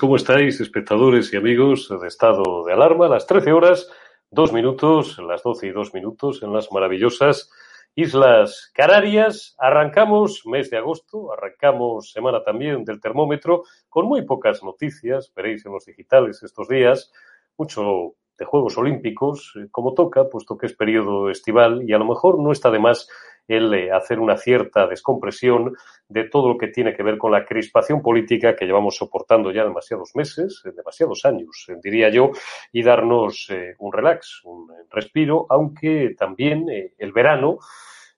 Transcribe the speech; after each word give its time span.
¿Cómo 0.00 0.16
estáis, 0.16 0.58
espectadores 0.58 1.34
y 1.34 1.36
amigos 1.36 1.90
de 2.00 2.08
estado 2.08 2.64
de 2.64 2.72
alarma? 2.72 3.08
Las 3.08 3.26
13 3.26 3.52
horas, 3.52 3.90
dos 4.30 4.50
minutos, 4.50 5.18
las 5.18 5.42
12 5.42 5.66
y 5.66 5.70
dos 5.70 5.92
minutos 5.92 6.42
en 6.42 6.50
las 6.54 6.72
maravillosas 6.72 7.50
Islas 7.94 8.70
Canarias. 8.74 9.54
Arrancamos 9.58 10.46
mes 10.46 10.70
de 10.70 10.78
agosto, 10.78 11.30
arrancamos 11.30 12.10
semana 12.10 12.42
también 12.42 12.84
del 12.84 13.02
termómetro, 13.02 13.64
con 13.90 14.06
muy 14.06 14.24
pocas 14.24 14.62
noticias, 14.62 15.30
veréis 15.36 15.66
en 15.66 15.72
los 15.72 15.84
digitales 15.84 16.42
estos 16.42 16.68
días, 16.68 17.12
mucho 17.58 18.14
de 18.38 18.46
Juegos 18.46 18.78
Olímpicos, 18.78 19.52
eh, 19.56 19.68
como 19.70 19.92
toca, 19.92 20.24
puesto 20.30 20.56
que 20.56 20.66
es 20.66 20.74
periodo 20.74 21.28
estival 21.28 21.82
y 21.86 21.92
a 21.92 21.98
lo 21.98 22.06
mejor 22.06 22.38
no 22.38 22.50
está 22.50 22.70
de 22.70 22.78
más 22.78 23.08
el 23.46 23.72
eh, 23.74 23.92
hacer 23.92 24.20
una 24.20 24.38
cierta 24.38 24.86
descompresión 24.86 25.74
de 26.08 26.24
todo 26.24 26.48
lo 26.48 26.58
que 26.58 26.68
tiene 26.68 26.94
que 26.94 27.02
ver 27.02 27.18
con 27.18 27.32
la 27.32 27.44
crispación 27.44 28.00
política 28.00 28.54
que 28.54 28.64
llevamos 28.64 28.96
soportando 28.96 29.50
ya 29.50 29.64
demasiados 29.64 30.14
meses, 30.14 30.62
eh, 30.64 30.70
demasiados 30.74 31.24
años, 31.24 31.66
eh, 31.68 31.76
diría 31.82 32.08
yo, 32.10 32.30
y 32.72 32.82
darnos 32.82 33.48
eh, 33.50 33.74
un 33.78 33.92
relax, 33.92 34.42
un 34.44 34.68
respiro, 34.90 35.46
aunque 35.50 36.14
también 36.16 36.66
el 36.98 37.12
verano, 37.12 37.58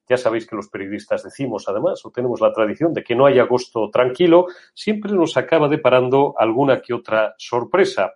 ya 0.08 0.16
sabéis 0.16 0.46
que 0.46 0.56
los 0.56 0.68
periodistas 0.68 1.22
decimos 1.22 1.68
además, 1.68 2.04
o 2.04 2.10
tenemos 2.10 2.40
la 2.40 2.52
tradición 2.52 2.92
de 2.92 3.02
que 3.02 3.14
no 3.14 3.26
hay 3.26 3.38
agosto 3.38 3.90
tranquilo, 3.90 4.46
siempre 4.74 5.12
nos 5.12 5.36
acaba 5.36 5.68
deparando 5.68 6.34
alguna 6.38 6.80
que 6.80 6.94
otra 6.94 7.34
sorpresa. 7.38 8.14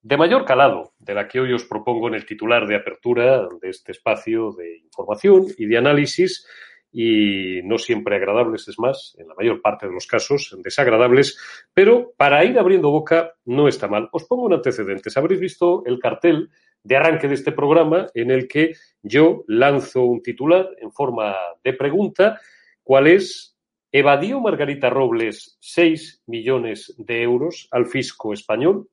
De 0.00 0.16
mayor 0.16 0.44
calado, 0.44 0.92
de 0.98 1.14
la 1.14 1.26
que 1.26 1.40
hoy 1.40 1.52
os 1.52 1.64
propongo 1.64 2.08
en 2.08 2.14
el 2.14 2.24
titular 2.24 2.66
de 2.66 2.76
apertura 2.76 3.48
de 3.60 3.68
este 3.68 3.92
espacio 3.92 4.52
de 4.52 4.78
información 4.78 5.46
y 5.56 5.66
de 5.66 5.76
análisis, 5.76 6.46
y 6.90 7.60
no 7.64 7.78
siempre 7.78 8.16
agradables, 8.16 8.66
es 8.68 8.78
más, 8.78 9.14
en 9.18 9.28
la 9.28 9.34
mayor 9.34 9.60
parte 9.60 9.86
de 9.86 9.92
los 9.92 10.06
casos, 10.06 10.56
desagradables, 10.62 11.38
pero 11.74 12.12
para 12.16 12.44
ir 12.44 12.58
abriendo 12.58 12.90
boca 12.90 13.34
no 13.44 13.68
está 13.68 13.88
mal. 13.88 14.08
Os 14.12 14.24
pongo 14.24 14.44
un 14.44 14.54
antecedente. 14.54 15.10
Habréis 15.14 15.40
visto 15.40 15.82
el 15.86 15.98
cartel 15.98 16.50
de 16.82 16.96
arranque 16.96 17.28
de 17.28 17.34
este 17.34 17.52
programa 17.52 18.06
en 18.14 18.30
el 18.30 18.48
que 18.48 18.74
yo 19.02 19.44
lanzo 19.46 20.04
un 20.04 20.22
titular 20.22 20.68
en 20.80 20.92
forma 20.92 21.36
de 21.62 21.72
pregunta, 21.74 22.40
¿cuál 22.82 23.08
es? 23.08 23.56
¿Evadió 23.90 24.40
Margarita 24.40 24.90
Robles 24.90 25.56
6 25.60 26.22
millones 26.26 26.94
de 26.98 27.22
euros 27.22 27.68
al 27.70 27.86
fisco 27.86 28.32
español? 28.32 28.88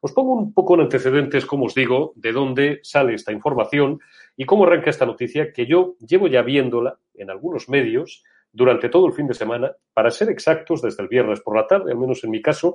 Os 0.00 0.12
pongo 0.12 0.34
un 0.34 0.52
poco 0.52 0.74
en 0.74 0.82
antecedentes, 0.82 1.46
como 1.46 1.66
os 1.66 1.74
digo, 1.74 2.12
de 2.16 2.32
dónde 2.32 2.80
sale 2.82 3.14
esta 3.14 3.32
información 3.32 3.98
y 4.36 4.44
cómo 4.44 4.64
arranca 4.64 4.90
esta 4.90 5.06
noticia 5.06 5.52
que 5.52 5.66
yo 5.66 5.96
llevo 5.98 6.28
ya 6.28 6.42
viéndola 6.42 6.98
en 7.14 7.30
algunos 7.30 7.68
medios 7.68 8.22
durante 8.52 8.88
todo 8.88 9.06
el 9.06 9.12
fin 9.12 9.26
de 9.26 9.34
semana, 9.34 9.72
para 9.92 10.10
ser 10.10 10.30
exactos, 10.30 10.80
desde 10.80 11.02
el 11.02 11.08
viernes 11.08 11.40
por 11.40 11.56
la 11.56 11.66
tarde, 11.66 11.92
al 11.92 11.98
menos 11.98 12.24
en 12.24 12.30
mi 12.30 12.40
caso, 12.40 12.74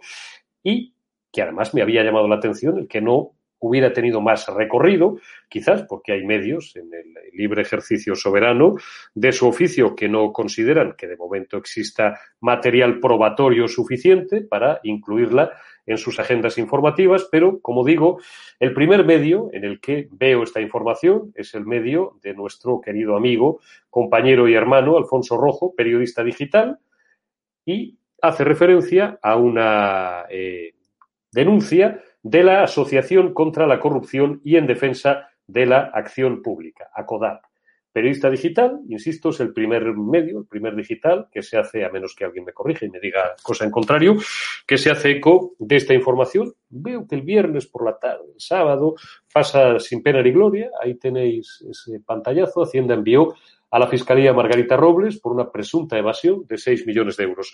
y 0.63 0.93
que 1.31 1.41
además 1.41 1.73
me 1.73 1.81
había 1.81 2.03
llamado 2.03 2.27
la 2.27 2.35
atención 2.35 2.77
el 2.77 2.87
que 2.87 3.01
no 3.01 3.31
hubiera 3.61 3.93
tenido 3.93 4.21
más 4.21 4.47
recorrido, 4.47 5.19
quizás 5.47 5.83
porque 5.83 6.13
hay 6.13 6.25
medios 6.25 6.75
en 6.75 6.91
el 6.93 7.13
libre 7.33 7.61
ejercicio 7.61 8.15
soberano 8.15 8.75
de 9.13 9.31
su 9.31 9.47
oficio 9.47 9.95
que 9.95 10.09
no 10.09 10.33
consideran 10.33 10.95
que 10.97 11.07
de 11.07 11.15
momento 11.15 11.57
exista 11.57 12.19
material 12.39 12.99
probatorio 12.99 13.67
suficiente 13.67 14.41
para 14.41 14.79
incluirla 14.83 15.51
en 15.85 15.97
sus 15.97 16.19
agendas 16.19 16.57
informativas, 16.57 17.27
pero 17.31 17.59
como 17.61 17.85
digo, 17.85 18.19
el 18.59 18.73
primer 18.73 19.05
medio 19.05 19.49
en 19.53 19.63
el 19.63 19.79
que 19.79 20.07
veo 20.11 20.43
esta 20.43 20.61
información 20.61 21.31
es 21.35 21.53
el 21.53 21.65
medio 21.65 22.17
de 22.23 22.33
nuestro 22.33 22.81
querido 22.81 23.15
amigo, 23.15 23.59
compañero 23.89 24.47
y 24.47 24.55
hermano 24.55 24.97
Alfonso 24.97 25.37
Rojo, 25.37 25.73
periodista 25.75 26.23
digital, 26.23 26.79
y 27.65 27.99
hace 28.21 28.43
referencia 28.43 29.19
a 29.21 29.35
una 29.35 30.25
eh, 30.29 30.73
denuncia 31.31 32.03
de 32.23 32.43
la 32.43 32.63
Asociación 32.63 33.33
contra 33.33 33.67
la 33.67 33.79
Corrupción 33.79 34.41
y 34.43 34.55
en 34.57 34.67
Defensa 34.67 35.29
de 35.47 35.65
la 35.65 35.91
Acción 35.93 36.41
Pública, 36.41 36.89
ACODAP. 36.93 37.43
Periodista 37.93 38.29
digital, 38.29 38.79
insisto, 38.87 39.29
es 39.29 39.41
el 39.41 39.51
primer 39.51 39.83
medio, 39.93 40.39
el 40.39 40.45
primer 40.45 40.77
digital 40.77 41.27
que 41.29 41.41
se 41.41 41.57
hace, 41.57 41.83
a 41.83 41.89
menos 41.89 42.15
que 42.15 42.23
alguien 42.23 42.45
me 42.45 42.53
corrija 42.53 42.85
y 42.85 42.89
me 42.89 43.01
diga 43.01 43.35
cosa 43.43 43.65
en 43.65 43.71
contrario, 43.71 44.15
que 44.65 44.77
se 44.77 44.89
hace 44.89 45.11
eco 45.11 45.55
de 45.59 45.75
esta 45.75 45.93
información. 45.93 46.53
Veo 46.69 47.05
que 47.05 47.15
el 47.15 47.23
viernes 47.23 47.67
por 47.67 47.83
la 47.83 47.99
tarde, 47.99 48.23
el 48.33 48.39
sábado, 48.39 48.95
pasa 49.33 49.77
sin 49.79 50.01
pena 50.01 50.21
ni 50.21 50.31
gloria. 50.31 50.71
Ahí 50.81 50.95
tenéis 50.95 51.65
ese 51.69 51.99
pantallazo. 51.99 52.63
Hacienda 52.63 52.93
envió 52.93 53.35
a 53.69 53.79
la 53.79 53.87
Fiscalía 53.87 54.31
Margarita 54.31 54.77
Robles 54.77 55.19
por 55.19 55.33
una 55.33 55.51
presunta 55.51 55.97
evasión 55.97 56.45
de 56.47 56.57
6 56.57 56.87
millones 56.87 57.17
de 57.17 57.25
euros. 57.25 57.53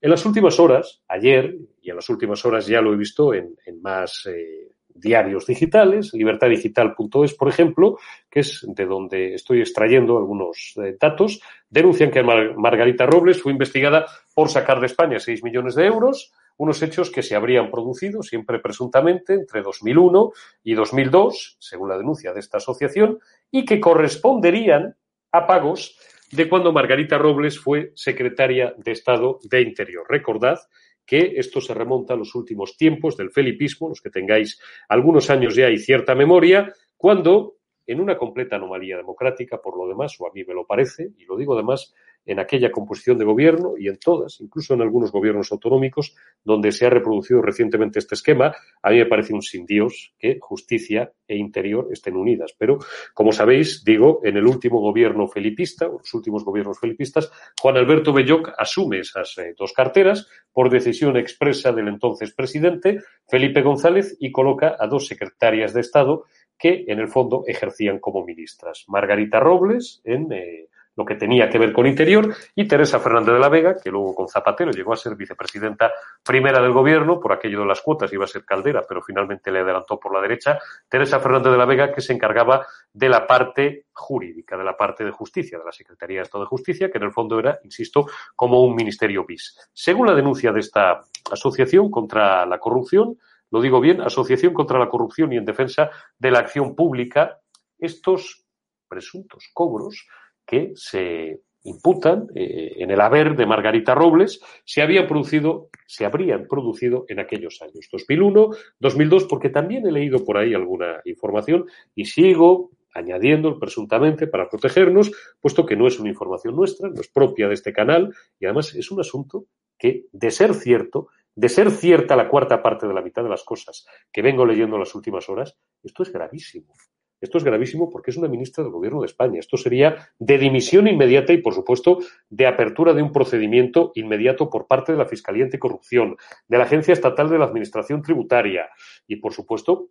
En 0.00 0.10
las 0.10 0.24
últimas 0.24 0.60
horas, 0.60 1.02
ayer, 1.08 1.56
y 1.82 1.90
en 1.90 1.96
las 1.96 2.08
últimas 2.08 2.44
horas 2.44 2.66
ya 2.66 2.80
lo 2.80 2.92
he 2.92 2.96
visto 2.96 3.34
en, 3.34 3.56
en 3.66 3.82
más 3.82 4.26
eh, 4.26 4.68
diarios 4.98 5.46
digitales, 5.46 6.12
libertadigital.es, 6.12 7.34
por 7.34 7.48
ejemplo, 7.48 7.98
que 8.30 8.40
es 8.40 8.64
de 8.66 8.86
donde 8.86 9.34
estoy 9.34 9.60
extrayendo 9.60 10.18
algunos 10.18 10.74
eh, 10.76 10.96
datos, 11.00 11.40
denuncian 11.68 12.10
que 12.10 12.22
Mar 12.22 12.56
Margarita 12.56 13.06
Robles 13.06 13.42
fue 13.42 13.52
investigada 13.52 14.06
por 14.34 14.48
sacar 14.48 14.80
de 14.80 14.86
España 14.86 15.18
6 15.18 15.42
millones 15.42 15.74
de 15.74 15.86
euros, 15.86 16.32
unos 16.56 16.82
hechos 16.82 17.10
que 17.10 17.22
se 17.22 17.36
habrían 17.36 17.70
producido 17.70 18.22
siempre 18.22 18.58
presuntamente 18.58 19.34
entre 19.34 19.62
2001 19.62 20.32
y 20.64 20.74
2002, 20.74 21.56
según 21.60 21.88
la 21.88 21.98
denuncia 21.98 22.32
de 22.32 22.40
esta 22.40 22.58
asociación, 22.58 23.18
y 23.50 23.64
que 23.64 23.80
corresponderían 23.80 24.96
a 25.30 25.46
pagos 25.46 25.98
de 26.30 26.48
cuando 26.48 26.72
Margarita 26.72 27.18
Robles 27.18 27.58
fue 27.58 27.92
secretaria 27.94 28.74
de 28.76 28.92
Estado 28.92 29.38
de 29.42 29.62
Interior. 29.62 30.06
Recordad 30.08 30.58
que 31.04 31.34
esto 31.36 31.60
se 31.60 31.72
remonta 31.72 32.14
a 32.14 32.16
los 32.16 32.34
últimos 32.34 32.76
tiempos 32.76 33.16
del 33.16 33.30
felipismo, 33.30 33.88
los 33.88 34.02
que 34.02 34.10
tengáis 34.10 34.60
algunos 34.88 35.30
años 35.30 35.54
ya 35.54 35.70
y 35.70 35.78
cierta 35.78 36.14
memoria, 36.14 36.72
cuando, 36.96 37.56
en 37.86 38.00
una 38.00 38.18
completa 38.18 38.56
anomalía 38.56 38.98
democrática, 38.98 39.58
por 39.62 39.78
lo 39.78 39.88
demás, 39.88 40.16
o 40.18 40.26
a 40.26 40.32
mí 40.34 40.44
me 40.44 40.52
lo 40.52 40.66
parece, 40.66 41.12
y 41.16 41.24
lo 41.24 41.36
digo 41.36 41.54
además 41.54 41.94
en 42.28 42.38
aquella 42.38 42.70
composición 42.70 43.16
de 43.16 43.24
gobierno 43.24 43.72
y 43.78 43.88
en 43.88 43.98
todas, 43.98 44.38
incluso 44.42 44.74
en 44.74 44.82
algunos 44.82 45.10
gobiernos 45.10 45.50
autonómicos, 45.50 46.14
donde 46.44 46.72
se 46.72 46.84
ha 46.84 46.90
reproducido 46.90 47.40
recientemente 47.40 47.98
este 47.98 48.14
esquema, 48.14 48.54
a 48.82 48.90
mí 48.90 48.98
me 48.98 49.06
parece 49.06 49.32
un 49.32 49.40
sin 49.40 49.64
Dios 49.64 50.12
que 50.18 50.38
justicia 50.38 51.10
e 51.26 51.36
interior 51.36 51.88
estén 51.90 52.16
unidas. 52.16 52.54
Pero, 52.58 52.78
como 53.14 53.32
sabéis, 53.32 53.82
digo, 53.82 54.20
en 54.24 54.36
el 54.36 54.46
último 54.46 54.78
gobierno 54.78 55.26
felipista, 55.26 55.86
los 55.86 56.12
últimos 56.12 56.44
gobiernos 56.44 56.78
felipistas, 56.78 57.32
Juan 57.60 57.78
Alberto 57.78 58.12
Belloc 58.12 58.52
asume 58.58 58.98
esas 59.00 59.38
eh, 59.38 59.54
dos 59.56 59.72
carteras 59.72 60.28
por 60.52 60.68
decisión 60.68 61.16
expresa 61.16 61.72
del 61.72 61.88
entonces 61.88 62.34
presidente, 62.34 62.98
Felipe 63.26 63.62
González, 63.62 64.18
y 64.20 64.30
coloca 64.30 64.76
a 64.78 64.86
dos 64.86 65.06
secretarias 65.06 65.72
de 65.72 65.80
Estado 65.80 66.24
que, 66.58 66.84
en 66.88 66.98
el 66.98 67.08
fondo, 67.08 67.44
ejercían 67.46 68.00
como 68.00 68.22
ministras. 68.22 68.84
Margarita 68.88 69.40
Robles, 69.40 70.02
en 70.04 70.30
eh, 70.30 70.68
lo 70.98 71.04
que 71.04 71.14
tenía 71.14 71.48
que 71.48 71.58
ver 71.58 71.72
con 71.72 71.86
Interior, 71.86 72.34
y 72.56 72.66
Teresa 72.66 72.98
Fernández 72.98 73.32
de 73.32 73.38
la 73.38 73.48
Vega, 73.48 73.76
que 73.80 73.88
luego 73.88 74.16
con 74.16 74.26
Zapatero 74.26 74.72
llegó 74.72 74.92
a 74.92 74.96
ser 74.96 75.14
vicepresidenta 75.14 75.92
primera 76.24 76.60
del 76.60 76.72
gobierno, 76.72 77.20
por 77.20 77.32
aquello 77.32 77.60
de 77.60 77.66
las 77.66 77.80
cuotas 77.80 78.12
iba 78.12 78.24
a 78.24 78.26
ser 78.26 78.44
Caldera, 78.44 78.82
pero 78.86 79.00
finalmente 79.00 79.52
le 79.52 79.60
adelantó 79.60 80.00
por 80.00 80.12
la 80.12 80.20
derecha, 80.20 80.58
Teresa 80.88 81.20
Fernández 81.20 81.52
de 81.52 81.58
la 81.58 81.66
Vega, 81.66 81.92
que 81.92 82.00
se 82.00 82.12
encargaba 82.12 82.66
de 82.92 83.08
la 83.08 83.28
parte 83.28 83.86
jurídica, 83.92 84.56
de 84.56 84.64
la 84.64 84.76
parte 84.76 85.04
de 85.04 85.12
justicia, 85.12 85.56
de 85.56 85.64
la 85.64 85.70
Secretaría 85.70 86.16
de 86.16 86.24
Estado 86.24 86.42
de 86.42 86.48
Justicia, 86.48 86.90
que 86.90 86.98
en 86.98 87.04
el 87.04 87.12
fondo 87.12 87.38
era, 87.38 87.60
insisto, 87.62 88.06
como 88.34 88.60
un 88.64 88.74
ministerio 88.74 89.24
bis. 89.24 89.56
Según 89.72 90.08
la 90.08 90.16
denuncia 90.16 90.50
de 90.50 90.58
esta 90.58 91.00
asociación 91.30 91.92
contra 91.92 92.44
la 92.44 92.58
corrupción, 92.58 93.16
lo 93.52 93.60
digo 93.60 93.80
bien, 93.80 94.00
Asociación 94.00 94.52
contra 94.52 94.80
la 94.80 94.88
Corrupción 94.88 95.32
y 95.32 95.36
en 95.36 95.44
Defensa 95.44 95.90
de 96.18 96.30
la 96.32 96.40
Acción 96.40 96.74
Pública, 96.74 97.38
estos 97.78 98.44
presuntos 98.88 99.48
cobros 99.54 100.08
que 100.48 100.72
se 100.74 101.42
imputan 101.64 102.28
eh, 102.34 102.72
en 102.78 102.90
el 102.90 103.00
haber 103.00 103.36
de 103.36 103.46
Margarita 103.46 103.94
Robles 103.94 104.40
se 104.64 104.80
habían 104.80 105.06
producido, 105.06 105.68
se 105.86 106.06
habrían 106.06 106.46
producido 106.46 107.04
en 107.08 107.20
aquellos 107.20 107.60
años, 107.60 107.88
2001, 107.92 108.50
2002, 108.80 109.24
porque 109.24 109.50
también 109.50 109.86
he 109.86 109.92
leído 109.92 110.24
por 110.24 110.38
ahí 110.38 110.54
alguna 110.54 111.00
información 111.04 111.66
y 111.94 112.06
sigo 112.06 112.70
añadiendo 112.94 113.58
presuntamente 113.58 114.26
para 114.26 114.48
protegernos, 114.48 115.12
puesto 115.40 115.66
que 115.66 115.76
no 115.76 115.86
es 115.86 116.00
una 116.00 116.08
información 116.08 116.56
nuestra, 116.56 116.88
no 116.88 117.00
es 117.00 117.08
propia 117.08 117.46
de 117.46 117.54
este 117.54 117.72
canal 117.72 118.14
y 118.40 118.46
además 118.46 118.74
es 118.74 118.90
un 118.90 119.00
asunto 119.00 119.44
que, 119.78 120.06
de 120.10 120.30
ser 120.30 120.54
cierto, 120.54 121.08
de 121.34 121.48
ser 121.48 121.70
cierta 121.70 122.16
la 122.16 122.28
cuarta 122.28 122.62
parte 122.62 122.88
de 122.88 122.94
la 122.94 123.02
mitad 123.02 123.22
de 123.22 123.28
las 123.28 123.44
cosas 123.44 123.86
que 124.10 124.22
vengo 124.22 124.44
leyendo 124.44 124.76
en 124.76 124.80
las 124.80 124.94
últimas 124.94 125.28
horas, 125.28 125.56
esto 125.84 126.02
es 126.02 126.12
gravísimo. 126.12 126.74
Esto 127.20 127.38
es 127.38 127.44
gravísimo 127.44 127.90
porque 127.90 128.10
es 128.10 128.16
una 128.16 128.28
ministra 128.28 128.62
del 128.62 128.72
Gobierno 128.72 129.00
de 129.00 129.06
España. 129.06 129.40
Esto 129.40 129.56
sería 129.56 130.08
de 130.18 130.38
dimisión 130.38 130.86
inmediata 130.86 131.32
y, 131.32 131.38
por 131.38 131.54
supuesto, 131.54 131.98
de 132.30 132.46
apertura 132.46 132.92
de 132.92 133.02
un 133.02 133.12
procedimiento 133.12 133.92
inmediato 133.94 134.48
por 134.48 134.66
parte 134.66 134.92
de 134.92 134.98
la 134.98 135.06
Fiscalía 135.06 135.44
Anticorrupción, 135.44 136.16
de 136.46 136.58
la 136.58 136.64
Agencia 136.64 136.92
Estatal 136.92 137.28
de 137.28 137.38
la 137.38 137.46
Administración 137.46 138.02
Tributaria 138.02 138.68
y, 139.06 139.16
por 139.16 139.32
supuesto, 139.32 139.88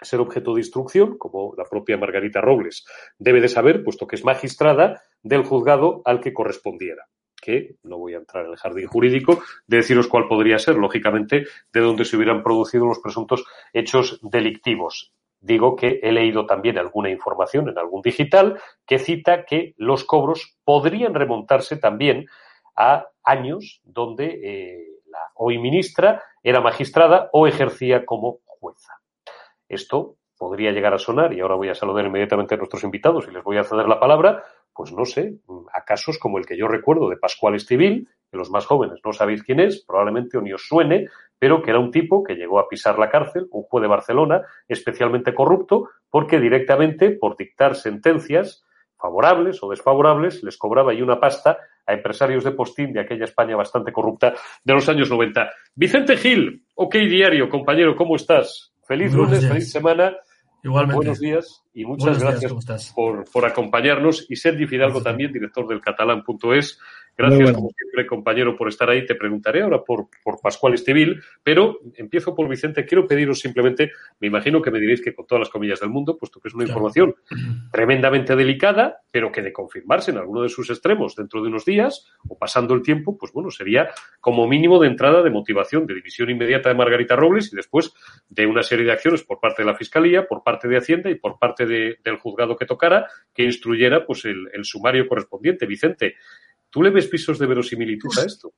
ser 0.00 0.20
objeto 0.20 0.54
de 0.54 0.60
instrucción, 0.60 1.18
como 1.18 1.54
la 1.56 1.64
propia 1.64 1.98
Margarita 1.98 2.40
Robles 2.40 2.84
debe 3.18 3.40
de 3.40 3.48
saber, 3.48 3.82
puesto 3.84 4.06
que 4.06 4.16
es 4.16 4.24
magistrada 4.24 5.02
del 5.22 5.44
juzgado 5.44 6.02
al 6.04 6.20
que 6.20 6.32
correspondiera 6.32 7.06
que 7.42 7.76
no 7.84 7.96
voy 7.96 8.12
a 8.12 8.18
entrar 8.18 8.44
en 8.44 8.50
el 8.50 8.58
jardín 8.58 8.86
jurídico, 8.86 9.42
de 9.66 9.78
deciros 9.78 10.08
cuál 10.08 10.28
podría 10.28 10.58
ser, 10.58 10.76
lógicamente, 10.76 11.46
de 11.72 11.80
dónde 11.80 12.04
se 12.04 12.16
hubieran 12.16 12.42
producido 12.42 12.84
los 12.84 12.98
presuntos 12.98 13.44
hechos 13.72 14.20
delictivos 14.22 15.14
digo 15.40 15.76
que 15.76 16.00
he 16.02 16.12
leído 16.12 16.46
también 16.46 16.78
alguna 16.78 17.10
información 17.10 17.68
en 17.68 17.78
algún 17.78 18.02
digital 18.02 18.60
que 18.86 18.98
cita 18.98 19.44
que 19.44 19.74
los 19.76 20.04
cobros 20.04 20.56
podrían 20.64 21.14
remontarse 21.14 21.76
también 21.76 22.26
a 22.76 23.06
años 23.24 23.80
donde 23.84 24.40
eh, 24.42 24.86
la 25.06 25.20
hoy 25.34 25.58
ministra 25.58 26.22
era 26.42 26.60
magistrada 26.60 27.30
o 27.32 27.46
ejercía 27.46 28.06
como 28.06 28.40
jueza. 28.44 29.00
Esto 29.68 30.16
podría 30.40 30.72
llegar 30.72 30.94
a 30.94 30.98
sonar, 30.98 31.34
y 31.34 31.40
ahora 31.40 31.56
voy 31.56 31.68
a 31.68 31.74
saludar 31.74 32.06
inmediatamente 32.06 32.54
a 32.54 32.58
nuestros 32.58 32.82
invitados 32.82 33.28
y 33.28 33.30
les 33.30 33.44
voy 33.44 33.58
a 33.58 33.64
ceder 33.64 33.86
la 33.86 34.00
palabra, 34.00 34.42
pues 34.72 34.90
no 34.90 35.04
sé, 35.04 35.34
a 35.74 35.84
casos 35.84 36.18
como 36.18 36.38
el 36.38 36.46
que 36.46 36.56
yo 36.56 36.66
recuerdo 36.66 37.10
de 37.10 37.18
Pascual 37.18 37.54
Estivil, 37.54 38.08
que 38.30 38.38
los 38.38 38.50
más 38.50 38.64
jóvenes 38.64 39.00
no 39.04 39.12
sabéis 39.12 39.42
quién 39.42 39.60
es, 39.60 39.84
probablemente 39.84 40.38
o 40.38 40.40
ni 40.40 40.54
os 40.54 40.66
suene, 40.66 41.08
pero 41.40 41.62
que 41.62 41.70
era 41.70 41.80
un 41.80 41.90
tipo 41.90 42.22
que 42.22 42.34
llegó 42.34 42.60
a 42.60 42.68
pisar 42.68 42.98
la 42.98 43.10
cárcel, 43.10 43.48
un 43.50 43.62
juez 43.62 43.82
de 43.82 43.88
Barcelona, 43.88 44.42
especialmente 44.68 45.34
corrupto, 45.34 45.88
porque 46.10 46.38
directamente, 46.38 47.10
por 47.10 47.36
dictar 47.36 47.74
sentencias 47.74 48.64
favorables 48.98 49.62
o 49.62 49.70
desfavorables, 49.70 50.44
les 50.44 50.58
cobraba 50.58 50.92
ahí 50.92 51.00
una 51.00 51.18
pasta 51.18 51.56
a 51.86 51.94
empresarios 51.94 52.44
de 52.44 52.52
postín 52.52 52.92
de 52.92 53.00
aquella 53.00 53.24
España 53.24 53.56
bastante 53.56 53.90
corrupta 53.90 54.34
de 54.62 54.74
los 54.74 54.86
años 54.90 55.10
90. 55.10 55.50
Vicente 55.74 56.18
Gil, 56.18 56.66
OK 56.74 56.94
Diario, 56.96 57.48
compañero, 57.48 57.96
¿cómo 57.96 58.16
estás? 58.16 58.74
Feliz 58.84 59.14
lunes, 59.14 59.48
feliz 59.48 59.72
semana. 59.72 60.14
Igualmente. 60.62 60.96
Buenos 60.96 61.20
días 61.20 61.64
y 61.72 61.86
muchas 61.86 62.18
Buenos 62.18 62.40
gracias 62.42 62.92
por, 62.94 63.24
por 63.30 63.46
acompañarnos. 63.46 64.26
Y 64.28 64.36
Sergi 64.36 64.66
Fidalgo 64.66 64.96
Gracias. 64.96 65.04
también, 65.04 65.32
director 65.32 65.66
del 65.66 65.80
catalán.es. 65.80 66.78
Gracias, 67.20 67.42
bueno. 67.42 67.56
como 67.58 67.70
siempre, 67.70 68.06
compañero, 68.06 68.56
por 68.56 68.68
estar 68.68 68.88
ahí. 68.90 69.04
Te 69.06 69.14
preguntaré 69.14 69.62
ahora 69.62 69.82
por, 69.82 70.08
por 70.22 70.40
Pascual 70.40 70.74
Estivil, 70.74 71.20
pero 71.42 71.78
empiezo 71.96 72.34
por 72.34 72.48
Vicente. 72.48 72.84
Quiero 72.86 73.06
pediros 73.06 73.38
simplemente, 73.40 73.92
me 74.20 74.26
imagino 74.28 74.60
que 74.62 74.70
me 74.70 74.80
diréis 74.80 75.02
que 75.02 75.14
con 75.14 75.26
todas 75.26 75.40
las 75.40 75.48
comillas 75.50 75.80
del 75.80 75.90
mundo, 75.90 76.16
puesto 76.18 76.40
que 76.40 76.48
es 76.48 76.54
una 76.54 76.64
Claro. 76.64 76.78
información 76.78 77.14
tremendamente 77.72 78.36
delicada, 78.36 79.00
pero 79.10 79.30
que 79.32 79.42
de 79.42 79.52
confirmarse 79.52 80.10
en 80.10 80.18
alguno 80.18 80.42
de 80.42 80.48
sus 80.48 80.70
extremos 80.70 81.14
dentro 81.16 81.42
de 81.42 81.48
unos 81.48 81.64
días 81.64 82.06
o 82.28 82.38
pasando 82.38 82.74
el 82.74 82.82
tiempo, 82.82 83.16
pues 83.18 83.32
bueno, 83.32 83.50
sería 83.50 83.90
como 84.20 84.46
mínimo 84.46 84.78
de 84.80 84.88
entrada 84.88 85.22
de 85.22 85.30
motivación, 85.30 85.86
de 85.86 85.94
división 85.94 86.30
inmediata 86.30 86.68
de 86.68 86.74
Margarita 86.74 87.16
Robles 87.16 87.52
y 87.52 87.56
después 87.56 87.92
de 88.28 88.46
una 88.46 88.62
serie 88.62 88.84
de 88.84 88.92
acciones 88.92 89.22
por 89.22 89.40
parte 89.40 89.62
de 89.62 89.66
la 89.66 89.74
Fiscalía, 89.74 90.26
por 90.26 90.42
parte 90.42 90.68
de 90.68 90.76
Hacienda 90.76 91.10
y 91.10 91.16
por 91.16 91.38
parte 91.38 91.66
de- 91.66 91.98
del 92.04 92.16
juzgado 92.16 92.56
que 92.56 92.66
tocara, 92.66 93.06
que 93.34 93.42
instruyera 93.44 94.06
pues 94.06 94.24
el, 94.24 94.48
el 94.52 94.64
sumario 94.64 95.06
correspondiente. 95.08 95.66
Vicente, 95.66 96.14
¿tú 96.70 96.82
le 96.82 96.90
ves 96.90 97.06
pisos 97.06 97.38
de 97.38 97.46
verosimilitud 97.46 98.10
a 98.18 98.24
esto? 98.24 98.52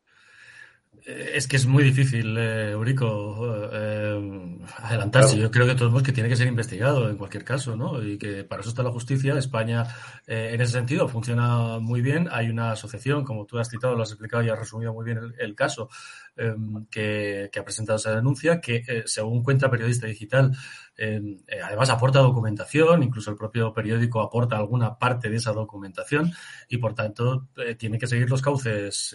Eh, 1.05 1.33
Es 1.35 1.49
que 1.49 1.57
es 1.57 1.67
muy 1.67 1.83
difícil, 1.83 2.37
eh, 2.39 2.71
Eurico, 2.71 3.69
eh, 3.73 4.59
adelantarse. 4.79 5.31
Claro. 5.35 5.43
Yo 5.43 5.51
creo 5.51 5.67
que 5.67 5.75
todos 5.75 6.03
que 6.03 6.13
tiene 6.13 6.29
que 6.29 6.37
ser 6.37 6.47
investigado 6.47 7.11
en 7.11 7.17
cualquier 7.17 7.45
caso, 7.45 7.77
¿no? 7.77 8.01
Y 8.03 8.19
que 8.19 8.45
para 8.45 8.61
eso 8.61 8.71
está 8.71 8.83
la 8.85 8.93
justicia. 8.93 9.37
España, 9.37 9.85
eh, 10.27 10.51
en 10.53 10.61
ese 10.61 10.73
sentido, 10.73 11.09
funciona 11.09 11.81
muy 11.81 12.03
bien. 12.03 12.29
Hay 12.31 12.51
una 12.51 12.73
asociación, 12.73 13.25
como 13.25 13.47
tú 13.47 13.59
has 13.59 13.69
citado, 13.69 13.97
lo 13.97 14.03
has 14.05 14.11
explicado 14.11 14.45
y 14.45 14.51
has 14.51 14.59
resumido 14.59 14.93
muy 14.93 15.05
bien 15.05 15.19
el, 15.19 15.35
el 15.39 15.55
caso, 15.57 15.89
eh, 16.35 16.55
que, 16.91 17.51
ha 17.59 17.65
presentado 17.65 17.99
esa 17.99 18.17
denuncia, 18.17 18.59
que 18.59 18.77
eh, 18.89 19.03
según 19.05 19.43
cuenta 19.43 19.71
Periodista 19.71 20.07
Digital, 20.07 20.57
eh, 20.97 21.21
además 21.63 21.91
aporta 21.91 22.21
documentación, 22.21 23.03
incluso 23.03 23.31
el 23.31 23.37
propio 23.37 23.75
periódico 23.75 24.23
aporta 24.23 24.57
alguna 24.57 24.99
parte 24.99 25.29
de 25.29 25.37
esa 25.37 25.53
documentación 25.53 26.33
y 26.71 26.79
por 26.79 26.95
tanto 26.95 27.49
tiene 27.77 27.99
que 27.99 28.07
seguir 28.07 28.31
los 28.31 28.41
cauces, 28.41 29.15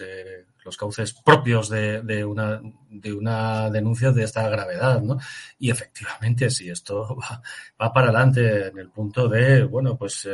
los 0.64 0.76
cauces 0.76 1.12
propios 1.12 1.68
de, 1.70 2.24
una, 2.24 2.60
de 2.88 3.12
una 3.12 3.68
denuncia 3.70 4.12
de 4.12 4.22
esta 4.22 4.48
gravedad, 4.48 5.02
¿no? 5.02 5.18
Y 5.58 5.70
efectivamente, 5.70 6.50
si 6.50 6.70
esto 6.70 7.16
va 7.82 7.92
para 7.92 8.10
adelante 8.10 8.68
en 8.68 8.78
el 8.78 8.90
punto 8.90 9.28
de, 9.28 9.64
bueno, 9.64 9.96
pues 9.96 10.28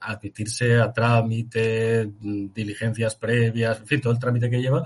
admitirse 0.00 0.78
a 0.78 0.92
trámite, 0.92 2.08
diligencias 2.20 3.16
previas, 3.16 3.80
en 3.80 3.86
fin, 3.86 4.00
todo 4.00 4.12
el 4.12 4.18
trámite 4.18 4.50
que 4.50 4.60
lleva, 4.60 4.84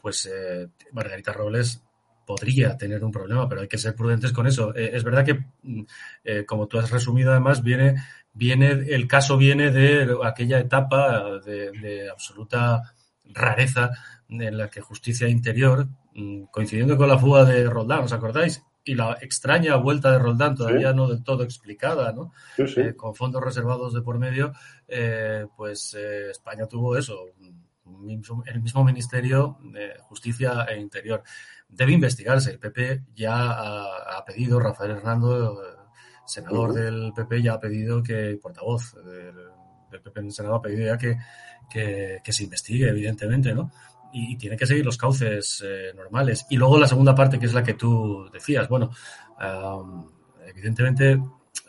pues 0.00 0.26
eh, 0.26 0.68
Margarita 0.92 1.32
Robles 1.32 1.82
podría 2.26 2.76
tener 2.76 3.02
un 3.04 3.10
problema, 3.10 3.48
pero 3.48 3.62
hay 3.62 3.68
que 3.68 3.78
ser 3.78 3.94
prudentes 3.94 4.32
con 4.32 4.46
eso. 4.46 4.74
Eh, 4.76 4.90
es 4.92 5.02
verdad 5.02 5.24
que, 5.24 5.46
mm, 5.62 5.82
eh, 6.24 6.44
como 6.44 6.66
tú 6.66 6.78
has 6.78 6.90
resumido, 6.90 7.30
además, 7.30 7.62
viene, 7.62 7.96
viene, 8.34 8.70
el 8.70 9.08
caso 9.08 9.36
viene 9.38 9.70
de 9.70 10.14
aquella 10.22 10.58
etapa 10.58 11.40
de, 11.40 11.70
de 11.72 12.10
absoluta 12.10 12.94
rareza 13.24 13.90
en 14.28 14.58
la 14.58 14.68
que 14.68 14.80
justicia 14.80 15.28
interior, 15.28 15.88
mm, 16.14 16.44
coincidiendo 16.50 16.96
con 16.96 17.08
la 17.08 17.18
fuga 17.18 17.44
de 17.44 17.68
Roldán, 17.68 18.04
¿os 18.04 18.12
acordáis? 18.12 18.62
Y 18.84 18.94
la 18.94 19.18
extraña 19.20 19.76
vuelta 19.76 20.12
de 20.12 20.18
Roldán, 20.18 20.54
todavía 20.54 20.90
¿Sí? 20.90 20.96
no 20.96 21.08
del 21.08 21.22
todo 21.22 21.42
explicada, 21.42 22.12
¿no? 22.12 22.32
Sí, 22.56 22.66
sí. 22.66 22.80
Eh, 22.80 22.94
con 22.94 23.14
fondos 23.14 23.42
reservados 23.42 23.92
de 23.94 24.02
por 24.02 24.18
medio, 24.18 24.52
eh, 24.86 25.46
pues 25.56 25.94
eh, 25.94 26.30
España 26.30 26.66
tuvo 26.66 26.96
eso, 26.96 27.26
el 28.46 28.62
mismo 28.62 28.84
Ministerio 28.84 29.58
de 29.62 29.94
Justicia 30.00 30.64
e 30.68 30.78
Interior. 30.78 31.22
Debe 31.68 31.92
investigarse. 31.92 32.50
El 32.52 32.58
PP 32.58 33.02
ya 33.14 33.50
ha, 33.50 34.18
ha 34.18 34.24
pedido, 34.24 34.60
Rafael 34.60 34.92
Hernando, 34.92 35.60
senador 36.24 36.70
uh 36.70 36.72
-huh. 36.72 36.76
del 36.76 37.12
PP, 37.14 37.42
ya 37.42 37.54
ha 37.54 37.60
pedido 37.60 38.02
que, 38.02 38.38
portavoz 38.40 38.94
del, 39.04 39.34
del 39.90 40.00
PP 40.00 40.20
en 40.20 40.26
el 40.26 40.32
Senado, 40.32 40.54
ha 40.56 40.62
pedido 40.62 40.86
ya 40.86 40.98
que, 40.98 41.16
que, 41.70 42.20
que 42.22 42.32
se 42.32 42.44
investigue, 42.44 42.88
evidentemente, 42.88 43.54
¿no? 43.54 43.70
y, 44.12 44.36
tiene 44.36 44.56
que 44.56 44.66
seguir 44.66 44.84
los 44.84 44.96
cauces 44.96 45.62
eh, 45.64 45.92
normales. 45.94 46.46
Y 46.50 46.56
luego 46.56 46.78
la 46.78 46.88
segunda 46.88 47.14
parte, 47.14 47.38
que 47.38 47.46
es 47.46 47.54
la 47.54 47.62
que 47.62 47.74
tú 47.74 48.28
decías, 48.32 48.68
bueno, 48.68 48.90
um, 49.40 50.08
evidentemente 50.46 51.20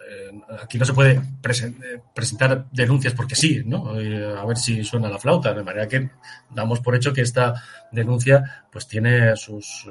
eh, 0.09 0.41
aquí 0.61 0.79
no 0.79 0.85
se 0.85 0.93
puede 0.93 1.21
presen 1.41 1.77
presentar 2.15 2.65
denuncias 2.71 3.13
porque 3.13 3.35
sí, 3.35 3.61
¿no? 3.63 3.89
a 3.89 4.45
ver 4.45 4.57
si 4.57 4.83
suena 4.83 5.07
la 5.07 5.19
flauta, 5.19 5.53
de 5.53 5.63
manera 5.63 5.87
que 5.87 6.09
damos 6.49 6.79
por 6.79 6.95
hecho 6.95 7.13
que 7.13 7.21
esta 7.21 7.53
denuncia 7.91 8.65
pues 8.71 8.87
tiene 8.87 9.35
sus, 9.35 9.85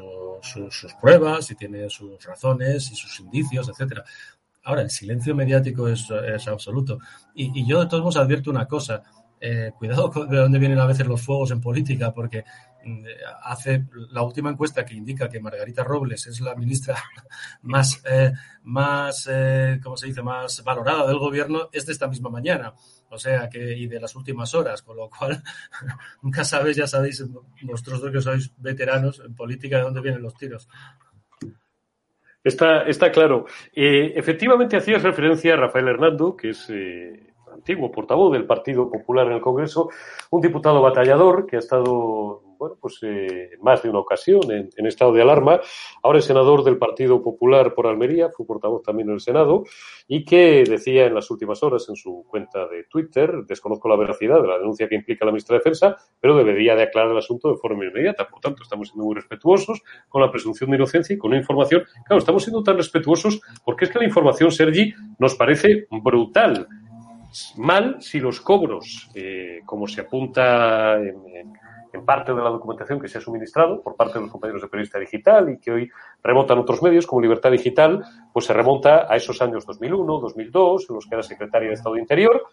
pruebas 1.00 1.50
y 1.52 1.54
tiene 1.54 1.88
sus 1.88 2.24
razones 2.24 2.90
y 2.90 2.96
sus 2.96 3.20
indicios, 3.20 3.68
etcétera. 3.68 4.04
Ahora, 4.64 4.82
el 4.82 4.90
silencio 4.90 5.34
mediático 5.34 5.88
es, 5.88 6.06
es 6.10 6.48
absoluto. 6.48 6.98
Y, 7.34 7.60
y, 7.60 7.66
yo 7.66 7.80
de 7.80 7.86
todos 7.86 8.02
modos 8.02 8.16
advierto 8.16 8.50
una 8.50 8.66
cosa. 8.66 9.02
Eh, 9.40 9.70
cuidado 9.78 10.10
de 10.26 10.36
dónde 10.36 10.58
vienen 10.58 10.80
a 10.80 10.86
veces 10.86 11.06
los 11.06 11.22
fuegos 11.22 11.52
en 11.52 11.60
política, 11.60 12.12
porque 12.12 12.44
mm, 12.84 13.04
hace 13.44 13.84
la 14.10 14.22
última 14.22 14.50
encuesta 14.50 14.84
que 14.84 14.94
indica 14.94 15.28
que 15.28 15.40
Margarita 15.40 15.84
Robles 15.84 16.26
es 16.26 16.40
la 16.40 16.56
ministra 16.56 16.96
más, 17.62 18.02
eh, 18.04 18.32
más 18.64 19.28
eh, 19.30 19.78
¿cómo 19.82 19.96
se 19.96 20.08
dice?, 20.08 20.22
más 20.22 20.64
valorada 20.64 21.06
del 21.06 21.18
gobierno, 21.18 21.68
es 21.72 21.86
de 21.86 21.92
esta 21.92 22.08
misma 22.08 22.30
mañana. 22.30 22.74
O 23.10 23.18
sea, 23.18 23.48
que, 23.48 23.76
y 23.76 23.86
de 23.86 24.00
las 24.00 24.16
últimas 24.16 24.54
horas, 24.54 24.82
con 24.82 24.96
lo 24.96 25.08
cual, 25.08 25.40
nunca 26.22 26.42
sabéis, 26.42 26.76
ya 26.76 26.88
sabéis, 26.88 27.24
vosotros 27.62 28.00
dos 28.00 28.12
que 28.12 28.20
sois 28.20 28.52
veteranos 28.58 29.22
en 29.24 29.34
política, 29.36 29.76
de 29.76 29.82
dónde 29.84 30.00
vienen 30.00 30.22
los 30.22 30.34
tiros. 30.34 30.68
Está, 32.42 32.82
está 32.82 33.12
claro. 33.12 33.46
Efectivamente, 33.72 34.76
hacías 34.76 35.02
referencia 35.02 35.54
a 35.54 35.56
Rafael 35.56 35.88
Hernando, 35.88 36.36
que 36.36 36.50
es 36.50 36.70
antiguo 37.58 37.90
portavoz 37.90 38.32
del 38.32 38.46
Partido 38.46 38.90
Popular 38.90 39.26
en 39.26 39.34
el 39.34 39.40
Congreso, 39.40 39.90
un 40.30 40.40
diputado 40.40 40.80
batallador 40.80 41.46
que 41.46 41.56
ha 41.56 41.58
estado, 41.58 42.42
bueno, 42.58 42.76
pues 42.80 42.98
eh, 43.02 43.50
más 43.60 43.82
de 43.82 43.90
una 43.90 43.98
ocasión 43.98 44.42
en, 44.50 44.86
estado 44.86 45.12
de 45.12 45.22
alarma, 45.22 45.60
ahora 46.02 46.20
es 46.20 46.24
senador 46.24 46.64
del 46.64 46.78
Partido 46.78 47.22
Popular 47.22 47.74
por 47.74 47.86
Almería, 47.86 48.30
fue 48.30 48.46
portavoz 48.46 48.82
también 48.82 49.08
en 49.08 49.14
el 49.14 49.20
Senado, 49.20 49.64
y 50.06 50.24
que 50.24 50.64
decía 50.64 51.06
en 51.06 51.14
las 51.14 51.30
últimas 51.30 51.62
horas 51.62 51.86
en 51.88 51.96
su 51.96 52.24
cuenta 52.28 52.66
de 52.68 52.84
Twitter, 52.84 53.44
desconozco 53.46 53.88
la 53.88 53.96
veracidad 53.96 54.40
de 54.40 54.48
la 54.48 54.58
denuncia 54.58 54.88
que 54.88 54.94
implica 54.94 55.24
la 55.24 55.32
ministra 55.32 55.54
de 55.54 55.58
Defensa, 55.58 55.96
pero 56.20 56.36
debería 56.36 56.74
de 56.74 56.84
aclarar 56.84 57.10
el 57.10 57.18
asunto 57.18 57.50
de 57.50 57.56
forma 57.56 57.84
inmediata. 57.84 58.28
Por 58.28 58.40
tanto, 58.40 58.62
estamos 58.62 58.88
siendo 58.88 59.04
muy 59.04 59.16
respetuosos 59.16 59.82
con 60.08 60.22
la 60.22 60.30
presunción 60.30 60.70
de 60.70 60.76
inocencia 60.76 61.14
y 61.14 61.18
con 61.18 61.30
una 61.30 61.38
información. 61.38 61.82
Claro, 62.06 62.18
estamos 62.18 62.42
siendo 62.44 62.62
tan 62.62 62.76
respetuosos 62.76 63.40
porque 63.64 63.84
es 63.84 63.90
que 63.90 63.98
la 63.98 64.04
información, 64.04 64.50
Sergi, 64.50 64.94
nos 65.18 65.34
parece 65.34 65.86
brutal 65.90 66.66
mal 67.56 68.00
si 68.00 68.20
los 68.20 68.40
cobros, 68.40 69.10
eh, 69.14 69.60
como 69.64 69.86
se 69.86 70.02
apunta 70.02 70.96
en, 70.96 71.52
parte 72.06 72.32
de 72.32 72.40
la 72.40 72.50
documentación 72.50 73.00
que 73.00 73.08
se 73.08 73.18
ha 73.18 73.20
suministrado 73.20 73.82
por 73.82 73.96
parte 73.96 74.14
de 74.14 74.20
los 74.20 74.30
compañeros 74.30 74.62
de 74.62 74.68
periodista 74.68 75.00
digital 75.00 75.50
y 75.50 75.58
que 75.58 75.72
hoy 75.72 75.90
remontan 76.22 76.58
otros 76.58 76.80
medios 76.80 77.06
como 77.06 77.20
Libertad 77.20 77.50
Digital, 77.50 78.04
pues 78.32 78.46
se 78.46 78.52
remonta 78.52 79.12
a 79.12 79.16
esos 79.16 79.42
años 79.42 79.66
2001, 79.66 80.20
2002, 80.20 80.86
en 80.88 80.94
los 80.94 81.06
que 81.06 81.14
era 81.16 81.22
secretaria 81.24 81.68
de 81.68 81.74
Estado 81.74 81.96
de 81.96 82.00
Interior. 82.00 82.46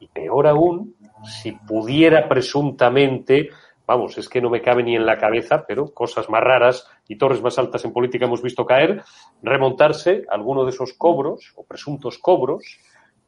Y 0.00 0.08
peor 0.08 0.46
aún, 0.46 0.96
si 1.24 1.52
pudiera 1.52 2.26
presuntamente, 2.26 3.50
vamos, 3.86 4.16
es 4.16 4.30
que 4.30 4.40
no 4.40 4.48
me 4.48 4.62
cabe 4.62 4.82
ni 4.82 4.96
en 4.96 5.04
la 5.04 5.18
cabeza, 5.18 5.64
pero 5.68 5.92
cosas 5.92 6.30
más 6.30 6.42
raras 6.42 6.88
y 7.06 7.18
torres 7.18 7.42
más 7.42 7.58
altas 7.58 7.84
en 7.84 7.92
política 7.92 8.24
hemos 8.24 8.42
visto 8.42 8.64
caer, 8.64 9.02
remontarse 9.42 10.24
a 10.30 10.34
alguno 10.34 10.64
de 10.64 10.70
esos 10.70 10.94
cobros 10.94 11.52
o 11.54 11.64
presuntos 11.64 12.16
cobros 12.18 12.80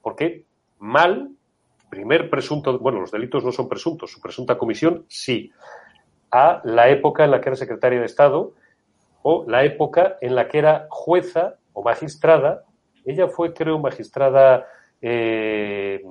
porque 0.03 0.45
mal, 0.79 1.31
primer 1.89 2.31
presunto, 2.31 2.79
bueno, 2.79 3.01
los 3.01 3.11
delitos 3.11 3.45
no 3.45 3.53
son 3.53 3.69
presuntos, 3.69 4.11
su 4.11 4.21
presunta 4.21 4.57
comisión 4.57 5.05
sí, 5.09 5.53
a 6.31 6.61
la 6.65 6.89
época 6.89 7.25
en 7.25 7.33
la 7.33 7.41
que 7.41 7.49
era 7.49 7.57
secretaria 7.57 8.01
de 8.01 8.07
Estado 8.07 8.53
o 9.23 9.45
la 9.47 9.65
época 9.65 10.17
en 10.21 10.35
la 10.35 10.49
que 10.49 10.59
era 10.59 10.87
jueza 10.89 11.57
o 11.73 11.83
magistrada. 11.83 12.65
Ella 13.05 13.29
fue, 13.29 13.53
creo, 13.53 13.79
magistrada 13.79 14.67
eh, 15.03 16.03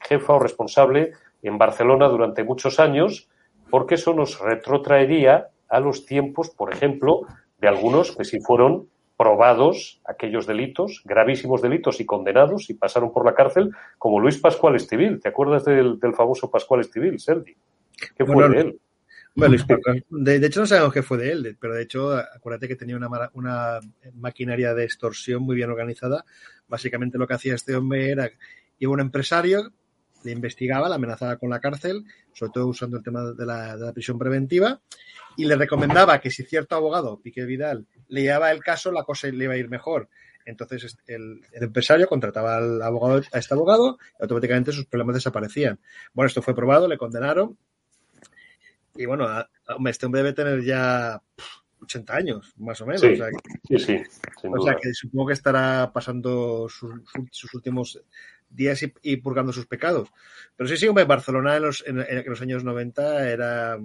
jefa 0.00 0.34
o 0.34 0.38
responsable 0.38 1.12
en 1.42 1.58
Barcelona 1.58 2.08
durante 2.08 2.44
muchos 2.44 2.80
años, 2.80 3.28
porque 3.70 3.96
eso 3.96 4.14
nos 4.14 4.40
retrotraería 4.40 5.48
a 5.68 5.80
los 5.80 6.06
tiempos, 6.06 6.50
por 6.50 6.72
ejemplo, 6.72 7.22
de 7.58 7.68
algunos 7.68 8.16
que 8.16 8.24
sí 8.24 8.40
fueron 8.40 8.88
probados 9.16 10.00
aquellos 10.04 10.46
delitos, 10.46 11.02
gravísimos 11.04 11.62
delitos 11.62 12.00
y 12.00 12.06
condenados 12.06 12.68
y 12.70 12.74
pasaron 12.74 13.12
por 13.12 13.24
la 13.24 13.34
cárcel, 13.34 13.70
como 13.98 14.20
Luis 14.20 14.38
Pascual 14.38 14.76
Estivil. 14.76 15.20
¿Te 15.20 15.28
acuerdas 15.28 15.64
del, 15.64 15.98
del 15.98 16.14
famoso 16.14 16.50
Pascual 16.50 16.80
Estivil, 16.80 17.18
Sergi? 17.18 17.56
¿Qué 18.16 18.24
fue 18.24 18.34
bueno, 18.34 18.54
de 18.54 18.60
él? 18.60 18.80
Bueno, 19.34 19.50
Luis 19.52 19.64
Pascual, 19.64 20.04
de, 20.10 20.38
de, 20.38 20.46
hecho 20.46 20.60
no 20.60 20.66
sabemos 20.66 20.92
qué 20.92 21.02
fue 21.02 21.18
de 21.18 21.32
él, 21.32 21.56
pero 21.58 21.74
de 21.74 21.82
hecho 21.82 22.14
acuérdate 22.14 22.68
que 22.68 22.76
tenía 22.76 22.96
una, 22.96 23.08
una 23.32 23.80
maquinaria 24.14 24.74
de 24.74 24.84
extorsión 24.84 25.42
muy 25.42 25.56
bien 25.56 25.70
organizada. 25.70 26.24
Básicamente 26.68 27.16
lo 27.16 27.26
que 27.26 27.34
hacía 27.34 27.54
este 27.54 27.74
hombre 27.74 28.10
era, 28.10 28.30
iba 28.78 28.92
un 28.92 29.00
empresario, 29.00 29.72
le 30.26 30.32
investigaba, 30.32 30.88
la 30.88 30.96
amenazaba 30.96 31.36
con 31.36 31.50
la 31.50 31.60
cárcel, 31.60 32.04
sobre 32.32 32.52
todo 32.52 32.66
usando 32.66 32.98
el 32.98 33.02
tema 33.02 33.22
de 33.32 33.46
la, 33.46 33.76
de 33.76 33.86
la 33.86 33.92
prisión 33.92 34.18
preventiva, 34.18 34.80
y 35.36 35.44
le 35.44 35.56
recomendaba 35.56 36.20
que 36.20 36.30
si 36.30 36.42
cierto 36.42 36.74
abogado, 36.74 37.20
Piqué 37.20 37.44
Vidal, 37.44 37.86
le 38.08 38.22
llevaba 38.22 38.50
el 38.50 38.62
caso, 38.62 38.90
la 38.90 39.04
cosa 39.04 39.28
le 39.28 39.44
iba 39.44 39.54
a 39.54 39.56
ir 39.56 39.68
mejor. 39.68 40.08
Entonces 40.44 40.96
el, 41.06 41.40
el, 41.52 41.62
empresario 41.62 42.06
contrataba 42.08 42.56
al 42.56 42.82
abogado, 42.82 43.22
a 43.32 43.38
este 43.38 43.54
abogado 43.54 43.98
y 44.18 44.22
automáticamente 44.22 44.72
sus 44.72 44.86
problemas 44.86 45.14
desaparecían. 45.16 45.78
Bueno, 46.12 46.28
esto 46.28 46.42
fue 46.42 46.54
probado, 46.54 46.88
le 46.88 46.98
condenaron. 46.98 47.58
Y 48.94 49.06
bueno, 49.06 49.28
este 49.88 50.06
hombre 50.06 50.22
debe 50.22 50.32
tener 50.32 50.62
ya 50.62 51.20
80 51.82 52.16
años, 52.16 52.54
más 52.56 52.80
o 52.80 52.86
menos. 52.86 53.00
Sí, 53.00 53.08
o 53.12 53.16
sea, 53.16 53.28
que, 53.68 53.78
sí, 53.78 53.84
sí 53.86 54.48
o 54.48 54.62
sea 54.62 54.76
que 54.76 54.94
supongo 54.94 55.26
que 55.28 55.32
estará 55.34 55.90
pasando 55.92 56.68
sus, 56.68 56.94
sus 57.30 57.52
últimos 57.54 58.00
días 58.56 58.82
y, 58.82 58.92
y, 59.02 59.18
purgando 59.18 59.52
sus 59.52 59.66
pecados. 59.66 60.08
Pero 60.56 60.68
sí, 60.68 60.76
sí, 60.76 60.88
hombre, 60.88 61.04
Barcelona 61.04 61.56
en 61.56 61.62
los, 61.62 61.84
en, 61.86 62.00
en 62.00 62.24
los 62.26 62.40
años 62.40 62.64
90 62.64 63.30
era 63.30 63.78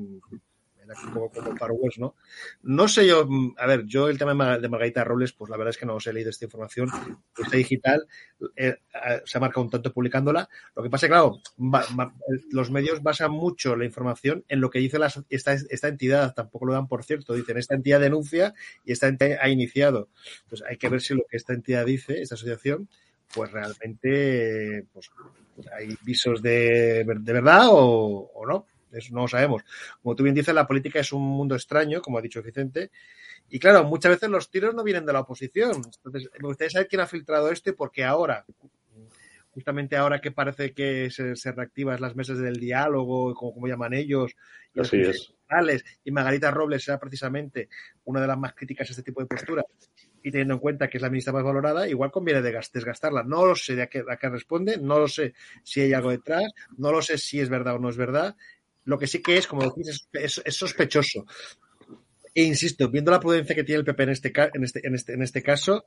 un 1.05 1.13
poco 1.13 1.29
como 1.41 1.55
Far 1.55 1.71
West, 1.73 1.97
¿no? 1.97 2.15
No 2.63 2.87
sé 2.87 3.07
yo, 3.07 3.27
a 3.57 3.65
ver, 3.65 3.85
yo 3.85 4.09
el 4.09 4.17
tema 4.17 4.57
de 4.57 4.69
Margarita 4.69 5.03
Robles, 5.03 5.33
pues 5.33 5.49
la 5.49 5.57
verdad 5.57 5.71
es 5.71 5.77
que 5.77 5.85
no 5.85 5.95
os 5.95 6.07
he 6.07 6.13
leído 6.13 6.29
esta 6.29 6.45
información, 6.45 6.89
está 7.37 7.57
digital, 7.57 8.07
eh, 8.55 8.77
se 9.25 9.37
ha 9.37 9.41
marcado 9.41 9.63
un 9.63 9.69
tanto 9.69 9.93
publicándola. 9.93 10.49
Lo 10.75 10.83
que 10.83 10.89
pasa 10.89 11.05
es 11.05 11.09
claro, 11.09 11.39
ma, 11.57 11.83
ma, 11.95 12.13
los 12.51 12.71
medios 12.71 13.01
basan 13.01 13.31
mucho 13.31 13.75
la 13.75 13.85
información 13.85 14.43
en 14.47 14.61
lo 14.61 14.69
que 14.69 14.79
dice 14.79 14.99
la, 14.99 15.11
esta, 15.29 15.53
esta 15.53 15.87
entidad, 15.87 16.33
tampoco 16.33 16.65
lo 16.65 16.73
dan 16.73 16.87
por 16.87 17.03
cierto, 17.03 17.33
dicen, 17.33 17.57
esta 17.57 17.75
entidad 17.75 17.99
denuncia 17.99 18.53
y 18.85 18.91
esta 18.91 19.07
entidad 19.07 19.39
ha 19.41 19.49
iniciado. 19.49 20.09
Entonces 20.43 20.67
hay 20.67 20.77
que 20.77 20.89
ver 20.89 21.01
si 21.01 21.13
lo 21.13 21.23
que 21.29 21.37
esta 21.37 21.53
entidad 21.53 21.85
dice, 21.85 22.21
esta 22.21 22.35
asociación, 22.35 22.89
pues 23.33 23.51
realmente 23.51 24.85
pues, 24.93 25.09
hay 25.77 25.97
visos 26.03 26.41
de, 26.41 27.03
de 27.05 27.33
verdad 27.33 27.67
o, 27.69 28.31
o 28.33 28.45
no. 28.45 28.67
eso 28.91 29.13
no 29.13 29.21
lo 29.21 29.27
sabemos. 29.27 29.63
Como 30.01 30.15
tú 30.15 30.23
bien 30.23 30.35
dices, 30.35 30.53
la 30.53 30.67
política 30.67 30.99
es 30.99 31.11
un 31.13 31.23
mundo 31.23 31.55
extraño, 31.55 32.01
como 32.01 32.17
ha 32.17 32.21
dicho 32.21 32.41
Vicente, 32.41 32.91
y 33.49 33.59
claro, 33.59 33.83
muchas 33.83 34.13
veces 34.13 34.29
los 34.29 34.49
tiros 34.49 34.73
no 34.73 34.83
vienen 34.83 35.05
de 35.05 35.13
la 35.13 35.21
oposición. 35.21 35.75
Entonces, 35.75 36.29
me 36.39 36.47
gustaría 36.47 36.69
saber 36.69 36.87
quién 36.87 37.01
ha 37.01 37.07
filtrado 37.07 37.51
esto 37.51 37.69
y 37.69 37.73
por 37.73 37.91
qué 37.91 38.03
ahora 38.03 38.45
justamente 39.51 39.95
ahora 39.97 40.21
que 40.21 40.31
parece 40.31 40.73
que 40.73 41.09
se, 41.11 41.35
se 41.35 41.51
reactivan 41.51 42.01
las 42.01 42.15
mesas 42.15 42.39
del 42.39 42.55
diálogo, 42.55 43.33
como, 43.35 43.53
como 43.53 43.67
llaman 43.67 43.93
ellos, 43.93 44.31
y, 44.73 44.79
Así 44.79 45.01
es. 45.01 45.33
y 46.03 46.11
Margarita 46.11 46.51
Robles 46.51 46.87
era 46.87 46.99
precisamente 46.99 47.69
una 48.05 48.21
de 48.21 48.27
las 48.27 48.37
más 48.37 48.53
críticas 48.53 48.89
a 48.89 48.91
este 48.91 49.03
tipo 49.03 49.21
de 49.21 49.27
postura, 49.27 49.63
y 50.23 50.31
teniendo 50.31 50.55
en 50.55 50.59
cuenta 50.59 50.89
que 50.89 50.97
es 50.97 51.01
la 51.01 51.09
ministra 51.09 51.33
más 51.33 51.43
valorada, 51.43 51.87
igual 51.87 52.11
conviene 52.11 52.41
desgastarla. 52.41 53.23
No 53.23 53.45
lo 53.45 53.55
sé 53.55 53.75
de 53.75 53.83
a 53.83 53.87
qué, 53.87 54.03
a 54.07 54.17
qué 54.17 54.29
responde, 54.29 54.77
no 54.77 54.99
lo 54.99 55.07
sé 55.07 55.33
si 55.63 55.81
hay 55.81 55.93
algo 55.93 56.11
detrás, 56.11 56.43
no 56.77 56.91
lo 56.91 57.01
sé 57.01 57.17
si 57.17 57.39
es 57.39 57.49
verdad 57.49 57.75
o 57.75 57.79
no 57.79 57.89
es 57.89 57.97
verdad. 57.97 58.35
Lo 58.85 58.97
que 58.97 59.07
sí 59.07 59.21
que 59.21 59.37
es, 59.37 59.47
como 59.47 59.63
decís, 59.63 60.07
es, 60.13 60.41
es, 60.43 60.55
sospechoso. 60.55 61.25
E 62.33 62.43
insisto, 62.43 62.89
viendo 62.89 63.11
la 63.11 63.19
prudencia 63.19 63.55
que 63.55 63.63
tiene 63.63 63.79
el 63.79 63.85
PP 63.85 64.03
en 64.03 64.09
este, 64.09 64.31
en 64.53 64.63
este, 64.63 64.87
en 64.87 64.95
este, 64.95 65.13
en 65.13 65.21
este 65.21 65.43
caso, 65.43 65.85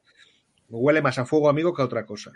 Huele 0.76 1.00
más 1.02 1.18
a 1.18 1.24
fuego 1.24 1.48
amigo 1.48 1.72
que 1.72 1.82
a 1.82 1.84
otra 1.84 2.04
cosa. 2.04 2.32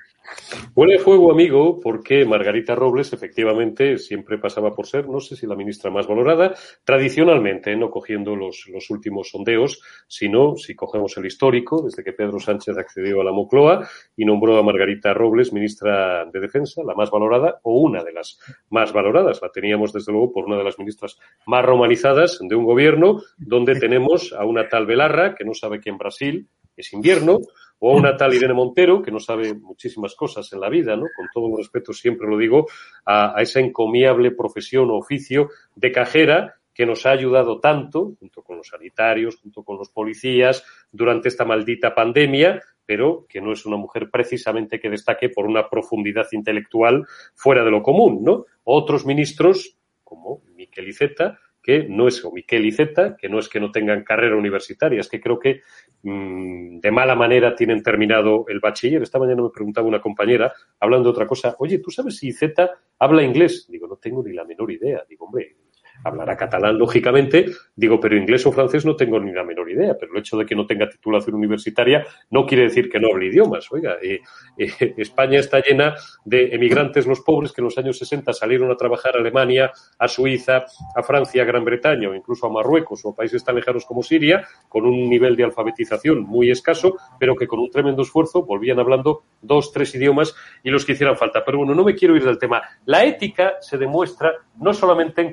Huele 0.75 0.97
a 0.97 1.00
fuego 1.00 1.33
amigo 1.33 1.80
porque 1.80 2.25
Margarita 2.25 2.75
Robles 2.75 3.12
efectivamente 3.12 3.99
siempre 3.99 4.38
pasaba 4.38 4.75
por 4.75 4.87
ser, 4.87 5.09
no 5.09 5.21
sé 5.21 5.35
si 5.35 5.47
la 5.47 5.57
ministra 5.57 5.90
más 5.90 6.07
valorada, 6.07 6.54
tradicionalmente, 6.85 7.75
no 7.76 7.90
cogiendo 7.90 8.37
los, 8.37 8.66
los 8.68 8.90
últimos 8.90 9.30
sondeos, 9.30 9.83
sino 10.07 10.57
si 10.57 10.75
cogemos 10.76 11.16
el 11.16 11.26
histórico, 11.26 11.83
desde 11.83 12.04
que 12.04 12.12
Pedro 12.12 12.38
Sánchez 12.38 12.78
accedió 12.78 13.21
a 13.21 13.25
la 13.25 13.33
Mocloa 13.33 13.88
y 14.16 14.25
nombró 14.25 14.57
a 14.57 14.62
Margarita 14.62 15.12
Robles 15.12 15.52
ministra 15.52 16.25
de 16.26 16.40
Defensa, 16.40 16.83
la 16.85 16.95
más 16.95 17.11
valorada 17.11 17.59
o 17.62 17.80
una 17.80 18.04
de 18.04 18.12
las 18.12 18.38
más 18.71 18.92
valoradas. 18.92 19.40
La 19.42 19.50
teníamos 19.50 19.92
desde 19.92 20.12
luego 20.12 20.33
por 20.33 20.45
una 20.45 20.57
de 20.57 20.64
las 20.64 20.78
ministras 20.78 21.18
más 21.47 21.64
romanizadas 21.64 22.38
de 22.40 22.54
un 22.54 22.64
gobierno 22.64 23.21
donde 23.37 23.78
tenemos 23.80 24.33
a 24.33 24.45
una 24.45 24.68
tal 24.68 24.87
Belarra 24.87 25.35
que 25.35 25.45
no 25.45 25.54
sabe 25.54 25.80
que 25.80 25.90
en 25.90 25.99
Brasil 25.99 26.49
es 26.76 26.92
invierno, 26.92 27.40
o 27.81 27.93
a 27.93 27.97
una 27.97 28.17
tal 28.17 28.35
Irene 28.35 28.55
Montero, 28.55 29.03
que 29.03 29.11
no 29.11 29.21
sabe 29.21 29.55
muchísimas 29.55 30.15
cosas 30.15 30.53
en 30.53 30.61
la 30.61 30.69
vida, 30.69 30.97
¿no? 30.97 31.07
Con 31.17 31.27
todo 31.33 31.57
respeto, 31.57 31.93
siempre 31.93 32.29
lo 32.29 32.37
digo, 32.37 32.67
a, 33.05 33.39
a 33.39 33.43
esa 33.43 33.61
encomiable 33.61 34.31
profesión 34.33 34.91
o 34.91 34.97
oficio 34.97 35.51
de 35.75 35.93
cajera 35.93 36.59
que 36.79 36.87
nos 36.87 37.07
ha 37.07 37.11
ayudado 37.11 37.59
tanto, 37.59 38.15
junto 38.21 38.43
con 38.43 38.59
los 38.59 38.69
sanitarios, 38.69 39.37
junto 39.43 39.65
con 39.65 39.79
los 39.79 39.91
policías, 39.91 40.65
durante 40.93 41.29
esta 41.29 41.45
maldita 41.45 41.93
pandemia, 41.93 42.63
pero 42.87 43.27
que 43.29 43.41
no 43.41 43.53
es 43.53 43.67
una 43.67 43.77
mujer 43.77 44.11
precisamente 44.11 44.79
que 44.79 44.89
destaque 44.89 45.29
por 45.29 45.45
una 45.45 45.69
profundidad 45.69 46.29
intelectual 46.31 47.05
fuera 47.35 47.65
de 47.65 47.73
lo 47.73 47.83
común, 47.83 48.23
¿no? 48.23 48.47
Otros 48.63 49.05
ministros, 49.05 49.77
como 50.05 50.43
Miquel 50.55 50.89
Iceta, 50.89 51.41
que 51.69 51.87
no 51.87 52.09
es, 52.09 52.25
o 52.25 52.33
Miquel 52.33 52.65
Iceta, 52.65 53.15
que 53.15 53.29
no 53.29 53.39
es 53.39 53.47
que 53.51 53.61
no 53.61 53.71
tengan 53.71 54.03
carrera 54.03 54.37
universitaria, 54.37 55.01
es 55.01 55.09
que 55.11 55.21
creo 55.21 55.39
que 55.39 55.61
mmm, 56.03 56.79
de 56.79 56.91
mala 56.91 57.15
manera 57.15 57.55
tienen 57.55 57.83
terminado 57.83 58.47
el 58.49 58.59
bachiller. 58.59 59.03
Esta 59.03 59.19
mañana 59.19 59.43
me 59.43 59.51
preguntaba 59.51 59.87
una 59.87 60.01
compañera, 60.01 60.51
hablando 60.81 61.11
de 61.11 61.11
otra 61.11 61.27
cosa, 61.27 61.57
oye, 61.59 61.81
¿tú 61.81 61.91
sabes 61.91 62.17
si 62.17 62.29
Iceta 62.29 62.71
habla 62.99 63.23
inglés? 63.23 63.67
Digo, 63.69 63.87
no 63.87 63.97
tengo 63.97 64.23
ni 64.23 64.33
la 64.33 64.47
menor 64.47 64.73
idea. 64.73 65.05
Digo, 65.07 65.27
hombre, 65.27 65.57
hablará 66.05 66.37
catalán, 66.37 66.78
lógicamente. 66.78 67.47
Digo, 67.75 68.00
pero 68.00 68.17
inglés 68.17 68.47
o 68.47 68.52
francés 68.52 68.85
no 68.85 68.97
tengo 68.97 69.21
ni 69.21 69.33
la 69.33 69.45
menor 69.45 69.71
idea. 69.71 69.97
Pero 69.99 70.12
el 70.12 70.21
hecho 70.21 70.37
de 70.37 70.47
que 70.47 70.55
no 70.55 70.67
tenga 70.67 70.88
titulación 70.88 71.37
universitaria 71.37 72.07
no 72.31 72.47
quiere 72.47 72.64
decir 72.64 72.88
que 72.88 73.00
no 73.00 73.09
hable 73.09 73.26
idiomas. 73.26 73.71
Oiga, 73.71 73.97
eh, 74.02 74.21
eh, 74.57 74.95
España 74.97 75.38
está 75.38 75.61
llena 75.61 75.95
de 76.25 76.55
emigrantes, 76.55 77.07
los 77.07 77.21
pobres, 77.21 77.52
que 77.52 77.61
en 77.61 77.67
los 77.67 77.78
años 77.78 77.99
60 77.99 78.33
salieron 78.33 78.71
a 78.71 78.76
trabajar 78.76 79.17
a 79.17 79.21
Alemania, 79.21 79.73
a 79.99 80.09
Suiza, 80.09 80.64
a 80.95 81.02
Francia, 81.02 81.43
a 81.43 81.47
Gran 81.47 81.64
Bretaña 81.64 82.09
o 82.09 82.14
incluso 82.14 82.47
a 82.47 82.50
Marruecos 82.50 83.05
o 83.05 83.11
a 83.11 83.14
países 83.14 83.45
tan 83.45 83.57
lejanos 83.57 83.85
como 83.85 84.02
Siria, 84.02 84.47
con 84.69 84.87
un 84.87 85.09
nivel 85.09 85.37
de 85.37 85.45
alfabetización 85.45 86.23
muy 86.23 86.50
escaso, 86.50 86.97
pero 87.19 87.37
que 87.37 87.47
con 87.47 87.61
un 87.61 87.71
tremendo 87.71 88.02
esfuerzo 88.02 88.43
volvían 88.43 88.78
hablando 88.78 89.23
dos, 89.40 89.73
tres 89.73 89.95
idiomas 89.95 90.35
y 90.62 90.71
los 90.71 90.85
que 90.85 90.93
hicieran 90.93 91.17
falta. 91.17 91.45
Pero 91.45 91.59
bueno, 91.59 91.75
no 91.75 91.85
me 91.85 91.95
quiero 91.95 92.17
ir 92.17 92.25
del 92.25 92.38
tema. 92.38 92.62
La 92.85 93.05
ética 93.05 93.55
se 93.61 93.78
demuestra 93.78 94.33
no 94.57 94.73
solamente 94.73 95.23
en 95.23 95.31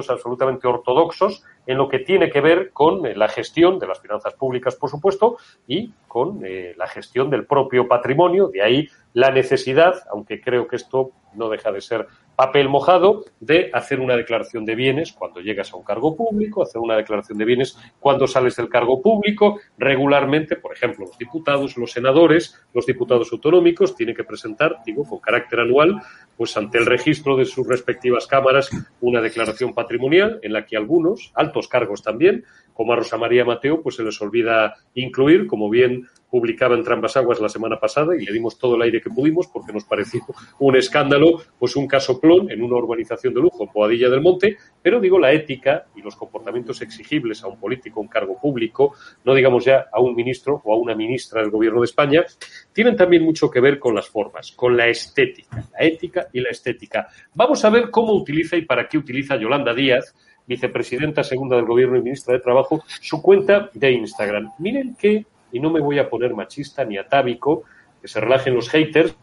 absolutamente 0.00 0.66
ortodoxos, 0.66 1.44
en 1.66 1.78
lo 1.78 1.88
que 1.88 2.00
tiene 2.00 2.30
que 2.30 2.40
ver 2.40 2.70
con 2.72 3.06
eh, 3.06 3.14
la 3.14 3.28
gestión 3.28 3.78
de 3.78 3.86
las 3.86 4.00
finanzas 4.00 4.34
públicas, 4.34 4.76
por 4.76 4.90
supuesto, 4.90 5.36
y 5.66 5.92
con 6.08 6.40
eh, 6.44 6.74
la 6.76 6.86
gestión 6.86 7.30
del 7.30 7.46
propio 7.46 7.88
patrimonio. 7.88 8.48
De 8.48 8.62
ahí 8.62 8.88
la 9.12 9.30
necesidad, 9.30 10.02
aunque 10.10 10.40
creo 10.40 10.66
que 10.66 10.76
esto 10.76 11.12
no 11.34 11.48
deja 11.48 11.72
de 11.72 11.80
ser 11.80 12.06
papel 12.36 12.68
mojado, 12.68 13.24
de 13.40 13.70
hacer 13.72 14.00
una 14.00 14.16
declaración 14.16 14.64
de 14.64 14.74
bienes 14.74 15.12
cuando 15.12 15.40
llegas 15.40 15.72
a 15.72 15.76
un 15.76 15.84
cargo 15.84 16.16
público, 16.16 16.62
hacer 16.62 16.80
una 16.80 16.96
declaración 16.96 17.38
de 17.38 17.44
bienes 17.44 17.76
cuando 18.00 18.26
sales 18.26 18.56
del 18.56 18.68
cargo 18.68 19.02
público. 19.02 19.60
Regularmente, 19.78 20.56
por 20.56 20.72
ejemplo, 20.72 21.06
los 21.06 21.18
diputados, 21.18 21.76
los 21.76 21.92
senadores, 21.92 22.58
los 22.72 22.86
diputados 22.86 23.32
autonómicos 23.32 23.94
tienen 23.94 24.16
que 24.16 24.24
presentar, 24.24 24.78
digo, 24.84 25.04
con 25.04 25.20
carácter 25.20 25.60
anual, 25.60 26.02
pues 26.36 26.56
ante 26.56 26.78
el 26.78 26.86
registro 26.86 27.36
de 27.36 27.44
sus 27.44 27.66
respectivas 27.66 28.26
cámaras, 28.26 28.70
una 29.00 29.20
declaración 29.20 29.74
patrimonial 29.74 30.40
en 30.42 30.52
la 30.52 30.64
que 30.64 30.76
algunos, 30.76 31.32
altos 31.34 31.68
cargos 31.68 32.02
también, 32.02 32.44
como 32.72 32.92
a 32.92 32.96
Rosa 32.96 33.18
María 33.18 33.44
Mateo, 33.44 33.82
pues 33.82 33.96
se 33.96 34.02
les 34.02 34.20
olvida 34.20 34.74
incluir, 34.94 35.46
como 35.46 35.68
bien 35.68 36.08
publicaba 36.32 36.74
en 36.74 36.82
Trambas 36.82 37.14
Aguas 37.18 37.40
la 37.40 37.50
semana 37.50 37.78
pasada 37.78 38.16
y 38.16 38.24
le 38.24 38.32
dimos 38.32 38.58
todo 38.58 38.76
el 38.76 38.82
aire 38.82 39.02
que 39.02 39.10
pudimos 39.10 39.48
porque 39.48 39.70
nos 39.70 39.84
pareció 39.84 40.22
un 40.60 40.74
escándalo, 40.76 41.42
pues 41.58 41.76
un 41.76 41.86
casoplón 41.86 42.50
en 42.50 42.62
una 42.62 42.76
urbanización 42.76 43.34
de 43.34 43.42
lujo 43.42 43.64
en 43.64 43.70
Boadilla 43.70 44.08
del 44.08 44.22
Monte, 44.22 44.56
pero 44.80 44.98
digo 44.98 45.18
la 45.18 45.30
ética 45.30 45.84
y 45.94 46.00
los 46.00 46.16
comportamientos 46.16 46.80
exigibles 46.80 47.44
a 47.44 47.48
un 47.48 47.60
político, 47.60 48.00
un 48.00 48.08
cargo 48.08 48.40
público, 48.40 48.94
no 49.24 49.34
digamos 49.34 49.66
ya 49.66 49.88
a 49.92 50.00
un 50.00 50.14
ministro 50.14 50.62
o 50.64 50.72
a 50.72 50.78
una 50.78 50.94
ministra 50.94 51.42
del 51.42 51.50
gobierno 51.50 51.80
de 51.80 51.84
España, 51.84 52.24
tienen 52.72 52.96
también 52.96 53.22
mucho 53.22 53.50
que 53.50 53.60
ver 53.60 53.78
con 53.78 53.94
las 53.94 54.08
formas, 54.08 54.52
con 54.52 54.74
la 54.74 54.88
estética, 54.88 55.62
la 55.70 55.84
ética 55.86 56.28
y 56.32 56.40
la 56.40 56.48
estética. 56.48 57.08
Vamos 57.34 57.62
a 57.66 57.68
ver 57.68 57.90
cómo 57.90 58.14
utiliza 58.14 58.56
y 58.56 58.64
para 58.64 58.88
qué 58.88 58.96
utiliza 58.96 59.36
Yolanda 59.36 59.74
Díaz 59.74 60.14
vicepresidenta 60.46 61.22
segunda 61.22 61.56
del 61.56 61.66
gobierno 61.66 61.96
y 61.96 62.02
ministra 62.02 62.34
de 62.34 62.40
Trabajo, 62.40 62.82
su 62.86 63.22
cuenta 63.22 63.70
de 63.74 63.92
Instagram. 63.92 64.52
Miren 64.58 64.94
que, 64.96 65.26
y 65.52 65.60
no 65.60 65.70
me 65.70 65.80
voy 65.80 65.98
a 65.98 66.08
poner 66.08 66.34
machista 66.34 66.84
ni 66.84 66.98
atávico, 66.98 67.64
que 68.00 68.08
se 68.08 68.20
relajen 68.20 68.54
los 68.54 68.68
haters, 68.68 69.16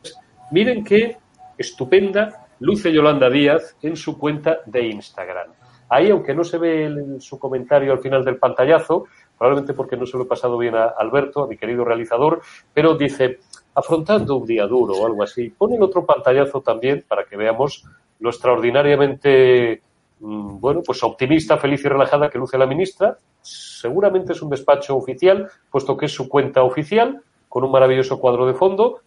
miren 0.51 0.83
qué 0.83 1.17
estupenda 1.57 2.47
luce 2.59 2.91
Yolanda 2.91 3.29
Díaz 3.29 3.75
en 3.81 3.95
su 3.95 4.17
cuenta 4.17 4.59
de 4.65 4.87
Instagram. 4.87 5.51
Ahí, 5.89 6.11
aunque 6.11 6.35
no 6.35 6.43
se 6.43 6.57
ve 6.57 6.85
el, 6.85 7.21
su 7.21 7.39
comentario 7.39 7.91
al 7.91 7.99
final 7.99 8.23
del 8.23 8.37
pantallazo, 8.37 9.05
probablemente 9.37 9.73
porque 9.73 9.97
no 9.97 10.05
se 10.05 10.17
lo 10.17 10.23
he 10.23 10.27
pasado 10.27 10.57
bien 10.57 10.75
a 10.75 10.85
Alberto, 10.85 11.43
a 11.43 11.47
mi 11.47 11.57
querido 11.57 11.83
realizador, 11.83 12.41
pero 12.73 12.95
dice, 12.95 13.39
afrontando 13.73 14.37
un 14.37 14.45
día 14.45 14.67
duro 14.67 14.93
o 14.93 15.05
algo 15.05 15.23
así. 15.23 15.49
Ponen 15.49 15.81
otro 15.81 16.05
pantallazo 16.05 16.61
también 16.61 17.05
para 17.07 17.25
que 17.25 17.37
veamos 17.37 17.85
lo 18.19 18.29
extraordinariamente 18.29 19.81
bueno, 20.19 20.81
pues 20.85 21.03
optimista, 21.03 21.57
feliz 21.57 21.83
y 21.85 21.87
relajada 21.87 22.29
que 22.29 22.37
luce 22.37 22.57
la 22.57 22.65
ministra. 22.65 23.17
Seguramente 23.41 24.33
es 24.33 24.41
un 24.41 24.49
despacho 24.49 24.97
oficial, 24.97 25.49
puesto 25.71 25.95
que 25.95 26.07
es 26.07 26.13
su 26.13 26.27
cuenta 26.27 26.63
oficial, 26.63 27.21
con 27.47 27.63
un 27.63 27.71
maravilloso 27.71 28.19
cuadro 28.19 28.45
de 28.45 28.53
fondo, 28.53 29.01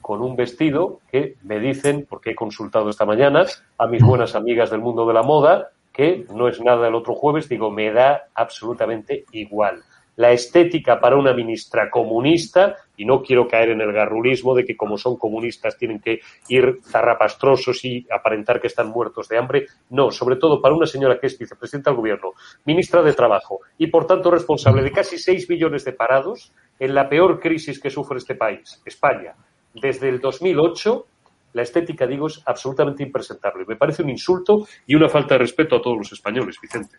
con 0.00 0.22
un 0.22 0.36
vestido 0.36 1.00
que 1.10 1.36
me 1.42 1.58
dicen, 1.58 2.06
porque 2.08 2.30
he 2.30 2.34
consultado 2.34 2.90
esta 2.90 3.04
mañana 3.04 3.46
a 3.78 3.86
mis 3.86 4.02
buenas 4.02 4.34
amigas 4.34 4.70
del 4.70 4.80
mundo 4.80 5.06
de 5.06 5.14
la 5.14 5.22
moda, 5.22 5.70
que 5.92 6.26
no 6.34 6.48
es 6.48 6.60
nada 6.60 6.88
el 6.88 6.94
otro 6.94 7.14
jueves, 7.14 7.48
digo, 7.48 7.70
me 7.70 7.90
da 7.92 8.24
absolutamente 8.34 9.24
igual 9.32 9.82
la 10.16 10.32
estética 10.32 11.00
para 11.00 11.16
una 11.16 11.32
ministra 11.32 11.90
comunista, 11.90 12.76
y 12.96 13.04
no 13.04 13.22
quiero 13.22 13.48
caer 13.48 13.70
en 13.70 13.80
el 13.80 13.92
garrulismo 13.92 14.54
de 14.54 14.64
que 14.64 14.76
como 14.76 14.96
son 14.96 15.16
comunistas 15.16 15.76
tienen 15.76 16.00
que 16.00 16.20
ir 16.48 16.78
zarrapastrosos 16.84 17.84
y 17.84 18.06
aparentar 18.10 18.60
que 18.60 18.68
están 18.68 18.88
muertos 18.88 19.28
de 19.28 19.38
hambre. 19.38 19.66
No, 19.90 20.10
sobre 20.10 20.36
todo 20.36 20.60
para 20.60 20.74
una 20.74 20.86
señora 20.86 21.18
que 21.18 21.26
es 21.26 21.38
vicepresidenta 21.38 21.90
del 21.90 21.98
gobierno, 21.98 22.32
ministra 22.64 23.02
de 23.02 23.12
Trabajo 23.12 23.60
y 23.78 23.88
por 23.88 24.06
tanto 24.06 24.30
responsable 24.30 24.82
de 24.82 24.92
casi 24.92 25.18
seis 25.18 25.48
millones 25.50 25.84
de 25.84 25.92
parados 25.92 26.52
en 26.78 26.94
la 26.94 27.08
peor 27.08 27.40
crisis 27.40 27.80
que 27.80 27.90
sufre 27.90 28.18
este 28.18 28.34
país, 28.34 28.80
España, 28.84 29.34
desde 29.74 30.08
el 30.08 30.20
2008 30.20 31.06
la 31.54 31.62
estética, 31.62 32.06
digo, 32.06 32.26
es 32.26 32.42
absolutamente 32.44 33.04
impresentable. 33.04 33.64
Me 33.66 33.76
parece 33.76 34.02
un 34.02 34.10
insulto 34.10 34.66
y 34.86 34.96
una 34.96 35.08
falta 35.08 35.34
de 35.34 35.38
respeto 35.38 35.76
a 35.76 35.82
todos 35.82 35.96
los 35.96 36.12
españoles, 36.12 36.56
Vicente. 36.60 36.96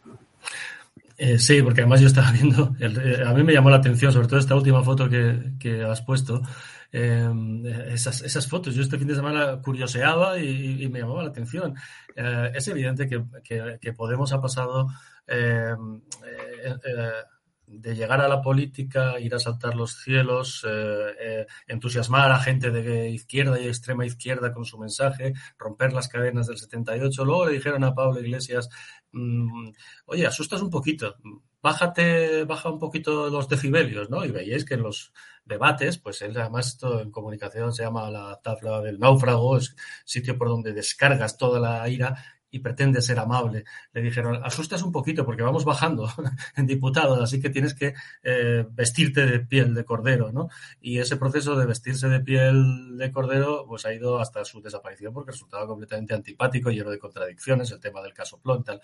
Eh, 1.17 1.39
sí, 1.39 1.62
porque 1.62 1.82
además 1.82 2.01
yo 2.01 2.08
estaba 2.08 2.32
viendo, 2.34 2.75
el, 2.80 2.97
eh, 2.97 3.23
a 3.25 3.34
mí 3.34 3.43
me 3.43 3.54
llamó 3.54 3.69
la 3.69 3.78
atención, 3.78 4.12
sobre 4.12 4.28
todo 4.28 4.39
esta 4.39 4.56
última 4.56 4.84
foto 4.84 5.10
que, 5.10 5.54
que 5.60 5.84
has 5.84 6.01
puesto, 6.01 6.41
eh, 6.91 7.30
esas, 7.88 8.21
esas, 8.21 8.47
fotos. 8.47 8.75
Yo 8.75 8.82
este 8.82 8.97
fin 8.97 9.08
de 9.08 9.15
semana 9.15 9.62
curioseaba 9.62 10.38
y, 10.39 10.88
me 10.89 10.99
llamaba 10.99 11.23
la 11.23 11.30
atención. 11.30 11.75
es 12.15 12.67
evidente 12.67 13.08
que, 13.08 13.23
que, 13.43 13.78
que, 13.82 13.93
Podemos 13.93 14.32
ha 14.34 14.41
pasado 14.41 14.88
de 17.67 17.95
llegar 17.95 18.21
a 18.21 18.28
la 18.28 18.41
política, 18.41 19.19
ir 19.19 19.34
a 19.36 19.39
saltar 19.39 19.75
los 19.75 20.01
cielos, 20.01 20.65
eh, 20.67 21.15
eh, 21.19 21.47
entusiasmar 21.67 22.32
a 22.32 22.39
gente 22.39 22.71
de 22.71 23.10
izquierda 23.10 23.60
y 23.60 23.67
extrema 23.67 24.06
izquierda 24.06 24.54
con 24.54 24.65
su 24.65 24.78
mensaje, 24.78 25.34
romper 25.58 25.93
las 25.93 26.08
cadenas 26.08 26.47
del 26.47 26.58
78. 26.58 27.25
Luego 27.25 27.47
le 27.47 27.54
dijeron 27.54 27.84
a 27.84 27.95
Pablo 27.95 28.19
Iglesias, 28.19 28.69
mm, 29.12 29.69
oye, 30.06 30.28
asustas 30.28 30.62
un 30.62 30.69
poquito, 30.69 31.15
bájate, 31.62 32.43
baja 32.45 32.69
un 32.69 32.80
poquito 32.80 33.30
los 33.30 33.49
decibelios, 33.49 34.10
¿no? 34.10 34.23
Y 34.23 34.32
veíais 34.32 34.65
que 34.65 34.75
en 34.75 34.84
los 34.84 35.12
debates, 35.45 35.97
pues 35.97 36.21
él 36.21 36.38
además 36.38 36.67
esto 36.67 37.01
en 37.01 37.12
comunicación 37.12 37.73
se 37.73 37.84
llama 37.84 38.12
la 38.12 38.39
tabla 38.43 38.82
del 38.82 38.99
náufrago, 38.99 39.58
es 39.58 39.75
sitio 40.06 40.38
por 40.38 40.49
donde 40.49 40.73
descargas 40.73 41.38
toda 41.38 41.60
la 41.60 41.88
ira 41.89 42.15
y 42.55 42.59
pretende 42.59 43.01
ser 43.01 43.19
amable. 43.19 43.65
Le 43.91 44.01
dijeron, 44.01 44.39
asustas 44.41 44.81
un 44.81 44.93
poquito 44.93 45.25
porque 45.25 45.43
vamos 45.43 45.65
bajando 45.65 46.09
en 46.55 46.65
diputados, 46.65 47.19
así 47.21 47.41
que 47.41 47.49
tienes 47.49 47.73
que 47.73 47.93
eh, 48.23 48.65
vestirte 48.71 49.25
de 49.25 49.41
piel 49.41 49.73
de 49.73 49.83
cordero, 49.83 50.31
¿no? 50.31 50.47
Y 50.79 50.99
ese 50.99 51.17
proceso 51.17 51.57
de 51.57 51.65
vestirse 51.65 52.07
de 52.07 52.21
piel 52.21 52.97
de 52.97 53.11
cordero, 53.11 53.65
pues 53.67 53.85
ha 53.85 53.93
ido 53.93 54.19
hasta 54.19 54.45
su 54.45 54.61
desaparición 54.61 55.13
porque 55.13 55.31
resultaba 55.31 55.67
completamente 55.67 56.13
antipático, 56.13 56.69
lleno 56.69 56.91
de 56.91 56.97
contradicciones, 56.97 57.71
el 57.71 57.81
tema 57.81 58.01
del 58.01 58.13
caso 58.13 58.39
Plon, 58.39 58.63
tal. 58.63 58.79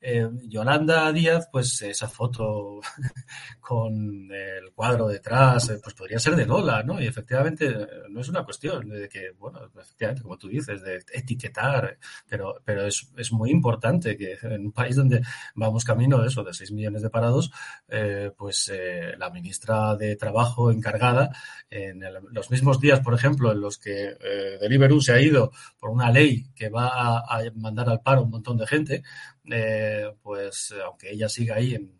Eh, 0.00 0.26
Yolanda 0.44 1.12
Díaz, 1.12 1.46
pues 1.52 1.82
esa 1.82 2.08
foto 2.08 2.80
con 3.60 4.32
el 4.32 4.72
cuadro 4.72 5.08
detrás, 5.08 5.68
eh, 5.68 5.78
pues 5.82 5.94
podría 5.94 6.18
ser 6.18 6.36
de 6.36 6.46
Lola, 6.46 6.82
¿no? 6.82 6.98
Y 7.02 7.06
efectivamente 7.06 7.86
no 8.08 8.22
es 8.22 8.28
una 8.30 8.44
cuestión 8.44 8.88
de 8.88 9.10
que, 9.10 9.32
bueno, 9.32 9.60
efectivamente, 9.78 10.22
como 10.22 10.38
tú 10.38 10.48
dices, 10.48 10.80
de 10.80 11.04
etiquetar, 11.12 11.98
pero, 12.26 12.62
pero 12.64 12.86
es 12.86 13.09
es, 13.16 13.32
muy 13.32 13.50
importante 13.50 14.16
que 14.16 14.36
en 14.42 14.66
un 14.66 14.72
país 14.72 14.96
donde 14.96 15.22
vamos 15.54 15.84
camino 15.84 16.20
de 16.20 16.28
eso, 16.28 16.42
de 16.42 16.54
6 16.54 16.72
millones 16.72 17.02
de 17.02 17.10
parados, 17.10 17.50
eh, 17.88 18.30
pues 18.36 18.70
eh, 18.72 19.14
la 19.18 19.30
ministra 19.30 19.96
de 19.96 20.16
Trabajo 20.16 20.70
encargada, 20.70 21.30
en 21.70 22.02
los 22.32 22.50
mismos 22.50 22.80
días, 22.80 23.00
por 23.00 23.14
ejemplo, 23.14 23.52
en 23.52 23.60
los 23.60 23.78
que 23.78 24.16
eh, 24.20 24.58
Deliveroo 24.60 25.00
se 25.00 25.12
ha 25.12 25.20
ido 25.20 25.52
por 25.78 25.90
una 25.90 26.10
ley 26.10 26.46
que 26.54 26.68
va 26.68 27.18
a, 27.18 27.40
mandar 27.54 27.88
al 27.88 28.00
paro 28.00 28.22
un 28.22 28.30
montón 28.30 28.58
de 28.58 28.66
gente, 28.66 29.02
eh, 29.50 30.12
pues 30.22 30.74
aunque 30.84 31.10
ella 31.10 31.28
siga 31.28 31.56
ahí 31.56 31.74
en, 31.74 31.92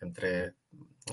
entre 0.00 0.54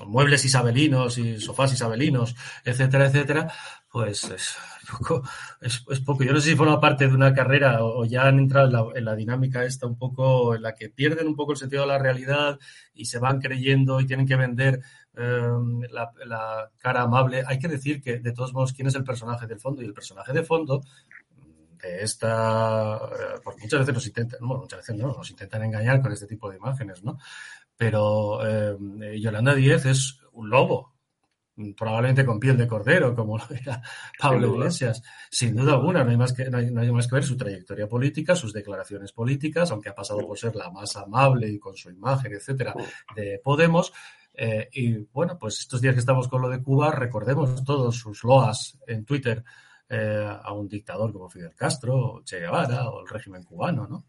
muebles 0.06 0.44
isabelinos 0.44 1.18
y 1.18 1.40
sofás 1.40 1.72
isabelinos, 1.72 2.34
etcétera, 2.64 3.06
etcétera, 3.06 3.52
pues 3.90 4.24
es 4.24 4.56
poco, 4.90 5.22
es, 5.60 6.00
poco. 6.00 6.24
Yo 6.24 6.32
no 6.32 6.40
sé 6.40 6.50
si 6.50 6.56
forma 6.56 6.80
parte 6.80 7.08
de 7.08 7.14
una 7.14 7.32
carrera 7.32 7.82
o, 7.82 8.04
ya 8.04 8.26
han 8.26 8.38
entrado 8.38 8.66
en 8.66 8.72
la, 8.72 8.98
en 8.98 9.04
la, 9.04 9.14
dinámica 9.14 9.64
esta 9.64 9.86
un 9.86 9.96
poco, 9.96 10.54
en 10.54 10.62
la 10.62 10.74
que 10.74 10.90
pierden 10.90 11.26
un 11.26 11.34
poco 11.36 11.52
el 11.52 11.58
sentido 11.58 11.82
de 11.82 11.88
la 11.88 11.98
realidad 11.98 12.58
y 12.94 13.06
se 13.06 13.18
van 13.18 13.40
creyendo 13.40 14.00
y 14.00 14.06
tienen 14.06 14.26
que 14.26 14.36
vender 14.36 14.80
eh, 15.20 15.50
la, 15.90 16.70
cara 16.78 17.02
amable. 17.02 17.42
Hay 17.46 17.58
que 17.58 17.68
decir 17.68 18.00
que, 18.00 18.18
de 18.18 18.32
todos 18.32 18.52
modos, 18.52 18.72
quién 18.72 18.88
es 18.88 18.94
el 18.94 19.04
personaje 19.04 19.46
del 19.46 19.58
fondo. 19.58 19.82
Y 19.82 19.86
el 19.86 19.94
personaje 19.94 20.32
de 20.32 20.44
fondo 20.44 20.80
de 21.82 22.02
esta, 22.02 22.96
eh, 22.96 23.40
porque 23.42 23.62
muchas 23.62 23.80
veces 23.80 23.94
nos 23.94 24.06
intentan, 24.06 24.40
bueno, 24.40 24.62
muchas 24.62 24.78
veces 24.80 24.96
no, 24.96 25.08
nos 25.08 25.30
intentan 25.30 25.64
engañar 25.64 26.00
con 26.00 26.12
este 26.12 26.26
tipo 26.26 26.50
de 26.50 26.56
imágenes, 26.56 27.02
¿no? 27.02 27.18
Pero 27.76 28.40
eh, 28.46 28.76
Yolanda 29.20 29.54
Díez 29.54 29.86
es 29.86 30.20
un 30.32 30.50
lobo, 30.50 30.97
probablemente 31.76 32.24
con 32.24 32.38
piel 32.38 32.56
de 32.56 32.66
cordero, 32.66 33.14
como 33.14 33.38
lo 33.38 33.44
era 33.50 33.82
Pablo 34.18 34.54
Iglesias. 34.54 35.02
Sin 35.30 35.56
duda 35.56 35.74
alguna, 35.74 36.04
no 36.04 36.10
hay, 36.10 36.16
más 36.16 36.32
que, 36.32 36.48
no 36.50 36.58
hay, 36.58 36.70
no 36.70 36.80
hay, 36.80 36.90
más 36.92 37.06
que 37.06 37.16
ver 37.16 37.24
su 37.24 37.36
trayectoria 37.36 37.88
política, 37.88 38.36
sus 38.36 38.52
declaraciones 38.52 39.12
políticas, 39.12 39.70
aunque 39.70 39.88
ha 39.88 39.94
pasado 39.94 40.26
por 40.26 40.38
ser 40.38 40.54
la 40.56 40.70
más 40.70 40.96
amable 40.96 41.48
y 41.48 41.58
con 41.58 41.76
su 41.76 41.90
imagen, 41.90 42.32
etcétera, 42.32 42.74
de 43.14 43.40
Podemos. 43.42 43.92
Eh, 44.34 44.68
y 44.72 44.98
bueno, 45.12 45.36
pues 45.38 45.58
estos 45.58 45.80
días 45.80 45.94
que 45.94 46.00
estamos 46.00 46.28
con 46.28 46.40
lo 46.40 46.48
de 46.48 46.62
Cuba, 46.62 46.92
recordemos 46.92 47.64
todos 47.64 47.96
sus 47.96 48.22
loas 48.22 48.78
en 48.86 49.04
Twitter 49.04 49.42
eh, 49.88 50.38
a 50.42 50.52
un 50.52 50.68
dictador 50.68 51.12
como 51.12 51.28
Fidel 51.28 51.54
Castro, 51.56 51.96
o 51.96 52.22
Che 52.22 52.38
Guevara, 52.38 52.88
o 52.88 53.00
el 53.00 53.08
régimen 53.08 53.42
cubano, 53.42 53.86
¿no? 53.88 54.04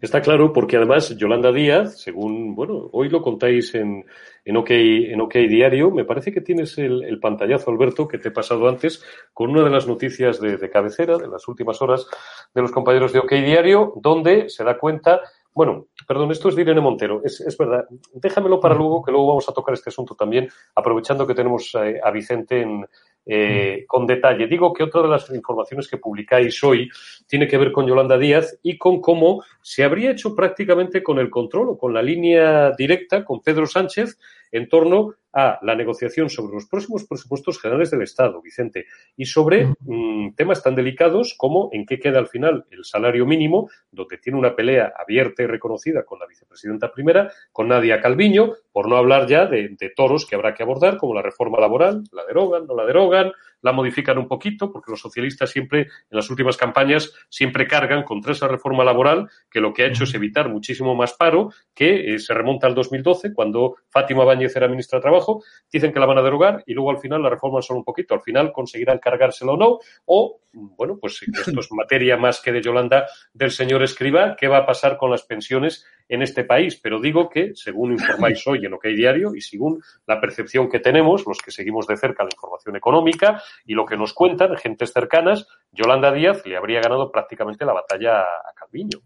Está 0.00 0.20
claro, 0.20 0.52
porque 0.52 0.76
además 0.76 1.16
Yolanda 1.16 1.52
Díaz, 1.52 2.00
según, 2.00 2.54
bueno, 2.54 2.88
hoy 2.92 3.08
lo 3.08 3.22
contáis 3.22 3.74
en, 3.74 4.04
en, 4.44 4.56
OK, 4.56 4.70
en 4.70 5.20
OK 5.20 5.34
Diario, 5.34 5.90
me 5.90 6.04
parece 6.04 6.32
que 6.32 6.40
tienes 6.40 6.76
el, 6.78 7.04
el, 7.04 7.20
pantallazo, 7.20 7.70
Alberto, 7.70 8.06
que 8.06 8.18
te 8.18 8.28
he 8.28 8.32
pasado 8.32 8.68
antes, 8.68 9.04
con 9.32 9.50
una 9.50 9.64
de 9.64 9.70
las 9.70 9.86
noticias 9.86 10.40
de, 10.40 10.56
de 10.56 10.70
cabecera 10.70 11.18
de 11.18 11.28
las 11.28 11.46
últimas 11.48 11.80
horas 11.82 12.06
de 12.54 12.62
los 12.62 12.72
compañeros 12.72 13.12
de 13.12 13.20
OK 13.20 13.32
Diario, 13.32 13.94
donde 13.96 14.48
se 14.48 14.64
da 14.64 14.78
cuenta 14.78 15.20
bueno, 15.54 15.86
perdón, 16.08 16.32
esto 16.32 16.48
es 16.48 16.56
de 16.56 16.62
Irene 16.62 16.80
Montero, 16.80 17.20
es, 17.22 17.40
es, 17.40 17.56
verdad. 17.56 17.86
Déjamelo 18.12 18.58
para 18.58 18.74
luego, 18.74 19.04
que 19.04 19.12
luego 19.12 19.28
vamos 19.28 19.48
a 19.48 19.52
tocar 19.52 19.72
este 19.72 19.88
asunto 19.88 20.16
también, 20.16 20.48
aprovechando 20.74 21.24
que 21.28 21.34
tenemos 21.34 21.72
a 21.76 22.10
Vicente 22.10 22.60
en, 22.60 22.84
eh, 23.26 23.84
con 23.86 24.06
detalle. 24.06 24.46
Digo 24.46 24.72
que 24.72 24.82
otra 24.82 25.02
de 25.02 25.08
las 25.08 25.30
informaciones 25.30 25.88
que 25.88 25.96
publicáis 25.96 26.62
hoy 26.62 26.90
tiene 27.26 27.48
que 27.48 27.56
ver 27.56 27.72
con 27.72 27.86
Yolanda 27.86 28.18
Díaz 28.18 28.58
y 28.62 28.76
con 28.76 29.00
cómo 29.00 29.42
se 29.62 29.84
habría 29.84 30.10
hecho 30.10 30.34
prácticamente 30.34 31.02
con 31.02 31.18
el 31.18 31.30
control 31.30 31.70
o 31.70 31.78
con 31.78 31.94
la 31.94 32.02
línea 32.02 32.72
directa 32.76 33.24
con 33.24 33.40
Pedro 33.40 33.66
Sánchez 33.66 34.18
en 34.52 34.68
torno 34.68 35.14
a 35.34 35.58
la 35.62 35.74
negociación 35.74 36.30
sobre 36.30 36.54
los 36.54 36.66
próximos 36.66 37.04
presupuestos 37.04 37.60
generales 37.60 37.90
del 37.90 38.02
Estado, 38.02 38.40
Vicente, 38.40 38.86
y 39.16 39.26
sobre 39.26 39.74
mmm, 39.80 40.34
temas 40.36 40.62
tan 40.62 40.74
delicados 40.74 41.34
como 41.36 41.68
en 41.72 41.84
qué 41.84 41.98
queda 41.98 42.18
al 42.18 42.28
final 42.28 42.64
el 42.70 42.84
salario 42.84 43.26
mínimo, 43.26 43.68
donde 43.90 44.18
tiene 44.18 44.38
una 44.38 44.54
pelea 44.54 44.92
abierta 44.96 45.42
y 45.42 45.46
reconocida 45.46 46.04
con 46.04 46.18
la 46.18 46.26
vicepresidenta 46.26 46.92
primera, 46.92 47.32
con 47.52 47.68
Nadia 47.68 48.00
Calviño, 48.00 48.52
por 48.72 48.88
no 48.88 48.96
hablar 48.96 49.26
ya 49.26 49.46
de, 49.46 49.70
de 49.78 49.90
toros 49.90 50.26
que 50.26 50.36
habrá 50.36 50.54
que 50.54 50.62
abordar, 50.62 50.96
como 50.96 51.14
la 51.14 51.22
reforma 51.22 51.58
laboral, 51.58 52.04
la 52.12 52.24
derogan, 52.24 52.66
no 52.66 52.74
la 52.76 52.86
derogan, 52.86 53.32
la 53.64 53.72
modifican 53.72 54.18
un 54.18 54.28
poquito, 54.28 54.70
porque 54.70 54.90
los 54.90 55.00
socialistas 55.00 55.50
siempre, 55.50 55.80
en 55.80 55.88
las 56.10 56.28
últimas 56.28 56.58
campañas, 56.58 57.14
siempre 57.30 57.66
cargan 57.66 58.02
contra 58.02 58.32
esa 58.32 58.46
reforma 58.46 58.84
laboral, 58.84 59.30
que 59.50 59.60
lo 59.60 59.72
que 59.72 59.84
ha 59.84 59.86
hecho 59.86 60.04
es 60.04 60.14
evitar 60.14 60.50
muchísimo 60.50 60.94
más 60.94 61.14
paro, 61.14 61.50
que 61.74 62.14
eh, 62.14 62.18
se 62.18 62.34
remonta 62.34 62.66
al 62.66 62.74
2012, 62.74 63.32
cuando 63.32 63.76
Fátima 63.88 64.22
Báñez 64.24 64.54
era 64.54 64.68
ministra 64.68 64.98
de 64.98 65.02
Trabajo, 65.04 65.23
dicen 65.70 65.92
que 65.92 66.00
la 66.00 66.06
van 66.06 66.18
a 66.18 66.22
derogar 66.22 66.62
y 66.66 66.74
luego 66.74 66.90
al 66.90 66.98
final 66.98 67.22
la 67.22 67.30
reforman 67.30 67.62
solo 67.62 67.78
un 67.78 67.84
poquito. 67.84 68.14
Al 68.14 68.22
final 68.22 68.52
conseguirán 68.52 68.98
cargárselo 68.98 69.52
o 69.52 69.56
no, 69.56 69.78
o, 70.04 70.40
bueno, 70.52 70.98
pues 71.00 71.20
esto 71.22 71.60
es 71.60 71.72
materia 71.72 72.16
más 72.16 72.40
que 72.40 72.52
de 72.52 72.62
Yolanda 72.62 73.06
del 73.32 73.50
señor 73.50 73.82
Escriba, 73.82 74.36
¿qué 74.36 74.48
va 74.48 74.58
a 74.58 74.66
pasar 74.66 74.96
con 74.96 75.10
las 75.10 75.24
pensiones 75.24 75.84
en 76.08 76.22
este 76.22 76.44
país? 76.44 76.78
Pero 76.80 77.00
digo 77.00 77.28
que, 77.28 77.52
según 77.54 77.92
informáis 77.92 78.46
hoy 78.46 78.64
en 78.64 78.74
OK 78.74 78.86
Diario 78.86 79.34
y 79.34 79.40
según 79.40 79.82
la 80.06 80.20
percepción 80.20 80.68
que 80.68 80.80
tenemos, 80.80 81.26
los 81.26 81.38
que 81.38 81.50
seguimos 81.50 81.86
de 81.86 81.96
cerca 81.96 82.24
la 82.24 82.30
información 82.32 82.76
económica, 82.76 83.42
y 83.64 83.74
lo 83.74 83.84
que 83.84 83.96
nos 83.96 84.12
cuentan 84.12 84.56
gentes 84.56 84.92
cercanas, 84.92 85.46
Yolanda 85.72 86.12
Díaz 86.12 86.46
le 86.46 86.56
habría 86.56 86.80
ganado 86.80 87.10
prácticamente 87.10 87.64
la 87.64 87.72
batalla 87.72 88.20
a 88.22 88.52
Calviño. 88.54 89.00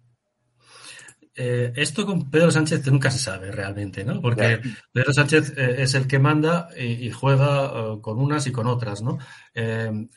Eh, 1.40 1.72
esto 1.76 2.04
con 2.04 2.28
Pedro 2.32 2.50
Sánchez 2.50 2.84
nunca 2.88 3.12
se 3.12 3.20
sabe 3.20 3.52
realmente, 3.52 4.04
¿no? 4.04 4.20
Porque 4.20 4.60
yeah. 4.60 4.76
Pedro 4.92 5.12
Sánchez 5.12 5.54
eh, 5.56 5.76
es 5.78 5.94
el 5.94 6.08
que 6.08 6.18
manda 6.18 6.68
y, 6.76 7.06
y 7.06 7.10
juega 7.12 7.92
uh, 7.92 8.00
con 8.00 8.18
unas 8.18 8.48
y 8.48 8.52
con 8.52 8.66
otras, 8.66 9.02
¿no? 9.02 9.18
Eh, 9.54 10.08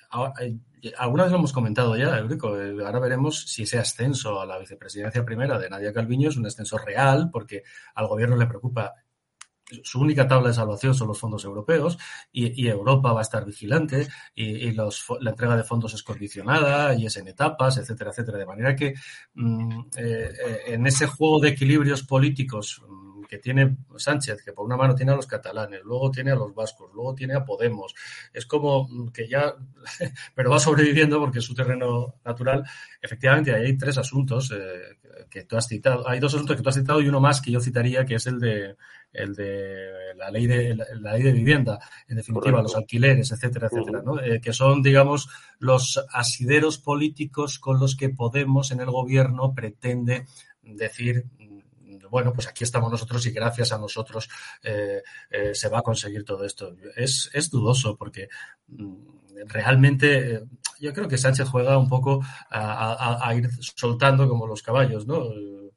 alguna 0.98 1.24
vez 1.24 1.32
lo 1.32 1.38
hemos 1.38 1.54
comentado 1.54 1.96
ya, 1.96 2.18
Eurico. 2.18 2.48
Ahora 2.48 3.00
veremos 3.00 3.46
si 3.46 3.64
ese 3.64 3.78
ascenso 3.78 4.42
a 4.42 4.48
la 4.48 4.58
vicepresidencia 4.58 5.24
primera 5.24 5.60
de 5.60 5.70
Nadia 5.70 5.94
Calviño 5.94 6.30
es 6.30 6.38
un 6.38 6.48
ascenso 6.48 6.80
real, 6.80 7.30
porque 7.32 7.62
al 7.94 8.08
gobierno 8.08 8.36
le 8.36 8.48
preocupa 8.48 8.96
su 9.84 10.00
única 10.00 10.28
tabla 10.28 10.50
de 10.50 10.54
salvación 10.54 10.94
son 10.94 11.08
los 11.08 11.20
fondos 11.20 11.44
europeos 11.44 11.98
y, 12.32 12.68
Europa 12.68 13.12
va 13.12 13.20
a 13.20 13.24
estar 13.24 13.46
vigilante 13.46 14.08
y, 14.36 14.72
la 14.72 14.90
entrega 15.30 15.58
de 15.58 15.64
fondos 15.64 15.94
es 15.94 16.04
condicionada 16.04 16.94
y 16.96 17.06
es 17.06 17.18
en 17.18 17.28
etapas, 17.28 17.78
etcétera, 17.78 18.12
etcétera. 18.12 18.38
De 18.38 18.46
manera 18.46 18.76
que 18.76 18.94
mm, 19.34 19.80
eh, 19.98 20.32
en 20.68 20.88
ese 20.88 21.08
juego 21.08 21.40
de 21.40 21.50
equilibrios 21.50 22.04
políticos 22.04 22.82
mm, 22.88 23.12
que 23.32 23.40
tiene 23.40 23.78
Sánchez, 23.96 24.44
que 24.44 24.52
por 24.52 24.66
una 24.66 24.76
mano 24.76 24.94
tiene 24.94 25.14
a 25.14 25.16
los 25.16 25.26
catalanes, 25.26 25.80
luego 25.86 26.12
tiene 26.12 26.32
a 26.32 26.36
los 26.36 26.54
vascos, 26.54 26.92
luego 26.94 27.16
tiene 27.16 27.34
a 27.34 27.46
Podemos, 27.46 27.96
es 28.34 28.46
como 28.46 29.10
que 29.14 29.30
ya, 29.30 29.56
pero 30.36 30.50
va 30.50 30.60
sobreviviendo 30.60 31.18
porque 31.18 31.40
es 31.40 31.46
su 31.46 31.56
terreno 31.56 32.16
natural. 32.26 32.66
Efectivamente, 33.02 33.56
hay 33.56 33.78
tres 33.78 33.98
asuntos 33.98 34.52
eh, 34.52 34.98
que 35.30 35.46
tú 35.46 35.56
has 35.56 35.66
citado, 35.66 36.06
hay 36.10 36.20
dos 36.20 36.34
asuntos 36.34 36.58
que 36.58 36.62
tú 36.62 36.68
has 36.68 36.76
citado 36.76 37.00
y 37.00 37.08
uno 37.08 37.22
más 37.22 37.40
que 37.42 37.52
yo 37.52 37.62
citaría, 37.62 38.06
que 38.06 38.16
es 38.16 38.28
el 38.28 38.38
de 38.38 38.76
el 39.13 39.34
de 39.36 40.15
la 40.15 40.32
ley 40.32 40.47
de 40.47 40.76
la, 40.76 40.86
la 41.00 41.13
ley 41.13 41.24
de 41.24 41.32
vivienda, 41.32 41.80
en 42.08 42.17
definitiva, 42.17 42.58
Correcto. 42.58 42.63
los 42.63 42.76
alquileres, 42.76 43.32
etcétera, 43.32 43.67
etcétera, 43.67 44.02
¿no? 44.04 44.21
Eh, 44.21 44.39
que 44.41 44.54
son, 44.54 44.82
digamos, 44.82 45.30
los 45.60 46.04
asideros 46.12 46.78
políticos 46.78 47.60
con 47.60 47.80
los 47.80 47.95
que 47.95 48.10
Podemos 48.10 48.71
en 48.71 48.82
el 48.82 48.91
gobierno 48.91 49.54
pretende 49.54 50.26
decir 50.62 51.26
bueno, 52.12 52.34
pues 52.34 52.47
aquí 52.47 52.65
estamos 52.65 52.91
nosotros 52.91 53.26
y 53.26 53.32
gracias 53.32 53.71
a 53.71 53.78
nosotros 53.78 54.30
eh, 54.62 55.02
eh, 55.30 55.56
se 55.56 55.69
va 55.69 55.80
a 55.80 55.82
conseguir 55.82 56.26
todo 56.26 56.43
esto. 56.43 56.76
Es, 56.95 57.30
es 57.34 57.50
dudoso 57.50 57.95
porque 57.95 58.28
mm, 58.67 58.95
realmente 59.47 60.36
eh, 60.36 60.43
yo 60.82 60.93
creo 60.93 61.08
que 61.08 61.17
Sánchez 61.17 61.47
juega 61.47 61.78
un 61.78 61.88
poco 61.88 62.21
a, 62.50 62.93
a, 62.93 63.30
a, 63.30 63.36
ir 63.36 63.50
soltando 63.60 64.28
como 64.28 64.45
los 64.45 64.62
caballos, 64.62 65.08
¿no? 65.08 65.24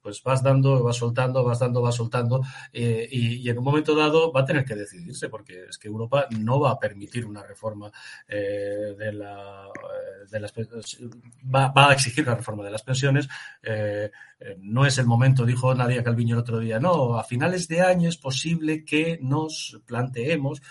Pues 0.05 0.21
vas 0.21 0.43
dando, 0.43 0.83
vas 0.83 0.97
soltando, 0.97 1.43
vas 1.43 1.57
dando, 1.57 1.81
vas 1.81 1.95
soltando, 1.95 2.43
eh, 2.71 3.07
y, 3.11 3.49
en 3.49 3.57
un 3.57 3.63
momento 3.63 3.95
dado 3.95 4.31
va 4.31 4.41
a 4.41 4.45
tener 4.45 4.63
que 4.63 4.75
decidirse, 4.75 5.29
porque 5.29 5.63
es 5.67 5.79
que 5.79 5.87
Europa 5.87 6.27
no 6.29 6.59
va 6.59 6.69
a 6.69 6.79
permitir 6.79 7.25
una 7.25 7.41
reforma 7.41 7.91
eh, 8.27 8.93
de, 8.95 9.11
la, 9.11 9.65
eh, 9.65 10.27
de 10.29 10.39
las 10.39 10.53
va, 10.53 11.69
va, 11.69 11.89
a 11.89 11.93
exigir 11.93 12.27
la 12.27 12.35
reforma 12.35 12.63
de 12.63 12.69
las 12.69 12.83
pensiones. 12.83 13.27
Eh, 13.63 14.11
no 14.59 14.85
es 14.85 14.99
el 14.99 15.07
momento, 15.07 15.43
dijo 15.43 15.73
Nadia 15.73 16.03
Calviño 16.03 16.35
el 16.35 16.41
otro 16.41 16.59
día, 16.59 16.79
no, 16.79 17.17
a 17.17 17.23
finales 17.23 17.67
de 17.67 17.81
año 17.81 18.07
es 18.07 18.17
posible 18.17 18.85
que 18.85 19.17
nos 19.23 19.81
planteemos 19.87 20.61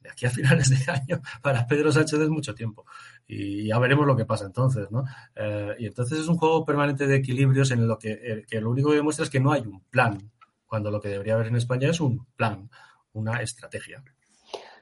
de 0.00 0.10
aquí 0.10 0.26
a 0.26 0.30
finales 0.38 0.70
de 0.70 0.92
año 0.92 1.20
para 1.42 1.66
Pedro 1.66 1.90
Sánchez 1.90 2.20
es 2.20 2.28
mucho 2.28 2.54
tiempo 2.54 2.86
y 3.32 3.68
ya 3.68 3.78
veremos 3.78 4.06
lo 4.06 4.16
que 4.16 4.24
pasa 4.24 4.44
entonces, 4.44 4.90
¿no? 4.90 5.04
Eh, 5.36 5.76
y 5.78 5.86
entonces 5.86 6.18
es 6.18 6.26
un 6.26 6.36
juego 6.36 6.64
permanente 6.64 7.06
de 7.06 7.16
equilibrios 7.16 7.70
en 7.70 7.86
lo 7.86 7.96
que, 7.96 8.10
eh, 8.10 8.44
que, 8.48 8.60
lo 8.60 8.70
único 8.70 8.90
que 8.90 8.96
demuestra 8.96 9.24
es 9.24 9.30
que 9.30 9.38
no 9.38 9.52
hay 9.52 9.60
un 9.60 9.84
plan, 9.88 10.18
cuando 10.66 10.90
lo 10.90 11.00
que 11.00 11.10
debería 11.10 11.34
haber 11.34 11.46
en 11.46 11.54
España 11.54 11.90
es 11.90 12.00
un 12.00 12.26
plan, 12.34 12.68
una 13.12 13.40
estrategia. 13.40 14.02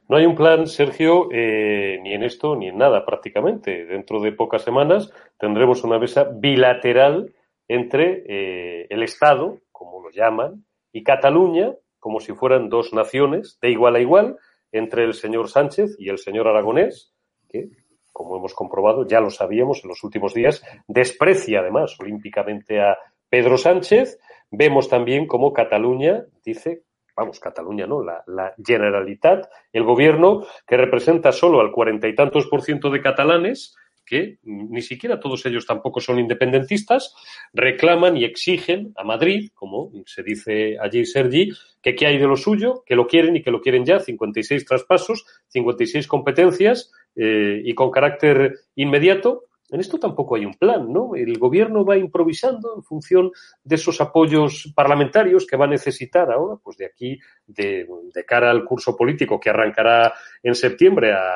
No 0.09 0.17
hay 0.17 0.25
un 0.25 0.35
plan, 0.35 0.67
Sergio, 0.67 1.29
eh, 1.31 2.01
ni 2.03 2.15
en 2.15 2.23
esto 2.23 2.57
ni 2.57 2.69
en 2.69 2.79
nada 2.79 3.05
prácticamente. 3.05 3.85
Dentro 3.85 4.19
de 4.23 4.33
pocas 4.33 4.63
semanas 4.63 5.13
tendremos 5.39 5.85
una 5.85 5.99
mesa 5.99 6.25
bilateral 6.25 7.35
entre 7.69 8.87
el 8.89 9.03
Estado, 9.03 9.61
como 9.71 10.03
lo 10.03 10.11
llaman, 10.11 10.65
y 10.91 11.03
Cataluña, 11.03 11.75
como 11.99 12.19
si 12.21 12.33
fueran 12.33 12.71
dos 12.71 12.95
naciones, 12.95 13.59
de 13.61 13.71
igual 13.71 13.97
a 13.97 14.01
igual, 14.01 14.39
entre 14.73 15.05
el 15.05 15.13
señor 15.13 15.51
Sánchez 15.51 15.97
y 15.99 16.09
el 16.09 16.17
señor 16.17 16.49
Aragonés, 16.49 17.13
que 17.51 17.69
como 18.18 18.37
hemos 18.37 18.52
comprobado, 18.52 19.07
ya 19.07 19.20
lo 19.20 19.31
sabíamos 19.31 19.85
en 19.85 19.90
los 19.90 20.02
últimos 20.02 20.35
días, 20.35 20.61
desprecia 20.88 21.61
además 21.61 21.94
olímpicamente 22.00 22.81
a 22.81 22.98
Pedro 23.28 23.57
Sánchez. 23.57 24.18
Vemos 24.50 24.88
también 24.88 25.28
cómo 25.28 25.52
Cataluña 25.52 26.24
dice, 26.44 26.83
vamos, 27.16 27.38
Cataluña 27.38 27.87
no, 27.87 28.02
la, 28.02 28.54
Generalitat, 28.59 29.48
el 29.72 29.85
gobierno 29.85 30.44
que 30.66 30.76
representa 30.76 31.31
solo 31.31 31.61
al 31.61 31.70
cuarenta 31.70 32.09
y 32.09 32.16
tantos 32.16 32.48
por 32.48 32.62
ciento 32.62 32.90
de 32.90 33.00
catalanes, 33.00 33.76
que 34.04 34.38
ni 34.42 34.83
siquiera 34.83 35.20
todos 35.20 35.46
ellos 35.46 35.64
tampoco 35.64 36.00
son 36.00 36.18
independentistas, 36.18 37.14
reclaman 37.52 38.16
y 38.16 38.24
exigen 38.24 38.92
a 38.96 39.04
Madrid, 39.04 39.50
como 39.54 39.92
se 40.07 40.24
dice 40.24 40.76
allí 40.81 41.04
Sergi, 41.04 41.50
que 41.81 41.94
qué 41.94 42.07
hay 42.07 42.18
de 42.18 42.26
lo 42.26 42.37
suyo, 42.37 42.83
que 42.85 42.96
lo 42.96 43.07
quieren 43.07 43.37
y 43.37 43.42
que 43.42 43.52
lo 43.52 43.61
quieren 43.61 43.85
ya, 43.85 44.00
56 44.00 44.64
traspasos, 44.64 45.24
56 45.50 46.09
competencias 46.09 46.90
eh, 47.18 47.61
y 47.64 47.74
con 47.74 47.90
carácter 47.90 48.61
inmediato. 48.76 49.44
En 49.70 49.81
esto 49.81 49.98
tampoco 49.98 50.37
hay 50.37 50.46
un 50.46 50.54
plan, 50.54 50.90
¿no? 50.92 51.14
El 51.14 51.38
gobierno 51.38 51.85
va 51.85 51.96
improvisando 51.96 52.74
en 52.76 52.83
función 52.83 53.31
de 53.62 53.74
esos 53.74 54.00
apoyos 54.00 54.72
parlamentarios 54.74 55.46
que 55.46 55.57
va 55.57 55.66
a 55.66 55.68
necesitar 55.68 56.31
ahora, 56.33 56.57
pues 56.62 56.76
de 56.78 56.87
aquí, 56.87 57.18
de, 57.46 57.87
cara 58.26 58.50
al 58.50 58.64
curso 58.64 58.96
político 58.96 59.38
que 59.38 59.50
arrancará 59.50 60.12
en 60.42 60.54
septiembre 60.54 61.12
a, 61.12 61.35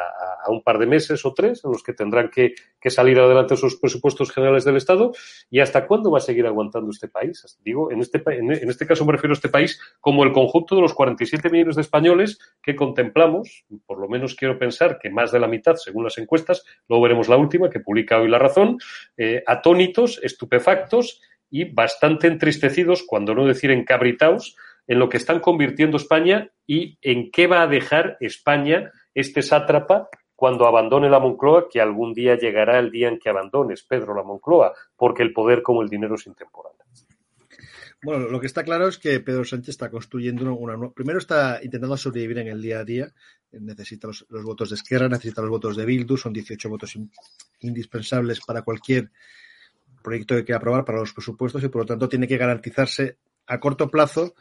un 0.48 0.62
par 0.62 0.78
de 0.78 0.86
meses 0.86 1.24
o 1.24 1.32
tres, 1.32 1.64
en 1.64 1.70
los 1.70 1.84
que 1.84 1.92
tendrán 1.92 2.28
que, 2.28 2.54
salir 2.90 3.18
adelante 3.20 3.56
sus 3.56 3.78
presupuestos 3.78 4.32
generales 4.32 4.64
del 4.64 4.76
Estado. 4.76 5.12
¿Y 5.50 5.60
hasta 5.60 5.86
cuándo 5.86 6.10
va 6.10 6.18
a 6.18 6.20
seguir 6.20 6.46
aguantando 6.46 6.90
este 6.90 7.08
país? 7.08 7.58
Digo, 7.64 7.92
en 7.92 8.00
este, 8.00 8.22
en 8.26 8.50
este 8.50 8.86
caso 8.86 9.04
me 9.04 9.12
refiero 9.12 9.32
a 9.32 9.34
este 9.34 9.48
país 9.48 9.80
como 10.00 10.24
el 10.24 10.32
conjunto 10.32 10.74
de 10.74 10.82
los 10.82 10.92
47 10.92 11.48
millones 11.48 11.76
de 11.76 11.82
españoles 11.82 12.38
que 12.60 12.74
contemplamos, 12.74 13.64
por 13.86 14.00
lo 14.00 14.08
menos 14.08 14.34
quiero 14.34 14.58
pensar 14.58 14.98
que 14.98 15.10
más 15.10 15.30
de 15.30 15.38
la 15.38 15.46
mitad, 15.46 15.76
según 15.76 16.04
las 16.04 16.18
encuestas, 16.18 16.64
luego 16.88 17.04
veremos 17.04 17.28
la 17.28 17.36
última 17.36 17.70
que 17.70 17.80
publica 17.80 18.21
hoy 18.22 18.28
La 18.28 18.38
Razón, 18.38 18.78
eh, 19.16 19.42
atónitos, 19.46 20.20
estupefactos 20.22 21.20
y 21.50 21.64
bastante 21.64 22.26
entristecidos, 22.26 23.04
cuando 23.06 23.34
no 23.34 23.46
decir 23.46 23.70
encabritados, 23.70 24.56
en 24.86 24.98
lo 24.98 25.08
que 25.08 25.16
están 25.18 25.40
convirtiendo 25.40 25.96
España 25.96 26.50
y 26.66 26.98
en 27.02 27.30
qué 27.30 27.46
va 27.46 27.62
a 27.62 27.66
dejar 27.66 28.16
España 28.20 28.90
este 29.14 29.42
sátrapa 29.42 30.08
cuando 30.34 30.66
abandone 30.66 31.08
la 31.08 31.20
Moncloa, 31.20 31.68
que 31.68 31.80
algún 31.80 32.14
día 32.14 32.36
llegará 32.36 32.78
el 32.78 32.90
día 32.90 33.08
en 33.08 33.18
que 33.18 33.28
abandones, 33.28 33.84
Pedro, 33.84 34.14
la 34.14 34.24
Moncloa, 34.24 34.72
porque 34.96 35.22
el 35.22 35.32
poder 35.32 35.62
como 35.62 35.82
el 35.82 35.88
dinero 35.88 36.16
es 36.16 36.26
intemporal. 36.26 36.71
Bueno, 38.04 38.26
lo 38.26 38.40
que 38.40 38.48
está 38.48 38.64
claro 38.64 38.88
es 38.88 38.98
que 38.98 39.20
Pedro 39.20 39.44
Sánchez 39.44 39.70
está 39.70 39.88
construyendo 39.88 40.52
una, 40.54 40.74
una 40.74 40.90
primero 40.90 41.18
está 41.18 41.60
intentando 41.62 41.96
sobrevivir 41.96 42.38
en 42.38 42.48
el 42.48 42.60
día 42.60 42.80
a 42.80 42.84
día, 42.84 43.14
necesita 43.52 44.08
los, 44.08 44.26
votos 44.28 44.70
de 44.70 44.74
Esquerra, 44.74 45.08
necesita 45.08 45.40
los 45.40 45.50
votos 45.50 45.76
de 45.76 45.84
Bildu, 45.84 46.16
son 46.16 46.32
18 46.32 46.68
votos 46.68 46.96
in, 46.96 47.12
indispensables 47.60 48.40
para 48.40 48.62
cualquier 48.62 49.12
proyecto 50.02 50.34
que 50.34 50.44
quiera 50.44 50.58
aprobar 50.58 50.84
para 50.84 50.98
los 50.98 51.12
presupuestos 51.12 51.62
y 51.62 51.68
por 51.68 51.82
lo 51.82 51.86
tanto 51.86 52.08
tiene 52.08 52.26
que 52.26 52.36
garantizarse 52.36 53.18
a 53.46 53.60
corto 53.60 53.88
plazo 53.88 54.34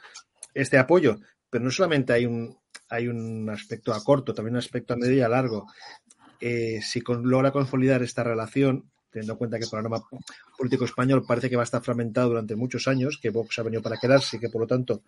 este 0.55 0.79
apoyo. 0.79 1.19
Pero 1.49 1.63
no 1.63 1.69
solamente 1.69 2.13
hay 2.13 2.25
un, 2.25 2.57
hay 2.89 3.07
un 3.07 3.47
aspecto 3.49 3.93
a 3.93 4.03
corto, 4.03 4.33
también 4.33 4.55
un 4.55 4.59
aspecto 4.59 4.93
a 4.93 4.97
medio 4.97 5.17
y 5.17 5.21
a 5.21 5.29
largo. 5.29 5.67
Eh, 6.39 6.79
si 6.81 7.01
con, 7.01 7.29
logra 7.29 7.51
consolidar 7.51 8.01
esta 8.01 8.23
relación, 8.23 8.89
teniendo 9.11 9.33
en 9.33 9.37
cuenta 9.37 9.57
que 9.57 9.65
el 9.65 9.69
panorama 9.69 10.03
político 10.57 10.85
español 10.85 11.23
parece 11.27 11.49
que 11.49 11.55
va 11.55 11.63
a 11.63 11.65
estar 11.65 11.83
fragmentado 11.83 12.29
durante 12.29 12.55
muchos 12.55 12.87
años, 12.87 13.19
que 13.21 13.29
Vox 13.29 13.59
ha 13.59 13.63
venido 13.63 13.81
para 13.81 13.97
quedarse 13.97 14.37
y 14.37 14.39
que 14.39 14.49
por 14.49 14.61
lo 14.61 14.67
tanto 14.67 15.03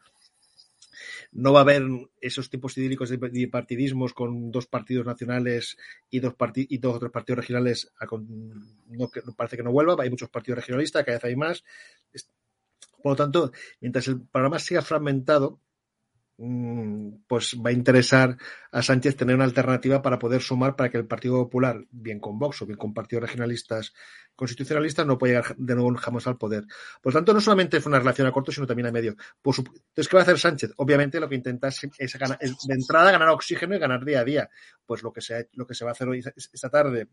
no 1.33 1.51
va 1.51 1.59
a 1.59 1.63
haber 1.63 1.83
esos 2.21 2.49
tipos 2.49 2.77
idílicos 2.77 3.09
de 3.09 3.17
bipartidismos 3.17 4.13
con 4.13 4.51
dos 4.51 4.67
partidos 4.67 5.05
nacionales 5.05 5.77
y 6.09 6.19
dos, 6.19 6.35
y 6.55 6.77
dos 6.77 6.95
o 6.95 6.99
tres 6.99 7.11
partidos 7.11 7.37
regionales. 7.37 7.91
A 7.99 8.05
con, 8.05 8.27
no, 8.87 9.09
que, 9.09 9.21
parece 9.35 9.57
que 9.57 9.63
no 9.63 9.71
vuelva, 9.71 9.95
hay 9.99 10.09
muchos 10.09 10.29
partidos 10.29 10.57
regionalistas, 10.57 11.03
cada 11.03 11.17
vez 11.17 11.25
hay 11.25 11.35
más. 11.35 11.63
Por 13.01 13.13
lo 13.13 13.15
tanto, 13.15 13.51
mientras 13.81 14.07
el 14.07 14.21
panorama 14.21 14.59
siga 14.59 14.81
fragmentado, 14.81 15.59
pues 17.27 17.55
va 17.55 17.69
a 17.69 17.73
interesar 17.73 18.37
a 18.71 18.81
Sánchez 18.81 19.15
tener 19.15 19.35
una 19.35 19.45
alternativa 19.45 20.01
para 20.01 20.19
poder 20.19 20.41
sumar 20.41 20.75
para 20.75 20.89
que 20.89 20.97
el 20.97 21.07
Partido 21.07 21.35
Popular, 21.35 21.85
bien 21.91 22.19
con 22.19 22.37
Vox 22.39 22.61
o 22.61 22.65
bien 22.65 22.77
con 22.77 22.93
partidos 22.93 23.23
regionalistas 23.23 23.93
constitucionalistas, 24.35 25.05
no 25.05 25.17
pueda 25.17 25.41
llegar 25.41 25.55
de 25.57 25.75
nuevo 25.75 25.95
jamás 25.95 26.27
al 26.27 26.37
poder. 26.37 26.65
Por 27.01 27.13
lo 27.13 27.19
tanto, 27.19 27.33
no 27.33 27.41
solamente 27.41 27.77
es 27.77 27.85
una 27.85 27.99
relación 27.99 28.27
a 28.27 28.31
corto, 28.31 28.51
sino 28.51 28.67
también 28.67 28.87
a 28.87 28.91
medio. 28.91 29.15
Su... 29.43 29.61
Entonces, 29.61 30.07
¿qué 30.09 30.15
va 30.15 30.21
a 30.21 30.23
hacer 30.23 30.39
Sánchez? 30.39 30.73
Obviamente 30.77 31.19
lo 31.19 31.29
que 31.29 31.35
intenta 31.35 31.67
es, 31.67 32.17
ganar, 32.17 32.39
de 32.39 32.73
entrada 32.73 33.11
ganar 33.11 33.29
oxígeno 33.29 33.75
y 33.75 33.79
ganar 33.79 34.03
día 34.03 34.21
a 34.21 34.23
día. 34.23 34.49
Pues 34.85 35.03
lo 35.03 35.13
que 35.13 35.21
se, 35.21 35.49
lo 35.53 35.65
que 35.65 35.75
se 35.75 35.85
va 35.85 35.91
a 35.91 35.93
hacer 35.93 36.07
hoy 36.07 36.23
esta 36.35 36.69
tarde 36.69 37.07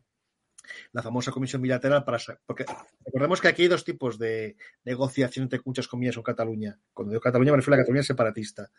la 0.92 1.02
famosa 1.02 1.32
comisión 1.32 1.62
bilateral 1.62 2.04
para 2.04 2.18
porque 2.46 2.64
recordemos 3.04 3.40
que 3.40 3.48
aquí 3.48 3.62
hay 3.62 3.68
dos 3.68 3.84
tipos 3.84 4.18
de 4.18 4.56
negociación 4.84 5.44
entre 5.44 5.60
muchas 5.64 5.88
comillas 5.88 6.14
con 6.14 6.24
Cataluña. 6.24 6.78
Cuando 6.92 7.12
digo 7.12 7.20
Cataluña 7.20 7.52
me 7.52 7.56
refiero 7.56 7.74
a 7.74 7.76
la 7.78 7.82
Cataluña 7.82 8.02
separatista. 8.02 8.70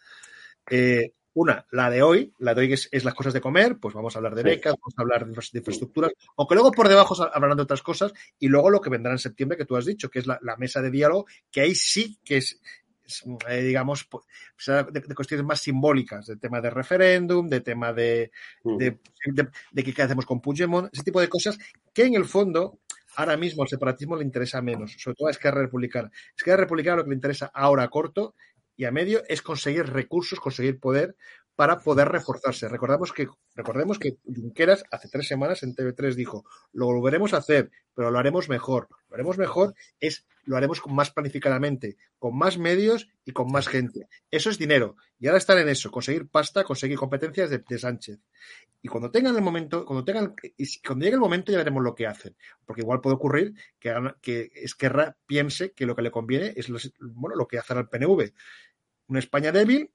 Eh, 0.70 1.14
una, 1.34 1.66
la 1.72 1.90
de 1.90 2.02
hoy, 2.04 2.34
la 2.40 2.54
de 2.54 2.62
hoy 2.62 2.74
es, 2.74 2.90
es, 2.92 3.06
las 3.06 3.14
cosas 3.14 3.34
de 3.34 3.40
comer, 3.40 3.78
pues 3.80 3.96
vamos 3.96 4.14
a 4.16 4.20
hablar 4.20 4.36
de 4.36 4.44
becas, 4.44 4.74
vamos 4.74 4.94
a 4.98 5.02
hablar 5.02 5.26
de, 5.26 5.32
de 5.32 5.60
infraestructuras, 5.60 6.12
aunque 6.36 6.56
luego 6.56 6.72
por 6.72 6.90
debajo 6.90 7.16
hablarán 7.34 7.56
de 7.56 7.64
otras 7.64 7.82
cosas, 7.82 8.14
y 8.38 8.50
luego 8.50 8.70
lo 8.70 8.82
que 8.82 8.90
vendrá 8.90 9.14
en 9.14 9.18
septiembre 9.18 9.58
que 9.58 9.66
tú 9.66 9.78
has 9.78 9.86
dicho, 9.86 10.10
que 10.10 10.20
es 10.20 10.28
la, 10.28 10.38
la 10.42 10.58
mesa 10.58 10.82
de 10.82 10.92
diálogo, 10.92 11.26
que 11.50 11.62
ahí 11.62 11.74
sí 11.74 12.20
que 12.26 12.38
es, 12.38 12.60
eh, 13.48 13.62
digamos, 13.62 14.10
de, 14.68 15.02
de, 15.08 15.16
cuestiones 15.16 15.46
más 15.46 15.62
simbólicas, 15.62 16.26
de 16.26 16.36
tema 16.36 16.60
de 16.60 16.70
referéndum, 16.70 17.48
de 17.48 17.62
tema 17.62 17.94
de, 17.94 18.32
uh 18.64 18.78
de, 18.78 19.00
de, 19.26 19.48
de, 19.72 19.84
qué 19.84 20.02
hacemos 20.02 20.26
con 20.26 20.42
Puigdemont, 20.42 20.90
ese 20.92 21.04
tipo 21.04 21.22
de 21.22 21.30
cosas 21.30 21.58
que 21.94 22.04
en 22.04 22.16
el 22.16 22.26
fondo 22.26 22.80
ahora 23.16 23.38
mismo 23.38 23.64
al 23.64 23.70
separatismo 23.70 24.16
le 24.16 24.24
interesa 24.24 24.62
menos, 24.62 24.96
sobre 24.98 25.16
todo 25.16 25.28
a 25.28 25.32
Esquerra 25.32 25.62
Republicana. 25.62 26.12
Esquerra 26.36 26.58
Republicana 26.58 26.98
lo 26.98 27.04
que 27.04 27.10
le 27.10 27.16
interesa 27.16 27.52
ahora 27.54 27.84
a 27.84 27.90
corto 27.90 28.36
y 28.82 28.86
a 28.86 28.92
medio 28.92 29.22
es 29.28 29.44
conseguir 29.44 29.86
recursos, 29.86 30.40
conseguir 30.40 30.80
poder 30.80 31.16
para 31.56 31.82
poder 31.82 32.08
reforzarse. 32.10 32.68
Recordamos 32.68 33.14
que, 33.14 33.28
recordemos 33.54 34.00
que 34.00 34.18
Junqueras 34.26 34.84
hace 34.90 35.08
tres 35.08 35.28
semanas 35.28 35.62
en 35.62 35.76
TV3 35.76 36.16
dijo, 36.16 36.46
lo 36.74 36.88
volveremos 36.88 37.36
a 37.36 37.38
hacer, 37.38 37.70
pero 37.94 38.10
lo 38.10 38.18
haremos 38.18 38.50
mejor. 38.50 38.88
Lo 39.08 39.14
haremos 39.14 39.38
mejor 39.38 39.76
es, 40.00 40.26
lo 40.46 40.58
haremos 40.58 40.82
más 40.88 41.12
planificadamente, 41.12 41.98
con 42.18 42.36
más 42.36 42.58
medios 42.58 43.08
y 43.24 43.34
con 43.34 43.52
más 43.52 43.68
gente. 43.68 44.08
Eso 44.32 44.50
es 44.50 44.58
dinero. 44.58 44.96
Y 45.20 45.28
ahora 45.28 45.38
están 45.38 45.60
en 45.60 45.70
eso, 45.70 45.92
conseguir 45.92 46.28
pasta, 46.28 46.64
conseguir 46.64 46.98
competencias 46.98 47.52
de, 47.52 47.78
Sánchez. 47.78 48.18
Y 48.82 48.88
cuando 48.88 49.12
tengan 49.12 49.36
el 49.36 49.44
momento, 49.44 49.86
cuando 49.86 50.04
tengan, 50.04 50.34
llegue 50.58 51.10
el 51.10 51.20
momento 51.20 51.52
ya 51.52 51.60
veremos 51.60 51.84
lo 51.84 51.94
que 51.94 52.08
hacen. 52.08 52.36
Porque 52.66 52.82
igual 52.82 53.00
puede 53.00 53.18
ocurrir 53.18 53.54
que, 53.80 53.94
que 54.24 54.50
Esquerra 54.56 55.16
piense 55.28 55.74
que 55.74 55.86
lo 55.86 55.96
que 55.96 56.02
le 56.02 56.10
conviene 56.10 56.54
es 56.56 56.70
lo, 56.70 56.80
bueno, 57.00 57.36
lo 57.36 57.48
que 57.48 57.60
hacer 57.60 57.78
al 57.78 57.88
PNV. 57.88 58.34
Una 59.12 59.20
España 59.20 59.52
débil, 59.52 59.92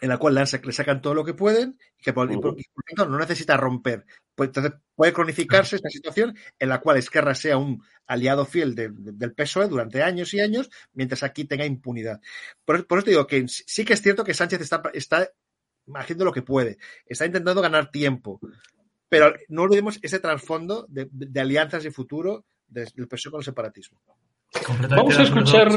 en 0.00 0.08
la 0.08 0.18
cual 0.18 0.36
le 0.36 0.72
sacan 0.72 1.02
todo 1.02 1.14
lo 1.14 1.24
que 1.24 1.34
pueden 1.34 1.80
y 1.98 2.04
que 2.04 2.12
por, 2.12 2.30
uh 2.30 2.34
-huh. 2.40 3.08
no 3.08 3.18
necesita 3.18 3.56
romper. 3.56 4.06
Pues, 4.36 4.50
entonces 4.50 4.74
puede 4.94 5.12
cronificarse 5.12 5.74
esta 5.74 5.90
situación 5.90 6.36
en 6.60 6.68
la 6.68 6.80
cual 6.80 6.96
Esquerra 6.96 7.34
sea 7.34 7.56
un 7.56 7.82
aliado 8.06 8.44
fiel 8.44 8.76
de, 8.76 8.90
de, 8.90 9.12
del 9.12 9.34
PSOE 9.34 9.66
durante 9.66 10.04
años 10.04 10.32
y 10.32 10.38
años, 10.38 10.70
mientras 10.92 11.24
aquí 11.24 11.44
tenga 11.44 11.66
impunidad. 11.66 12.20
Por, 12.64 12.86
por 12.86 12.98
eso 12.98 13.06
te 13.06 13.10
digo 13.10 13.26
que 13.26 13.48
sí 13.48 13.84
que 13.84 13.94
es 13.94 14.02
cierto 14.02 14.22
que 14.22 14.32
Sánchez 14.32 14.60
está, 14.60 14.80
está 14.94 15.28
haciendo 15.94 16.24
lo 16.24 16.32
que 16.32 16.42
puede, 16.42 16.78
está 17.04 17.26
intentando 17.26 17.60
ganar 17.62 17.90
tiempo, 17.90 18.38
pero 19.08 19.34
no 19.48 19.62
olvidemos 19.62 19.98
ese 20.02 20.20
trasfondo 20.20 20.86
de, 20.88 21.08
de, 21.10 21.40
alianzas 21.40 21.84
y 21.84 21.90
futuro 21.90 22.44
del 22.68 23.08
PSOE 23.08 23.32
con 23.32 23.40
el 23.40 23.44
separatismo. 23.44 24.00
Vamos 24.90 25.18
a 25.18 25.22
escuchar. 25.22 25.70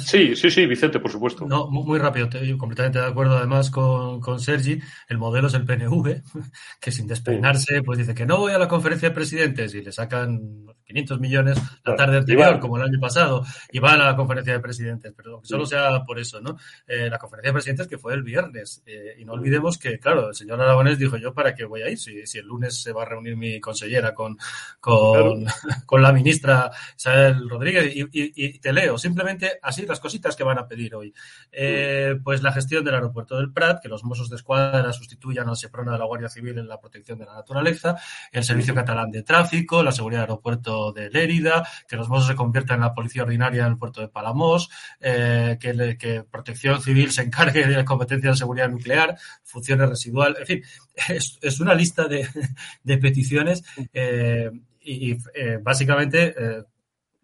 sí, 0.00 0.34
sí, 0.36 0.50
sí, 0.50 0.66
Vicente, 0.66 0.98
por 1.00 1.10
supuesto. 1.10 1.46
No, 1.46 1.68
muy 1.70 1.98
rápido, 1.98 2.26
estoy 2.26 2.56
completamente 2.56 2.98
de 2.98 3.06
acuerdo 3.06 3.36
además 3.36 3.70
con, 3.70 4.20
con 4.20 4.40
Sergi. 4.40 4.80
El 5.08 5.18
modelo 5.18 5.48
es 5.48 5.54
el 5.54 5.64
PNV, 5.64 6.22
que 6.80 6.92
sin 6.92 7.06
despeinarse, 7.06 7.82
pues 7.82 7.98
dice 7.98 8.14
que 8.14 8.26
no 8.26 8.38
voy 8.38 8.52
a 8.52 8.58
la 8.58 8.68
conferencia 8.68 9.08
de 9.08 9.14
presidentes 9.14 9.74
y 9.74 9.82
le 9.82 9.92
sacan 9.92 10.66
500 10.86 11.20
millones 11.20 11.58
la 11.84 11.96
tarde 11.96 12.18
anterior, 12.18 12.58
como 12.60 12.76
el 12.76 12.84
año 12.84 13.00
pasado, 13.00 13.44
y 13.70 13.78
van 13.78 14.00
a 14.00 14.06
la 14.06 14.16
conferencia 14.16 14.52
de 14.52 14.60
presidentes, 14.60 15.12
pero 15.16 15.40
que 15.40 15.48
solo 15.48 15.66
sea 15.66 16.04
por 16.04 16.18
eso, 16.18 16.40
¿no? 16.40 16.56
Eh, 16.86 17.08
la 17.10 17.18
conferencia 17.18 17.50
de 17.50 17.54
presidentes 17.54 17.88
que 17.88 17.98
fue 17.98 18.14
el 18.14 18.22
viernes, 18.22 18.82
eh, 18.86 19.16
y 19.18 19.24
no 19.24 19.32
olvidemos 19.32 19.78
que, 19.78 19.98
claro, 19.98 20.28
el 20.28 20.34
señor 20.34 20.60
Aragonés 20.60 20.98
dijo 20.98 21.16
yo, 21.16 21.34
¿para 21.34 21.54
qué 21.54 21.64
voy 21.64 21.82
a 21.82 21.90
ir? 21.90 21.98
Si, 21.98 22.26
si 22.26 22.38
el 22.38 22.46
lunes 22.46 22.80
se 22.80 22.92
va 22.92 23.02
a 23.02 23.06
reunir 23.06 23.36
mi 23.36 23.60
consellera 23.60 24.14
con, 24.14 24.36
con, 24.80 25.44
con 25.86 26.02
la 26.02 26.12
ministra 26.12 26.70
Isabel 26.96 27.48
Rodríguez, 27.48 28.05
y, 28.12 28.32
y, 28.44 28.58
te 28.58 28.72
leo, 28.72 28.98
simplemente 28.98 29.58
así 29.62 29.86
las 29.86 30.00
cositas 30.00 30.36
que 30.36 30.44
van 30.44 30.58
a 30.58 30.66
pedir 30.66 30.94
hoy. 30.94 31.12
Eh, 31.52 32.16
pues 32.22 32.42
la 32.42 32.52
gestión 32.52 32.84
del 32.84 32.94
aeropuerto 32.94 33.36
del 33.36 33.52
Prat, 33.52 33.80
que 33.82 33.88
los 33.88 34.04
Mossos 34.04 34.30
de 34.30 34.36
Escuadra 34.36 34.92
sustituyan 34.92 35.48
al 35.48 35.56
SEPRONA 35.56 35.92
de 35.92 35.98
la 35.98 36.04
Guardia 36.04 36.28
Civil 36.28 36.58
en 36.58 36.68
la 36.68 36.80
protección 36.80 37.18
de 37.18 37.26
la 37.26 37.34
naturaleza, 37.34 37.96
el 38.32 38.44
Servicio 38.44 38.74
Catalán 38.74 39.10
de 39.10 39.22
Tráfico, 39.22 39.82
la 39.82 39.92
seguridad 39.92 40.20
del 40.20 40.30
aeropuerto 40.30 40.92
de 40.92 41.10
Lérida, 41.10 41.66
que 41.88 41.96
los 41.96 42.08
Mossos 42.08 42.28
se 42.28 42.34
conviertan 42.34 42.76
en 42.76 42.82
la 42.82 42.94
policía 42.94 43.22
ordinaria 43.22 43.64
en 43.64 43.72
el 43.72 43.78
puerto 43.78 44.00
de 44.00 44.08
Palamos, 44.08 44.70
eh, 45.00 45.56
que, 45.60 45.96
que, 45.98 46.22
Protección 46.24 46.82
Civil 46.82 47.10
se 47.12 47.22
encargue 47.22 47.66
de 47.66 47.76
la 47.76 47.84
competencia 47.84 48.30
de 48.30 48.36
seguridad 48.36 48.68
nuclear, 48.68 49.16
funciones 49.42 49.88
residual, 49.88 50.36
en 50.38 50.46
fin, 50.46 50.62
es, 51.08 51.38
es 51.40 51.60
una 51.60 51.74
lista 51.74 52.06
de, 52.08 52.28
de 52.82 52.98
peticiones 52.98 53.64
eh, 53.92 54.50
y, 54.80 55.16
básicamente 55.62 56.34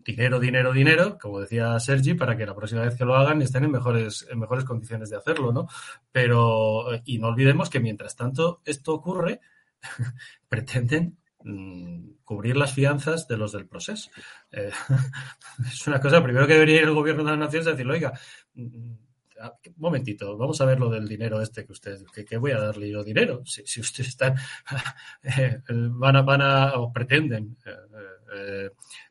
dinero, 0.05 0.41
dinero, 0.41 0.73
dinero, 0.73 1.19
como 1.19 1.41
decía 1.41 1.79
Sergi, 1.81 2.15
para 2.15 2.37
que 2.37 2.47
la 2.47 2.55
próxima 2.55 2.83
vez 2.83 2.97
que 2.97 3.05
lo 3.05 3.15
hagan 3.15 3.43
estén 3.43 3.65
en 3.65 3.73
mejores, 3.73 4.27
en 4.31 4.39
mejores 4.39 4.65
condiciones 4.65 5.11
de 5.11 5.17
hacerlo, 5.17 5.53
¿no? 5.53 5.69
Pero, 6.11 6.87
y 7.05 7.19
no 7.19 7.29
olvidemos 7.29 7.71
que 7.71 7.81
mientras 7.81 8.17
tanto 8.17 8.61
esto 8.65 8.95
ocurre, 8.95 9.41
pretenden 10.49 11.19
Mm, 11.45 12.19
cubrir 12.25 12.57
las 12.57 12.73
fianzas 12.73 13.27
de 13.27 13.37
los 13.37 13.53
del 13.53 13.67
proceso. 13.67 14.11
Eh, 14.53 14.71
es 15.73 15.87
una 15.87 16.01
cosa, 16.01 16.23
primero 16.23 16.47
que 16.47 16.55
debería 16.55 16.77
ir 16.77 16.83
el 16.85 16.95
gobierno 16.95 17.25
de 17.25 17.31
la 17.31 17.37
nación 17.37 17.61
es 17.61 17.67
decirle, 17.67 17.95
oiga, 17.95 18.13
un 18.55 18.99
mm, 19.35 19.81
momentito, 19.81 20.37
vamos 20.37 20.61
a 20.61 20.65
ver 20.65 20.79
lo 20.79 20.89
del 20.89 21.09
dinero 21.09 21.41
este 21.41 21.67
que 21.67 21.73
usted, 21.73 21.99
que, 22.29 22.37
voy 22.37 22.53
a 22.53 22.59
darle 22.59 22.91
yo 22.91 23.03
dinero. 23.03 23.43
Si, 23.45 23.67
si 23.67 23.81
ustedes 23.81 24.09
están, 24.11 24.37
eh, 25.23 25.61
van 25.69 26.17
a, 26.17 26.23
van 26.23 26.43
a, 26.43 26.75
o 26.75 26.93
pretenden 26.93 27.57
eh, 27.67 27.71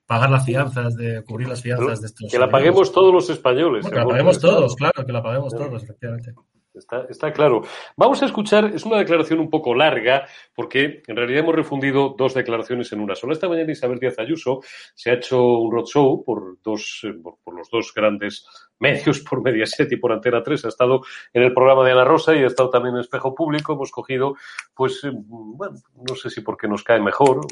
pagar 0.05 0.29
las 0.29 0.45
fianzas, 0.45 0.95
de 0.95 1.23
cubrir 1.23 1.47
las 1.47 1.61
fianzas 1.61 2.01
de 2.01 2.07
estos. 2.07 2.31
Que 2.31 2.39
la 2.39 2.49
paguemos 2.49 2.91
todos 2.91 3.13
los 3.13 3.29
españoles. 3.29 3.87
que 3.87 3.95
la 3.95 4.05
paguemos 4.05 4.39
todos, 4.39 4.75
claro, 4.75 5.05
que 5.05 5.11
la 5.11 5.23
paguemos 5.23 5.53
todos, 5.53 5.83
efectivamente. 5.83 6.33
Está, 6.73 7.05
está, 7.09 7.33
claro. 7.33 7.63
Vamos 7.97 8.23
a 8.23 8.25
escuchar, 8.25 8.71
es 8.73 8.85
una 8.85 8.97
declaración 8.97 9.41
un 9.41 9.49
poco 9.49 9.75
larga, 9.75 10.25
porque 10.55 11.03
en 11.05 11.15
realidad 11.17 11.41
hemos 11.41 11.55
refundido 11.55 12.15
dos 12.17 12.33
declaraciones 12.33 12.89
en 12.93 13.01
una 13.01 13.13
sola. 13.13 13.33
Esta 13.33 13.49
mañana 13.49 13.73
Isabel 13.73 13.99
Díaz 13.99 14.17
Ayuso 14.19 14.61
se 14.95 15.11
ha 15.11 15.15
hecho 15.15 15.43
un 15.43 15.69
roadshow 15.69 16.23
por, 16.23 16.61
dos, 16.63 17.01
eh, 17.03 17.13
por, 17.21 17.53
los 17.57 17.69
dos 17.69 17.93
grandes 17.93 18.45
medios, 18.79 19.19
por 19.19 19.43
Mediaset 19.43 19.91
y 19.91 19.97
por 19.97 20.13
Antena 20.13 20.41
3. 20.41 20.63
Ha 20.63 20.67
estado 20.69 21.01
en 21.33 21.43
el 21.43 21.53
programa 21.53 21.83
de 21.83 21.91
Ana 21.91 22.05
Rosa 22.05 22.33
y 22.35 22.39
ha 22.39 22.47
estado 22.47 22.69
también 22.69 22.95
en 22.95 23.01
Espejo 23.01 23.35
Público. 23.35 23.73
Hemos 23.73 23.91
cogido, 23.91 24.35
pues, 24.73 25.03
eh, 25.03 25.11
bueno, 25.13 25.75
no 26.07 26.15
sé 26.15 26.29
si 26.29 26.39
porque 26.39 26.69
nos 26.69 26.83
cae 26.83 27.01
mejor, 27.01 27.47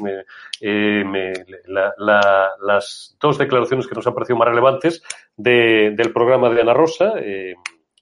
eh, 0.62 1.04
las 1.68 3.18
dos 3.20 3.38
declaraciones 3.38 3.86
que 3.86 3.96
nos 3.96 4.08
han 4.08 4.14
parecido 4.14 4.38
más 4.38 4.48
relevantes 4.48 5.04
de, 5.36 5.92
del 5.94 6.14
programa 6.14 6.50
de 6.50 6.62
Ana 6.62 6.74
Rosa, 6.74 7.16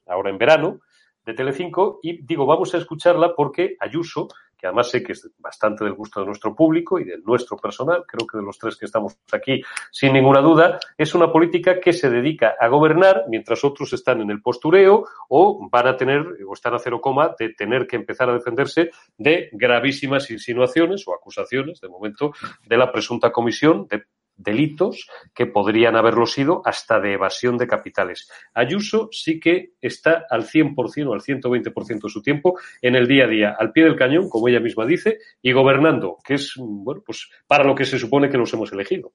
ahora 0.05 0.29
en 0.29 0.37
verano 0.37 0.79
de 1.27 1.33
Telecinco 1.33 1.99
y 2.01 2.25
digo, 2.25 2.45
vamos 2.45 2.73
a 2.73 2.77
escucharla 2.77 3.35
porque 3.35 3.75
Ayuso, 3.81 4.29
que 4.57 4.65
además 4.65 4.89
sé 4.89 5.03
que 5.03 5.11
es 5.11 5.29
bastante 5.37 5.83
del 5.83 5.93
gusto 5.93 6.21
de 6.21 6.25
nuestro 6.25 6.55
público 6.55 6.97
y 6.99 7.03
del 7.03 7.21
nuestro 7.23 7.57
personal, 7.57 8.05
creo 8.07 8.25
que 8.25 8.37
de 8.37 8.43
los 8.43 8.57
tres 8.57 8.77
que 8.77 8.85
estamos 8.85 9.17
aquí, 9.31 9.61
sin 9.91 10.13
ninguna 10.13 10.39
duda, 10.39 10.79
es 10.97 11.13
una 11.13 11.29
política 11.31 11.81
que 11.81 11.91
se 11.91 12.09
dedica 12.09 12.55
a 12.59 12.69
gobernar 12.69 13.25
mientras 13.27 13.63
otros 13.65 13.91
están 13.91 14.21
en 14.21 14.31
el 14.31 14.41
postureo 14.41 15.05
o 15.27 15.69
van 15.69 15.87
a 15.87 15.97
tener, 15.97 16.25
o 16.47 16.53
están 16.53 16.73
a 16.73 16.79
cero 16.79 17.01
coma, 17.01 17.35
de 17.37 17.49
tener 17.49 17.85
que 17.85 17.97
empezar 17.97 18.29
a 18.29 18.33
defenderse 18.33 18.89
de 19.17 19.49
gravísimas 19.51 20.31
insinuaciones 20.31 21.05
o 21.07 21.13
acusaciones, 21.13 21.81
de 21.81 21.89
momento, 21.89 22.31
de 22.65 22.77
la 22.77 22.89
presunta 22.89 23.31
comisión 23.31 23.85
de 23.87 24.05
delitos 24.37 25.09
que 25.33 25.47
podrían 25.47 25.95
haberlo 25.95 26.25
sido 26.25 26.61
hasta 26.65 26.99
de 26.99 27.13
evasión 27.13 27.57
de 27.57 27.67
capitales. 27.67 28.29
Ayuso 28.53 29.09
sí 29.11 29.39
que 29.39 29.73
está 29.81 30.25
al 30.29 30.45
100% 30.45 31.07
o 31.07 31.13
al 31.13 31.21
120% 31.21 32.01
de 32.03 32.09
su 32.09 32.21
tiempo 32.21 32.59
en 32.81 32.95
el 32.95 33.07
día 33.07 33.25
a 33.25 33.27
día, 33.27 33.55
al 33.57 33.71
pie 33.71 33.83
del 33.83 33.97
cañón, 33.97 34.29
como 34.29 34.47
ella 34.47 34.59
misma 34.59 34.85
dice, 34.85 35.17
y 35.41 35.51
gobernando, 35.51 36.17
que 36.23 36.35
es, 36.35 36.53
bueno, 36.57 37.01
pues 37.05 37.29
para 37.47 37.63
lo 37.63 37.75
que 37.75 37.85
se 37.85 37.99
supone 37.99 38.29
que 38.29 38.37
nos 38.37 38.53
hemos 38.53 38.71
elegido. 38.71 39.11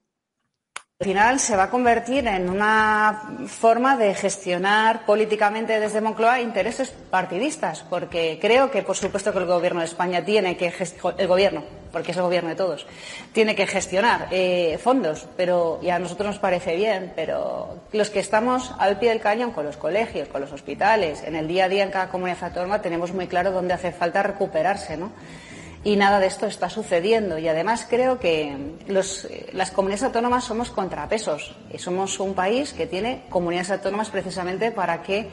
Al 1.03 1.09
final 1.09 1.39
se 1.41 1.57
va 1.57 1.63
a 1.63 1.69
convertir 1.69 2.25
en 2.27 2.49
una 2.49 3.23
forma 3.47 3.97
de 3.97 4.13
gestionar 4.13 5.05
políticamente 5.05 5.77
desde 5.77 5.99
Moncloa 5.99 6.39
intereses 6.39 6.93
partidistas, 7.09 7.83
porque 7.89 8.39
creo 8.39 8.71
que, 8.71 8.83
por 8.83 8.95
supuesto, 8.95 9.33
que 9.33 9.39
el 9.39 9.45
Gobierno 9.45 9.81
de 9.81 9.87
España 9.87 10.23
tiene 10.23 10.55
que 10.55 10.71
el 11.17 11.27
Gobierno, 11.27 11.61
porque 11.91 12.11
es 12.11 12.17
el 12.17 12.23
Gobierno 12.23 12.51
de 12.51 12.55
todos, 12.55 12.87
tiene 13.33 13.53
que 13.53 13.67
gestionar 13.67 14.29
eh, 14.31 14.79
fondos, 14.81 15.27
pero 15.35 15.81
y 15.83 15.89
a 15.89 15.99
nosotros 15.99 16.27
nos 16.27 16.39
parece 16.39 16.77
bien, 16.77 17.11
pero 17.17 17.79
los 17.91 18.09
que 18.09 18.21
estamos 18.21 18.73
al 18.79 18.97
pie 18.97 19.09
del 19.09 19.19
cañón 19.19 19.51
con 19.51 19.65
los 19.65 19.75
colegios, 19.75 20.29
con 20.29 20.39
los 20.39 20.53
hospitales, 20.53 21.21
en 21.23 21.35
el 21.35 21.49
día 21.49 21.65
a 21.65 21.67
día 21.67 21.83
en 21.83 21.91
cada 21.91 22.07
comunidad 22.07 22.41
autónoma 22.45 22.81
tenemos 22.81 23.11
muy 23.11 23.27
claro 23.27 23.51
dónde 23.51 23.73
hace 23.73 23.91
falta 23.91 24.23
recuperarse, 24.23 24.95
¿no? 24.95 25.11
Y 25.83 25.95
nada 25.95 26.19
de 26.19 26.27
esto 26.27 26.45
está 26.45 26.69
sucediendo. 26.69 27.37
Y 27.37 27.47
además 27.47 27.85
creo 27.89 28.19
que 28.19 28.55
los, 28.87 29.27
las 29.51 29.71
comunidades 29.71 30.03
autónomas 30.03 30.45
somos 30.45 30.69
contrapesos 30.69 31.55
y 31.73 31.77
somos 31.77 32.19
un 32.19 32.33
país 32.33 32.73
que 32.73 32.87
tiene 32.87 33.23
comunidades 33.29 33.71
autónomas 33.71 34.09
precisamente 34.09 34.71
para 34.71 35.03
que 35.03 35.27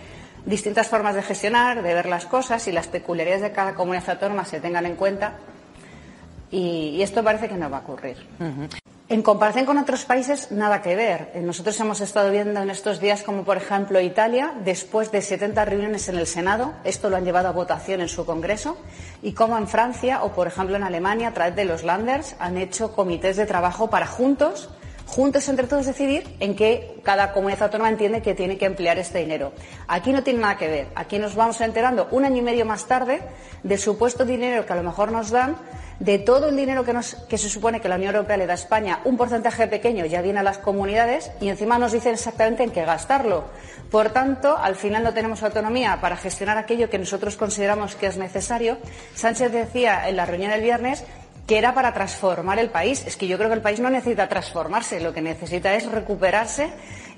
distintas 0.44 0.88
formas 0.88 1.14
de 1.14 1.22
gestionar, 1.22 1.82
de 1.82 1.94
ver 1.94 2.06
las 2.06 2.26
cosas 2.26 2.66
y 2.66 2.72
las 2.72 2.88
peculiaridades 2.88 3.42
de 3.42 3.52
cada 3.52 3.74
comunidad 3.74 4.10
autónoma 4.10 4.44
se 4.44 4.60
tengan 4.60 4.86
en 4.86 4.96
cuenta. 4.96 5.34
Y, 6.50 7.00
esto 7.00 7.22
parece 7.22 7.48
que 7.48 7.54
no 7.54 7.70
va 7.70 7.78
a 7.78 7.80
ocurrir. 7.80 8.16
En 9.10 9.22
comparación 9.22 9.66
con 9.66 9.76
otros 9.76 10.04
países, 10.04 10.52
nada 10.52 10.82
que 10.82 10.94
ver. 10.94 11.32
Nosotros 11.42 11.80
hemos 11.80 12.00
estado 12.00 12.30
viendo 12.30 12.62
en 12.62 12.70
estos 12.70 13.00
días 13.00 13.24
como, 13.24 13.42
por 13.42 13.56
ejemplo, 13.56 14.00
Italia, 14.00 14.54
después 14.64 15.10
de 15.10 15.20
70 15.20 15.64
reuniones 15.64 16.08
en 16.08 16.16
el 16.16 16.28
Senado, 16.28 16.74
esto 16.84 17.10
lo 17.10 17.16
han 17.16 17.24
llevado 17.24 17.48
a 17.48 17.50
votación 17.50 18.00
en 18.02 18.08
su 18.08 18.24
Congreso, 18.24 18.76
y 19.20 19.32
como 19.32 19.58
en 19.58 19.66
Francia 19.66 20.22
o, 20.22 20.30
por 20.30 20.46
ejemplo, 20.46 20.76
en 20.76 20.84
Alemania, 20.84 21.26
a 21.26 21.34
través 21.34 21.56
de 21.56 21.64
los 21.64 21.82
Landers, 21.82 22.36
han 22.38 22.56
hecho 22.56 22.92
comités 22.92 23.36
de 23.36 23.46
trabajo 23.46 23.90
para 23.90 24.06
juntos, 24.06 24.70
juntos 25.08 25.48
entre 25.48 25.66
todos 25.66 25.86
decidir 25.86 26.36
en 26.38 26.54
qué 26.54 27.00
cada 27.02 27.32
comunidad 27.32 27.64
autónoma 27.64 27.90
entiende 27.90 28.22
que 28.22 28.34
tiene 28.34 28.58
que 28.58 28.66
emplear 28.66 28.96
este 28.96 29.18
dinero. 29.18 29.52
Aquí 29.88 30.12
no 30.12 30.22
tiene 30.22 30.38
nada 30.38 30.56
que 30.56 30.68
ver. 30.68 30.86
Aquí 30.94 31.18
nos 31.18 31.34
vamos 31.34 31.60
enterando 31.60 32.06
un 32.12 32.24
año 32.24 32.36
y 32.36 32.42
medio 32.42 32.64
más 32.64 32.86
tarde 32.86 33.20
del 33.64 33.80
supuesto 33.80 34.24
dinero 34.24 34.64
que 34.66 34.72
a 34.72 34.76
lo 34.76 34.84
mejor 34.84 35.10
nos 35.10 35.30
dan 35.30 35.56
de 36.00 36.18
todo 36.18 36.48
el 36.48 36.56
dinero 36.56 36.82
que, 36.84 36.94
nos, 36.94 37.14
que, 37.28 37.38
se 37.38 37.50
supone 37.50 37.80
que 37.80 37.88
la 37.88 37.96
Unión 37.96 38.14
Europea 38.14 38.38
le 38.38 38.46
da 38.46 38.54
a 38.54 38.56
España, 38.56 39.00
un 39.04 39.18
porcentaje 39.18 39.66
pequeño 39.66 40.06
ya 40.06 40.22
viene 40.22 40.40
a 40.40 40.42
las 40.42 40.58
comunidades 40.58 41.30
y 41.40 41.48
encima 41.48 41.78
nos 41.78 41.92
dicen 41.92 42.14
exactamente 42.14 42.64
en 42.64 42.70
qué 42.70 42.84
gastarlo. 42.84 43.44
Por 43.90 44.10
tanto, 44.10 44.56
al 44.56 44.76
final 44.76 45.04
no 45.04 45.12
tenemos 45.12 45.42
autonomía 45.42 45.98
para 46.00 46.16
gestionar 46.16 46.56
aquello 46.56 46.88
que 46.88 46.98
nosotros 46.98 47.36
consideramos 47.36 47.96
que 47.96 48.06
es 48.06 48.16
necesario. 48.16 48.78
Sánchez 49.14 49.52
decía 49.52 50.08
en 50.08 50.16
la 50.16 50.24
reunión 50.24 50.50
del 50.50 50.62
viernes 50.62 51.04
que 51.46 51.58
era 51.58 51.74
para 51.74 51.92
transformar 51.92 52.58
el 52.60 52.70
país. 52.70 53.04
Es 53.06 53.16
que 53.16 53.26
yo 53.26 53.36
creo 53.36 53.50
que 53.50 53.56
el 53.56 53.60
país 53.60 53.80
no 53.80 53.90
necesita 53.90 54.28
transformarse, 54.28 55.00
lo 55.00 55.12
que 55.12 55.20
necesita 55.20 55.74
es 55.74 55.90
recuperarse 55.90 56.70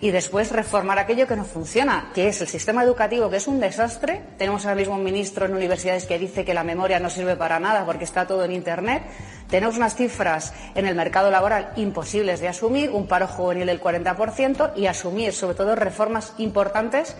y 0.02 0.10
después 0.10 0.50
reformar 0.50 0.98
aquello 0.98 1.28
que 1.28 1.36
no 1.36 1.44
funciona, 1.44 2.10
que 2.12 2.26
es 2.26 2.40
el 2.40 2.48
sistema 2.48 2.82
educativo, 2.82 3.30
que 3.30 3.36
es 3.36 3.46
un 3.46 3.60
desastre. 3.60 4.20
Tenemos 4.36 4.64
ahora 4.64 4.74
mismo 4.74 4.96
un 4.96 5.04
ministro 5.04 5.46
en 5.46 5.54
universidades 5.54 6.06
que 6.06 6.18
dice 6.18 6.44
que 6.44 6.54
la 6.54 6.64
memoria 6.64 6.98
no 6.98 7.08
sirve 7.08 7.36
para 7.36 7.60
nada 7.60 7.86
porque 7.86 8.02
está 8.02 8.26
todo 8.26 8.44
en 8.44 8.50
Internet. 8.50 9.04
Tenemos 9.48 9.76
unas 9.76 9.94
cifras 9.94 10.54
en 10.74 10.86
el 10.86 10.96
mercado 10.96 11.30
laboral 11.30 11.72
imposibles 11.76 12.40
de 12.40 12.48
asumir, 12.48 12.90
un 12.90 13.06
paro 13.06 13.28
juvenil 13.28 13.64
del 13.64 13.80
40% 13.80 14.72
y 14.74 14.86
asumir, 14.86 15.32
sobre 15.32 15.54
todo, 15.54 15.76
reformas 15.76 16.34
importantes 16.38 17.14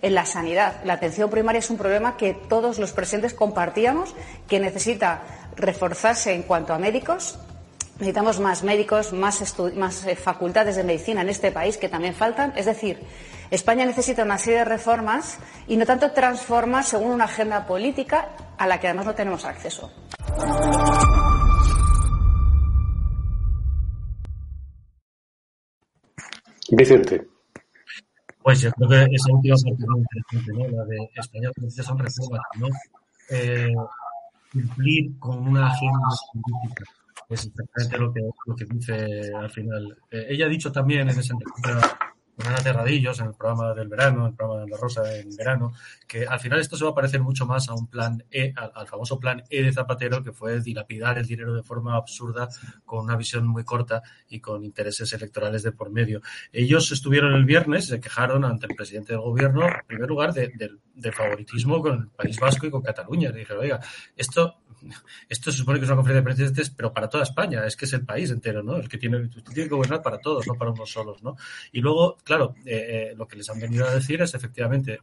en 0.00 0.14
la 0.14 0.24
sanidad. 0.24 0.76
La 0.84 0.92
atención 0.92 1.30
primaria 1.30 1.58
es 1.58 1.70
un 1.70 1.76
problema 1.76 2.16
que 2.16 2.34
todos 2.34 2.78
los 2.78 2.92
presentes 2.92 3.34
compartíamos, 3.34 4.14
que 4.46 4.60
necesita 4.60 5.22
reforzarse 5.56 6.34
en 6.34 6.44
cuanto 6.44 6.72
a 6.72 6.78
médicos, 6.78 7.36
Necesitamos 7.98 8.38
más 8.38 8.62
médicos, 8.62 9.12
más, 9.12 9.58
más 9.74 10.06
eh, 10.06 10.14
facultades 10.14 10.76
de 10.76 10.84
medicina 10.84 11.22
en 11.22 11.28
este 11.28 11.50
país 11.50 11.76
que 11.76 11.88
también 11.88 12.14
faltan. 12.14 12.52
Es 12.54 12.66
decir, 12.66 13.00
España 13.50 13.84
necesita 13.84 14.22
una 14.22 14.38
serie 14.38 14.60
de 14.60 14.64
reformas 14.66 15.40
y 15.66 15.76
no 15.76 15.84
tanto 15.84 16.12
transforma 16.12 16.84
según 16.84 17.10
una 17.10 17.24
agenda 17.24 17.66
política 17.66 18.36
a 18.56 18.68
la 18.68 18.78
que 18.78 18.86
además 18.86 19.06
no 19.06 19.14
tenemos 19.16 19.44
acceso. 19.44 19.90
Vicente. 26.70 27.26
Pues 28.40 28.60
yo 28.60 28.70
creo 28.72 28.88
que 28.88 29.16
esa 29.16 29.32
última 29.32 29.56
parte 29.56 29.80
es 29.80 29.88
muy 29.88 30.00
interesante, 30.00 30.52
¿no? 30.52 30.78
La 30.78 30.84
de 30.84 31.10
España 31.16 31.48
lo 31.48 31.54
que 31.54 31.60
necesita 31.62 31.82
son 31.82 31.98
reformas, 31.98 32.42
¿no? 32.60 32.68
Eh, 33.30 33.74
cumplir 34.52 35.18
con 35.18 35.48
una 35.48 35.66
agenda 35.66 36.08
política. 36.32 36.84
Es 37.28 37.46
exactamente 37.46 37.98
lo 37.98 38.12
que, 38.12 38.20
lo 38.46 38.56
que 38.56 38.64
dice 38.64 39.32
al 39.34 39.50
final. 39.50 39.96
Eh, 40.10 40.26
ella 40.30 40.46
ha 40.46 40.48
dicho 40.48 40.72
también 40.72 41.08
en 41.08 41.18
esa 41.18 41.32
entrevista 41.34 41.98
con 42.38 42.46
Ana 42.46 42.62
Terradillos 42.62 43.18
en 43.18 43.26
el 43.26 43.34
programa 43.34 43.74
del 43.74 43.88
verano, 43.88 44.20
en 44.20 44.26
el 44.28 44.34
programa 44.34 44.62
de 44.64 44.70
La 44.70 44.76
Rosa 44.76 45.12
en 45.16 45.34
verano, 45.34 45.72
que 46.06 46.24
al 46.24 46.38
final 46.38 46.60
esto 46.60 46.76
se 46.76 46.84
va 46.84 46.90
a 46.90 46.94
parecer 46.94 47.20
mucho 47.20 47.46
más 47.46 47.68
a 47.68 47.74
un 47.74 47.88
plan 47.88 48.22
E, 48.30 48.54
al, 48.54 48.86
famoso 48.86 49.18
plan 49.18 49.42
E 49.50 49.60
de 49.60 49.72
Zapatero, 49.72 50.22
que 50.22 50.30
fue 50.32 50.60
dilapidar 50.60 51.18
el 51.18 51.26
dinero 51.26 51.52
de 51.52 51.64
forma 51.64 51.96
absurda, 51.96 52.48
con 52.84 53.04
una 53.04 53.16
visión 53.16 53.44
muy 53.44 53.64
corta 53.64 54.02
y 54.28 54.38
con 54.38 54.62
intereses 54.62 55.12
electorales 55.12 55.64
de 55.64 55.72
por 55.72 55.90
medio. 55.90 56.22
Ellos 56.52 56.92
estuvieron 56.92 57.34
el 57.34 57.44
viernes, 57.44 57.86
se 57.86 58.00
quejaron 58.00 58.44
ante 58.44 58.66
el 58.66 58.76
presidente 58.76 59.14
del 59.14 59.22
gobierno, 59.22 59.66
en 59.66 59.86
primer 59.88 60.08
lugar, 60.08 60.32
de- 60.32 60.52
favoritismo 61.12 61.80
con 61.80 61.94
el 62.02 62.08
País 62.08 62.38
Vasco 62.38 62.66
y 62.66 62.70
con 62.70 62.82
Cataluña. 62.82 63.32
Dijeron, 63.32 63.62
oiga, 63.62 63.80
esto 64.16 64.58
esto 65.28 65.50
se 65.50 65.58
supone 65.58 65.78
que 65.78 65.84
es 65.84 65.90
una 65.90 65.96
conferencia 65.96 66.20
de 66.20 66.24
presidentes, 66.24 66.70
pero 66.70 66.92
para 66.92 67.08
toda 67.08 67.24
España, 67.24 67.64
es 67.66 67.76
que 67.76 67.84
es 67.84 67.92
el 67.92 68.04
país 68.04 68.30
entero, 68.30 68.62
¿no? 68.62 68.76
El 68.76 68.88
que 68.88 68.98
tiene, 68.98 69.28
tiene 69.28 69.68
que 69.68 69.74
gobernar 69.74 70.02
para 70.02 70.18
todos, 70.18 70.46
no 70.46 70.54
para 70.54 70.70
unos 70.70 70.90
solos, 70.90 71.22
¿no? 71.22 71.36
Y 71.72 71.80
luego, 71.80 72.16
claro, 72.24 72.54
eh, 72.64 73.10
eh, 73.10 73.14
lo 73.16 73.26
que 73.26 73.36
les 73.36 73.48
han 73.50 73.60
venido 73.60 73.86
a 73.86 73.94
decir 73.94 74.20
es 74.22 74.34
efectivamente, 74.34 75.00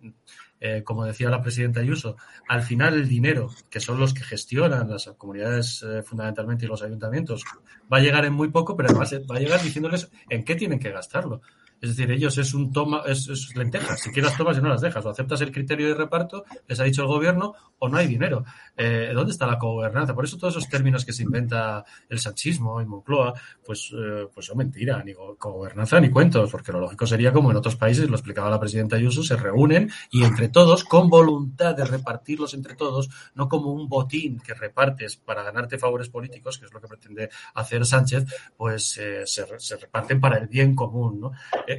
eh, 0.60 0.84
como 0.84 1.06
decía 1.06 1.30
la 1.30 1.42
presidenta 1.42 1.80
Ayuso, 1.80 2.18
al 2.48 2.64
final 2.64 2.94
el 2.94 3.08
dinero, 3.08 3.50
que 3.70 3.80
son 3.80 4.00
los 4.00 4.14
que 4.14 4.24
gestionan 4.24 4.90
las 4.90 5.08
comunidades 5.18 5.86
fundamentalmente 6.06 6.66
y 6.66 6.68
los 6.68 6.82
ayuntamientos, 6.82 7.44
va 7.92 7.98
a 7.98 8.02
llegar 8.02 8.26
en 8.26 8.34
muy 8.34 8.50
poco, 8.50 8.76
pero 8.76 8.90
además 8.90 9.14
va 9.30 9.36
a 9.36 9.40
llegar 9.40 9.62
diciéndoles 9.62 10.10
en 10.30 10.44
qué 10.44 10.56
tienen 10.56 10.80
que 10.80 10.92
gastarlo. 10.92 11.42
Es 11.86 11.96
decir, 11.96 12.12
ellos 12.12 12.38
es 12.38 12.54
un 12.54 12.72
toma, 12.72 13.04
es, 13.06 13.28
es 13.28 13.56
lentejas. 13.56 14.00
Si 14.02 14.10
quieres 14.12 14.36
tomas 14.36 14.58
y 14.58 14.62
no 14.62 14.70
las 14.70 14.82
dejas. 14.82 15.06
O 15.06 15.10
aceptas 15.10 15.40
el 15.42 15.52
criterio 15.52 15.88
de 15.90 15.94
reparto, 15.94 16.44
les 16.68 16.80
ha 16.80 16.84
dicho 16.84 17.02
el 17.04 17.08
gobierno, 17.08 17.54
o 17.78 17.88
no 17.90 17.98
hay 17.98 18.08
dinero. 18.08 18.44
Eh, 18.76 19.12
¿Dónde 19.14 19.32
está 19.32 19.46
la 19.46 19.60
cogobernanza? 19.60 20.16
Por 20.16 20.26
eso 20.26 20.38
todos 20.38 20.56
esos 20.58 20.68
términos 20.70 21.06
que 21.06 21.14
se 21.14 21.24
inventa 21.24 21.86
el 22.10 22.20
sanchismo 22.20 22.82
y 22.82 22.86
Moncloa, 22.86 23.34
pues, 23.66 23.92
eh, 23.96 24.28
pues 24.34 24.46
son 24.48 24.58
mentira. 24.58 25.04
Ni 25.04 25.14
go- 25.14 25.36
cogobernanza 25.38 26.00
ni 26.00 26.10
cuentos, 26.10 26.50
porque 26.50 26.72
lo 26.72 26.80
lógico 26.80 27.06
sería 27.06 27.32
como 27.32 27.52
en 27.52 27.58
otros 27.58 27.76
países, 27.76 28.10
lo 28.10 28.16
explicaba 28.16 28.50
la 28.50 28.60
presidenta 28.60 28.96
Ayuso, 28.96 29.22
se 29.24 29.36
reúnen 29.36 29.92
y 30.12 30.24
entre 30.24 30.50
todos, 30.50 30.84
con 30.86 31.10
voluntad 31.10 31.76
de 31.76 31.86
repartirlos 31.86 32.54
entre 32.56 32.76
todos, 32.76 33.10
no 33.36 33.48
como 33.48 33.72
un 33.72 33.88
botín 33.88 34.40
que 34.40 34.54
repartes 34.56 35.18
para 35.18 35.44
ganarte 35.44 35.78
favores 35.78 36.10
políticos, 36.10 36.58
que 36.58 36.66
es 36.66 36.74
lo 36.74 36.82
que 36.82 36.88
pretende 36.88 37.30
hacer 37.54 37.86
Sánchez, 37.86 38.26
pues 38.58 38.98
eh, 38.98 39.24
se, 39.28 39.46
se 39.60 39.78
reparten 39.78 40.20
para 40.20 40.38
el 40.38 40.48
bien 40.48 40.76
común, 40.76 41.20
¿no? 41.20 41.32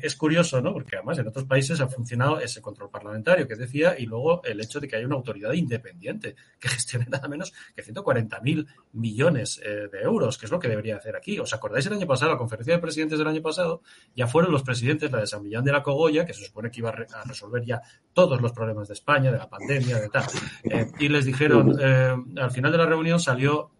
Es 0.03 0.16
curioso, 0.16 0.61
¿no? 0.61 0.72
Porque 0.72 0.97
además 0.97 1.18
en 1.18 1.28
otros 1.28 1.44
países 1.44 1.80
ha 1.80 1.88
funcionado 1.88 2.40
ese 2.40 2.61
control 2.61 2.90
parlamentario 2.90 3.47
que 3.49 3.55
decía 3.57 3.99
y 3.99 4.07
luego 4.07 4.42
el 4.44 4.61
hecho 4.61 4.80
de 4.80 4.88
que 4.88 4.97
haya 4.97 5.07
una 5.07 5.16
autoridad 5.16 5.53
independiente 5.53 6.34
que 6.59 6.68
gestione 6.76 7.07
nada 7.09 7.28
menos 7.28 7.53
que 7.74 7.82
140.000 7.84 8.66
millones 8.92 9.61
eh, 9.64 9.88
de 9.92 10.01
euros, 10.03 10.38
que 10.38 10.47
es 10.47 10.53
lo 10.53 10.59
que 10.59 10.68
debería 10.68 10.97
hacer 10.97 11.16
aquí. 11.16 11.38
¿Os 11.38 11.53
acordáis 11.55 11.86
el 11.86 11.92
año 11.94 12.07
pasado, 12.07 12.32
la 12.32 12.38
conferencia 12.38 12.74
de 12.74 12.80
presidentes 12.80 13.18
del 13.18 13.28
año 13.28 13.42
pasado? 13.42 13.82
Ya 14.14 14.26
fueron 14.26 14.53
los 14.53 14.62
presidentes, 14.62 15.11
la 15.11 15.20
de 15.20 15.26
San 15.26 15.42
Millán 15.42 15.64
de 15.64 15.72
la 15.72 15.82
Cogolla, 15.82 16.24
que 16.26 16.34
se 16.34 16.44
supone 16.44 16.70
que 16.70 16.80
iba 16.80 16.88
a, 16.90 16.92
re- 16.92 17.07
a 17.14 17.24
resolver 17.24 17.64
ya 17.64 17.80
todos 18.12 18.40
los 18.40 18.53
problemas 18.53 18.88
de 18.88 18.94
España, 18.94 19.30
de 19.32 19.38
la 19.38 19.49
pandemia, 19.49 20.01
de 20.01 20.09
tal. 20.09 20.24
Eh, 20.64 20.86
y 20.99 21.09
les 21.09 21.24
dijeron, 21.24 21.76
eh, 21.80 22.14
al 22.36 22.51
final 22.51 22.72
de 22.72 22.78
la 22.78 22.86
reunión 22.86 23.20
salió 23.20 23.70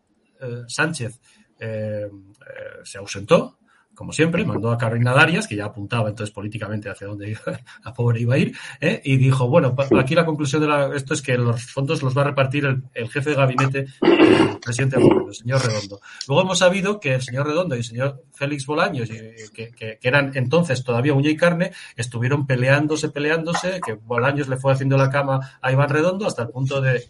Sánchez, 0.68 1.20
se 2.84 2.98
ausentó, 2.98 3.58
como 3.97 4.12
siempre, 4.12 4.44
mandó 4.44 4.70
a 4.70 4.78
Carolina 4.78 5.12
Darias, 5.12 5.49
que 5.49 5.57
ya 5.57 5.64
apuntaba 5.64 6.09
entonces 6.11 6.32
políticamente 6.32 6.88
hacia 6.88 7.09
dónde 7.09 7.36
la 7.84 7.92
pobre 7.94 8.20
iba 8.20 8.34
a 8.34 8.38
ir, 8.38 8.55
¿eh? 8.80 9.01
y 9.05 9.16
dijo, 9.16 9.49
bueno, 9.49 9.74
aquí 9.99 10.14
la 10.14 10.24
conclusión 10.24 10.62
de 10.62 10.68
la- 10.68 10.94
esto 10.94 11.14
es 11.14 11.22
que 11.22 11.36
los 11.36 11.62
fondos 11.72 12.03
los 12.03 12.16
va 12.16 12.22
a 12.22 12.26
repartir 12.26 12.66
el, 12.66 12.82
el 12.94 13.09
jefe 13.09 13.30
de 13.30 13.36
gabinete 13.36 13.86
del 14.03 14.59
presidente 14.62 14.97
el 14.99 15.34
señor 15.34 15.62
Redondo. 15.66 16.01
Luego 16.28 16.42
hemos 16.42 16.59
sabido 16.59 17.01
que 17.01 17.14
el 17.14 17.22
señor 17.22 17.47
Redondo 17.47 17.74
y 17.74 17.78
el 17.78 17.84
señor 17.84 18.22
Félix 18.32 18.66
Bolaños, 18.66 19.09
que, 19.09 19.70
que- 19.74 19.99
que 19.99 20.09
eran 20.09 20.32
entonces 20.34 20.84
todavía 20.84 21.14
uña 21.14 21.30
y 21.30 21.36
carne, 21.36 21.72
estuvieron 21.97 22.47
peleándose, 22.47 23.09
peleándose, 23.09 23.80
que 23.84 23.94
Bolaños 23.94 24.49
le 24.49 24.57
fue 24.59 24.72
haciendo 24.72 24.97
la 24.97 25.11
cama 25.11 25.59
a 25.62 25.72
Iván 25.72 25.88
Redondo 25.88 26.26
hasta 26.26 26.42
el 26.42 26.49
punto 26.51 26.80
de 26.80 27.03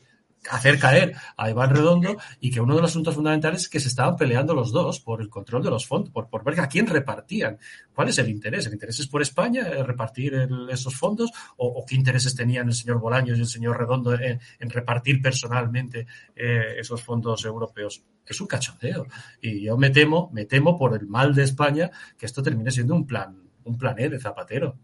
hacer 0.51 0.79
caer 0.79 1.15
a 1.37 1.51
Iván 1.51 1.71
Redondo 1.71 2.17
y 2.41 2.51
que 2.51 2.61
uno 2.61 2.77
de 2.77 2.83
los 2.83 2.91
asuntos 2.91 3.15
fundamentales 3.15 3.63
es 3.63 3.69
que 3.69 3.81
se 3.81 3.89
estaban 3.89 4.17
peleando 4.17 4.55
los 4.55 4.73
dos 4.73 5.01
por 5.01 5.21
el 5.21 5.29
control 5.29 5.63
de 5.63 5.71
los 5.71 5.87
fondos, 5.87 6.11
por, 6.11 6.45
ver 6.45 6.61
a 6.61 6.69
quién 6.69 6.87
repartían. 6.87 7.59
¿Cuál 7.95 8.09
es 8.09 8.19
el 8.19 8.29
interés? 8.29 8.67
¿El 8.67 8.75
interés 8.75 9.01
es 9.01 9.07
por 9.07 9.23
España, 9.23 9.67
eh, 9.69 9.83
repartir 9.83 10.49
esos 10.71 10.95
fondos? 10.95 11.31
¿O, 11.57 11.85
qué 11.87 11.95
intereses 11.95 12.35
tenían 12.35 12.69
el 12.69 12.75
señor 12.75 12.99
Bolaños 12.99 13.39
y 13.39 13.43
el 13.43 13.47
señor 13.47 13.79
Redondo 13.79 14.15
en, 14.15 14.41
en 14.59 14.71
repartir 14.71 15.21
personalmente 15.21 16.07
eh, 16.35 16.77
esos 16.79 17.03
fondos 17.03 17.45
europeos? 17.45 18.03
Es 18.27 18.41
un 18.41 18.47
cachondeo. 18.47 19.07
Y 19.41 19.63
yo 19.63 19.77
me 19.77 19.91
temo, 19.91 20.31
me 20.33 20.45
temo 20.45 20.77
por 20.77 20.95
el 20.95 21.07
mal 21.07 21.35
de 21.35 21.45
España 21.45 21.91
que 22.19 22.27
esto 22.27 22.43
termine 22.43 22.71
siendo 22.71 22.95
un 22.95 23.07
plan, 23.07 23.37
un 23.65 23.79
plan 23.79 23.99
E 23.99 24.09
de 24.09 24.19
Zapatero. 24.19 24.77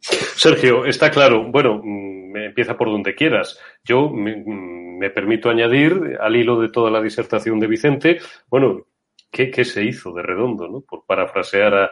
Sergio, 0.00 0.84
está 0.86 1.10
claro. 1.10 1.44
Bueno, 1.44 1.80
mm, 1.82 2.36
empieza 2.36 2.76
por 2.76 2.88
donde 2.90 3.14
quieras. 3.14 3.58
Yo 3.84 4.08
me, 4.10 4.36
mm, 4.36 4.98
me 4.98 5.10
permito 5.10 5.50
añadir, 5.50 6.16
al 6.20 6.36
hilo 6.36 6.60
de 6.60 6.68
toda 6.70 6.90
la 6.90 7.00
disertación 7.00 7.58
de 7.60 7.66
Vicente, 7.66 8.18
bueno, 8.48 8.86
¿qué, 9.30 9.50
qué 9.50 9.64
se 9.64 9.84
hizo 9.84 10.12
de 10.12 10.22
redondo, 10.22 10.68
¿no? 10.68 10.80
Por 10.82 11.04
parafrasear 11.06 11.74
a- 11.74 11.90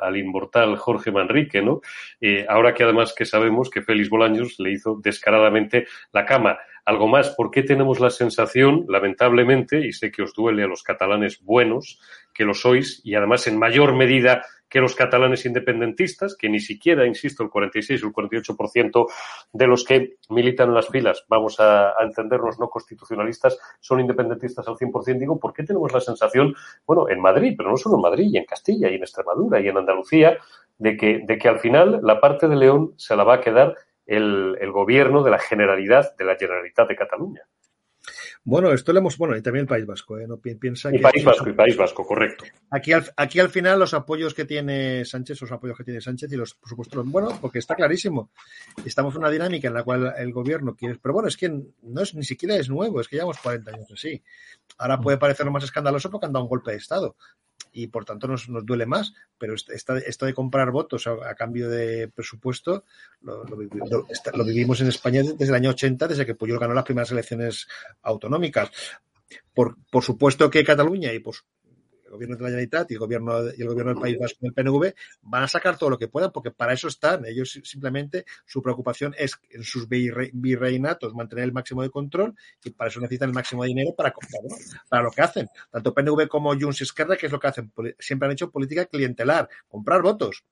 al 0.00 0.16
inmortal 0.16 0.76
Jorge 0.78 1.10
Manrique, 1.12 1.60
¿no? 1.60 1.82
Eh, 2.20 2.46
ahora 2.48 2.72
que 2.72 2.82
además 2.82 3.14
que 3.14 3.26
sabemos 3.26 3.68
que 3.68 3.82
Félix 3.82 4.08
Bolaños 4.08 4.58
le 4.58 4.70
hizo 4.72 4.98
descaradamente 5.02 5.86
la 6.12 6.24
cama. 6.24 6.58
Algo 6.84 7.06
más, 7.06 7.30
¿por 7.30 7.50
qué 7.52 7.62
tenemos 7.62 8.00
la 8.00 8.10
sensación, 8.10 8.86
lamentablemente, 8.88 9.86
y 9.86 9.92
sé 9.92 10.10
que 10.10 10.22
os 10.22 10.34
duele 10.34 10.64
a 10.64 10.66
los 10.66 10.82
catalanes 10.82 11.40
buenos, 11.40 12.00
que 12.34 12.44
lo 12.44 12.54
sois, 12.54 13.00
y 13.04 13.14
además 13.14 13.46
en 13.46 13.58
mayor 13.58 13.94
medida 13.94 14.42
que 14.68 14.80
los 14.80 14.96
catalanes 14.96 15.44
independentistas, 15.44 16.34
que 16.34 16.48
ni 16.48 16.58
siquiera, 16.58 17.06
insisto, 17.06 17.44
el 17.44 17.50
46 17.50 18.02
o 18.02 18.06
el 18.06 18.12
48% 18.12 19.06
de 19.52 19.66
los 19.66 19.84
que 19.84 20.16
militan 20.30 20.70
en 20.70 20.74
las 20.74 20.88
filas, 20.88 21.24
vamos 21.28 21.60
a, 21.60 21.90
a 21.90 22.02
entendernos 22.02 22.58
no 22.58 22.68
constitucionalistas, 22.68 23.58
son 23.80 24.00
independentistas 24.00 24.66
al 24.66 24.74
100%. 24.74 25.18
Digo, 25.18 25.38
¿por 25.38 25.52
qué 25.52 25.62
tenemos 25.62 25.92
la 25.92 26.00
sensación, 26.00 26.54
bueno, 26.86 27.08
en 27.10 27.20
Madrid, 27.20 27.54
pero 27.56 27.70
no 27.70 27.76
solo 27.76 27.96
en 27.96 28.02
Madrid, 28.02 28.28
y 28.32 28.38
en 28.38 28.46
Castilla, 28.46 28.90
y 28.90 28.94
en 28.94 29.02
Extremadura, 29.02 29.60
y 29.60 29.68
en 29.68 29.76
Andalucía, 29.76 30.38
de 30.78 30.96
que, 30.96 31.20
de 31.24 31.38
que 31.38 31.48
al 31.48 31.60
final 31.60 32.00
la 32.02 32.18
parte 32.18 32.48
de 32.48 32.56
León 32.56 32.94
se 32.96 33.14
la 33.14 33.24
va 33.24 33.34
a 33.34 33.40
quedar 33.40 33.76
el, 34.16 34.56
el 34.60 34.70
gobierno 34.72 35.22
de 35.22 35.30
la 35.30 35.38
Generalidad, 35.38 36.16
de 36.16 36.24
la 36.24 36.36
Generalitat 36.36 36.88
de 36.88 36.96
Cataluña? 36.96 37.42
Bueno, 38.44 38.72
esto 38.72 38.92
lo 38.92 38.98
hemos, 38.98 39.16
bueno, 39.16 39.36
y 39.36 39.42
también 39.42 39.62
el 39.62 39.68
País 39.68 39.86
Vasco, 39.86 40.18
¿eh? 40.18 40.26
No 40.26 40.36
pi- 40.40 40.56
piensa 40.56 40.88
Y 40.90 40.94
que 40.96 40.98
País 40.98 41.24
Vasco, 41.24 41.48
y 41.48 41.52
País 41.52 41.76
Vasco, 41.76 42.04
correcto. 42.04 42.44
Aquí 42.70 42.92
al, 42.92 43.04
aquí 43.16 43.38
al 43.38 43.50
final 43.50 43.78
los 43.78 43.94
apoyos 43.94 44.34
que 44.34 44.44
tiene 44.44 45.04
Sánchez, 45.04 45.40
los 45.42 45.52
apoyos 45.52 45.76
que 45.78 45.84
tiene 45.84 46.00
Sánchez 46.00 46.32
y 46.32 46.36
los, 46.36 46.54
por 46.54 46.68
supuesto, 46.68 46.96
los, 46.96 47.06
bueno, 47.08 47.38
porque 47.40 47.60
está 47.60 47.76
clarísimo. 47.76 48.32
Estamos 48.84 49.14
en 49.14 49.20
una 49.20 49.30
dinámica 49.30 49.68
en 49.68 49.74
la 49.74 49.84
cual 49.84 50.12
el 50.18 50.32
gobierno 50.32 50.74
quiere, 50.74 50.98
pero 51.00 51.12
bueno, 51.14 51.28
es 51.28 51.36
que 51.36 51.48
no 51.50 52.02
es 52.02 52.14
ni 52.16 52.24
siquiera 52.24 52.56
es 52.56 52.68
nuevo, 52.68 53.00
es 53.00 53.06
que 53.06 53.14
llevamos 53.14 53.38
40 53.38 53.70
años 53.70 53.88
así. 53.92 54.20
Ahora 54.78 55.00
puede 55.00 55.18
parecer 55.18 55.48
más 55.50 55.64
escandaloso 55.64 56.10
porque 56.10 56.26
han 56.26 56.32
dado 56.32 56.44
un 56.44 56.48
golpe 56.50 56.70
de 56.72 56.76
Estado 56.78 57.16
y 57.72 57.86
por 57.86 58.04
tanto 58.04 58.26
nos, 58.28 58.48
nos 58.48 58.66
duele 58.66 58.86
más, 58.86 59.12
pero 59.38 59.54
esta- 59.54 59.98
esto 59.98 60.26
de 60.26 60.34
comprar 60.34 60.70
votos 60.70 61.06
a, 61.06 61.12
a 61.30 61.34
cambio 61.34 61.68
de 61.70 62.08
presupuesto 62.08 62.84
lo, 63.20 63.44
lo 63.44 63.56
vivi- 63.56 63.80
lo- 63.90 64.06
está- 64.08 64.32
lo 64.36 64.44
vivimos 64.44 64.80
en 64.80 64.88
España 64.88 65.22
desde 65.22 65.46
el 65.46 65.54
año 65.54 65.70
80, 65.70 66.08
desde 66.08 66.26
que 66.26 66.34
Puyol 66.34 66.58
ganó 66.58 66.74
las 66.74 66.84
primeras 66.84 67.10
elecciones 67.12 67.66
autonómicas. 68.02 68.70
Por, 69.54 69.76
por 69.90 70.02
supuesto 70.04 70.50
que 70.50 70.64
Cataluña 70.64 71.12
y 71.12 71.18
por 71.20 71.36
gobierno 72.12 72.36
de 72.36 72.42
la 72.42 72.48
Generalitat 72.48 72.90
y 72.90 72.94
el 72.94 73.00
gobierno, 73.00 73.42
del 73.42 73.96
País 74.00 74.18
Vasco 74.18 74.38
y 74.42 74.46
el 74.46 74.52
PNV 74.52 74.92
van 75.22 75.42
a 75.42 75.48
sacar 75.48 75.76
todo 75.76 75.90
lo 75.90 75.98
que 75.98 76.08
puedan 76.08 76.30
porque 76.30 76.50
para 76.50 76.72
eso 76.72 76.88
están. 76.88 77.24
Ellos 77.26 77.58
simplemente 77.64 78.24
su 78.46 78.62
preocupación 78.62 79.14
es 79.18 79.38
en 79.50 79.64
sus 79.64 79.88
virre- 79.88 80.30
virreinatos 80.32 81.14
mantener 81.14 81.44
el 81.44 81.52
máximo 81.52 81.82
de 81.82 81.90
control 81.90 82.34
y 82.62 82.70
para 82.70 82.88
eso 82.90 83.00
necesitan 83.00 83.30
el 83.30 83.34
máximo 83.34 83.62
de 83.62 83.68
dinero 83.68 83.94
para 83.96 84.12
comprar, 84.12 84.42
¿no? 84.42 84.56
para 84.88 85.02
lo 85.02 85.10
que 85.10 85.22
hacen. 85.22 85.48
Tanto 85.70 85.92
PNV 85.94 86.28
como 86.28 86.50
Junts 86.58 86.80
y 86.80 86.84
Esquerra, 86.84 87.16
que 87.16 87.26
es 87.26 87.32
lo 87.32 87.40
que 87.40 87.46
hacen, 87.48 87.72
siempre 87.98 88.26
han 88.26 88.32
hecho 88.32 88.50
política 88.50 88.86
clientelar, 88.86 89.48
comprar 89.68 90.02
votos. 90.02 90.44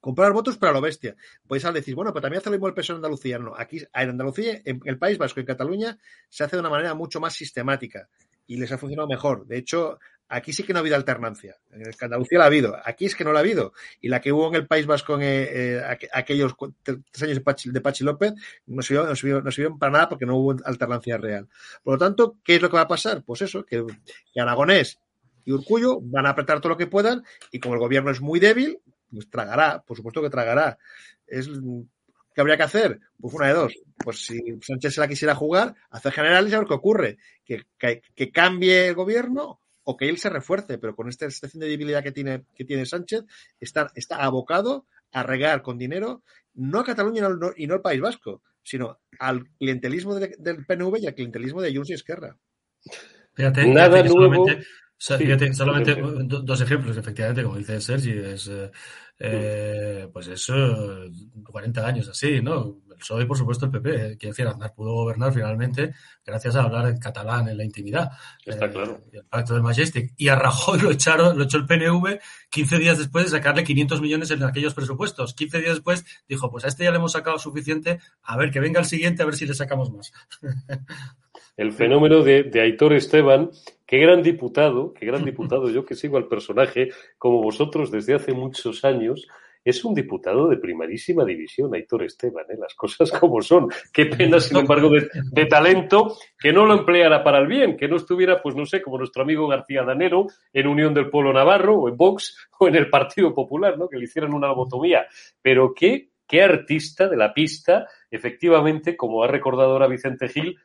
Comprar 0.00 0.32
votos 0.32 0.56
para 0.56 0.72
lo 0.72 0.80
bestia. 0.80 1.14
Podéis 1.46 1.64
al 1.64 1.74
decir, 1.74 1.94
bueno, 1.94 2.12
pero 2.12 2.22
también 2.22 2.40
hace 2.40 2.50
lo 2.50 2.56
mismo 2.56 2.66
el 2.66 2.74
PSOE 2.74 2.94
en 2.94 2.96
Andalucía. 2.96 3.38
No, 3.38 3.54
aquí 3.56 3.78
en 3.78 4.10
Andalucía, 4.10 4.60
en 4.64 4.80
el 4.84 4.98
País 4.98 5.16
Vasco 5.16 5.38
y 5.38 5.42
en 5.42 5.46
Cataluña, 5.46 5.96
se 6.28 6.42
hace 6.42 6.56
de 6.56 6.60
una 6.60 6.70
manera 6.70 6.94
mucho 6.94 7.20
más 7.20 7.34
sistemática 7.34 8.08
y 8.46 8.56
les 8.56 8.70
ha 8.72 8.78
funcionado 8.78 9.08
mejor. 9.08 9.46
De 9.46 9.56
hecho, 9.58 9.98
aquí 10.28 10.52
sí 10.52 10.62
que 10.62 10.72
no 10.72 10.78
ha 10.78 10.80
habido 10.80 10.96
alternancia. 10.96 11.56
En 11.70 11.82
Andalucía 12.00 12.38
la 12.38 12.44
ha 12.44 12.46
habido. 12.48 12.76
Aquí 12.84 13.04
es 13.06 13.14
que 13.14 13.24
no 13.24 13.32
la 13.32 13.38
ha 13.38 13.42
habido. 13.42 13.72
Y 14.00 14.08
la 14.08 14.20
que 14.20 14.32
hubo 14.32 14.48
en 14.48 14.54
el 14.54 14.66
País 14.66 14.86
Vasco 14.86 15.14
en 15.16 15.22
eh, 15.22 15.48
eh, 15.50 15.82
aqu- 15.82 16.08
aquellos 16.12 16.54
tres 16.82 17.22
años 17.22 17.34
de 17.36 17.40
Pachi, 17.42 17.70
de 17.70 17.80
Pachi 17.80 18.04
López 18.04 18.32
no 18.66 18.82
sirvieron, 18.82 19.08
no, 19.10 19.16
sirvieron, 19.16 19.44
no 19.44 19.50
sirvieron 19.50 19.78
para 19.78 19.92
nada 19.92 20.08
porque 20.08 20.26
no 20.26 20.36
hubo 20.36 20.56
alternancia 20.64 21.18
real. 21.18 21.48
Por 21.82 21.94
lo 21.94 21.98
tanto, 21.98 22.38
¿qué 22.44 22.56
es 22.56 22.62
lo 22.62 22.70
que 22.70 22.76
va 22.76 22.82
a 22.82 22.88
pasar? 22.88 23.22
Pues 23.24 23.42
eso, 23.42 23.64
que, 23.64 23.84
que 24.32 24.40
Aragonés 24.40 24.98
y 25.44 25.52
Urcullo 25.52 25.98
van 26.00 26.26
a 26.26 26.30
apretar 26.30 26.60
todo 26.60 26.70
lo 26.70 26.76
que 26.78 26.86
puedan 26.86 27.22
y 27.50 27.58
como 27.60 27.74
el 27.74 27.80
gobierno 27.80 28.10
es 28.10 28.20
muy 28.20 28.40
débil, 28.40 28.78
pues 29.10 29.28
tragará, 29.28 29.82
por 29.82 29.96
supuesto 29.96 30.22
que 30.22 30.30
tragará. 30.30 30.78
Es, 31.26 31.48
¿Qué 32.34 32.40
habría 32.40 32.56
que 32.56 32.62
hacer? 32.62 33.00
Pues 33.20 33.34
una 33.34 33.48
de 33.48 33.54
dos. 33.54 33.74
Pues 33.98 34.24
si 34.24 34.40
Sánchez 34.60 34.94
se 34.94 35.00
la 35.00 35.08
quisiera 35.08 35.34
jugar, 35.34 35.74
hacer 35.90 36.12
generales 36.12 36.50
y 36.50 36.54
a 36.54 36.58
ver 36.58 36.68
qué 36.68 36.74
ocurre. 36.74 37.18
Que, 37.44 37.62
que, 37.78 38.02
que 38.14 38.30
cambie 38.30 38.88
el 38.88 38.94
gobierno 38.94 39.60
o 39.84 39.96
que 39.96 40.08
él 40.08 40.18
se 40.18 40.30
refuerce, 40.30 40.78
pero 40.78 40.94
con 40.94 41.08
esta 41.08 41.26
excepción 41.26 41.60
de 41.60 41.68
debilidad 41.68 42.02
que 42.02 42.12
tiene, 42.12 42.44
que 42.54 42.64
tiene 42.64 42.86
Sánchez, 42.86 43.24
está, 43.60 43.90
está 43.94 44.16
abocado 44.16 44.86
a 45.12 45.22
regar 45.22 45.62
con 45.62 45.78
dinero, 45.78 46.22
no 46.54 46.80
a 46.80 46.84
Cataluña 46.84 47.18
y 47.18 47.22
no, 47.22 47.50
y 47.56 47.66
no 47.66 47.74
al 47.74 47.82
País 47.82 48.00
Vasco, 48.00 48.42
sino 48.62 49.00
al 49.18 49.48
clientelismo 49.58 50.14
de, 50.14 50.34
del 50.38 50.64
PNV 50.64 50.98
y 51.00 51.06
al 51.06 51.14
clientelismo 51.14 51.60
de 51.60 51.74
Junts 51.74 51.90
y 51.90 51.94
Esquerra. 51.94 52.36
Fíjate, 53.34 53.66
Nada 53.66 53.96
fíjate 53.96 54.02
que 54.02 54.08
nuevo. 54.14 54.46
solamente, 54.46 54.66
so- 55.04 55.18
Sí, 55.18 55.24
fíjate, 55.24 55.52
solamente 55.52 55.96
dos 56.26 56.60
ejemplos, 56.60 56.96
efectivamente, 56.96 57.42
como 57.42 57.56
dice 57.56 57.80
Sergi, 57.80 58.12
es 58.12 58.46
eh, 58.48 58.70
eh, 59.18 60.08
pues 60.12 60.28
eso, 60.28 60.54
40 61.44 61.86
años 61.86 62.08
así, 62.08 62.40
¿no? 62.40 62.78
El 62.90 62.96
PSOE, 62.98 63.26
por 63.26 63.36
supuesto, 63.36 63.64
el 63.66 63.72
PP, 63.72 63.90
eh, 63.90 64.16
quiero 64.16 64.32
decir, 64.32 64.46
Aznar 64.46 64.74
pudo 64.74 64.92
gobernar 64.92 65.32
finalmente 65.32 65.92
gracias 66.24 66.54
a 66.56 66.62
hablar 66.62 66.86
en 66.88 66.98
catalán 66.98 67.48
en 67.48 67.56
la 67.56 67.64
intimidad. 67.64 68.10
Está 68.46 68.66
Eh, 68.66 68.70
claro. 68.70 69.00
y 69.12 69.16
el 69.16 69.24
pacto 69.24 69.54
del 69.54 69.62
Majestic. 69.64 70.12
Y 70.16 70.28
a 70.28 70.36
Rajoy 70.36 70.80
lo 70.80 70.90
echaron, 70.90 71.36
lo 71.36 71.44
echó 71.44 71.56
el 71.58 71.66
PNV 71.66 72.20
15 72.50 72.78
días 72.78 72.98
después 72.98 73.24
de 73.24 73.30
sacarle 73.32 73.64
500 73.64 74.00
millones 74.00 74.30
en 74.30 74.42
aquellos 74.44 74.74
presupuestos. 74.74 75.34
15 75.34 75.58
días 75.60 75.74
después 75.74 76.04
dijo, 76.28 76.48
pues 76.50 76.64
a 76.64 76.68
este 76.68 76.84
ya 76.84 76.90
le 76.92 76.98
hemos 76.98 77.12
sacado 77.12 77.38
suficiente, 77.38 77.98
a 78.22 78.36
ver, 78.36 78.50
que 78.52 78.60
venga 78.60 78.78
el 78.80 78.86
siguiente, 78.86 79.22
a 79.22 79.26
ver 79.26 79.34
si 79.34 79.46
le 79.46 79.54
sacamos 79.54 79.90
más. 79.92 80.12
El 81.56 81.72
fenómeno 81.72 82.22
de, 82.22 82.44
de 82.44 82.60
Aitor 82.62 82.94
Esteban, 82.94 83.50
qué 83.92 83.98
gran 83.98 84.22
diputado, 84.22 84.94
qué 84.94 85.04
gran 85.04 85.22
diputado, 85.26 85.68
yo 85.68 85.84
que 85.84 85.94
sigo 85.94 86.16
al 86.16 86.26
personaje, 86.26 86.88
como 87.18 87.42
vosotros 87.42 87.90
desde 87.90 88.14
hace 88.14 88.32
muchos 88.32 88.86
años, 88.86 89.28
es 89.62 89.84
un 89.84 89.94
diputado 89.94 90.48
de 90.48 90.56
primerísima 90.56 91.26
división, 91.26 91.74
Aitor 91.74 92.02
Esteban, 92.02 92.46
¿eh? 92.48 92.56
las 92.58 92.74
cosas 92.74 93.12
como 93.20 93.42
son. 93.42 93.68
Qué 93.92 94.06
pena, 94.06 94.40
sin 94.40 94.56
embargo, 94.56 94.88
de, 94.88 95.10
de 95.30 95.44
talento 95.44 96.16
que 96.38 96.54
no 96.54 96.64
lo 96.64 96.78
empleara 96.78 97.22
para 97.22 97.38
el 97.38 97.46
bien, 97.46 97.76
que 97.76 97.86
no 97.86 97.96
estuviera, 97.96 98.40
pues 98.40 98.56
no 98.56 98.64
sé, 98.64 98.80
como 98.80 98.96
nuestro 98.96 99.24
amigo 99.24 99.46
García 99.46 99.82
Danero, 99.82 100.26
en 100.54 100.68
Unión 100.68 100.94
del 100.94 101.10
Pueblo 101.10 101.34
Navarro, 101.34 101.78
o 101.78 101.88
en 101.90 101.96
Vox, 101.98 102.48
o 102.60 102.68
en 102.68 102.76
el 102.76 102.88
Partido 102.88 103.34
Popular, 103.34 103.76
¿no? 103.76 103.90
que 103.90 103.98
le 103.98 104.04
hicieran 104.04 104.32
una 104.32 104.48
lobotomía. 104.48 105.06
Pero 105.42 105.74
qué, 105.74 106.08
qué 106.26 106.42
artista 106.42 107.08
de 107.08 107.18
la 107.18 107.34
pista, 107.34 107.86
efectivamente, 108.10 108.96
como 108.96 109.22
ha 109.22 109.28
recordado 109.28 109.72
ahora 109.72 109.86
Vicente 109.86 110.28
Gil, 110.28 110.56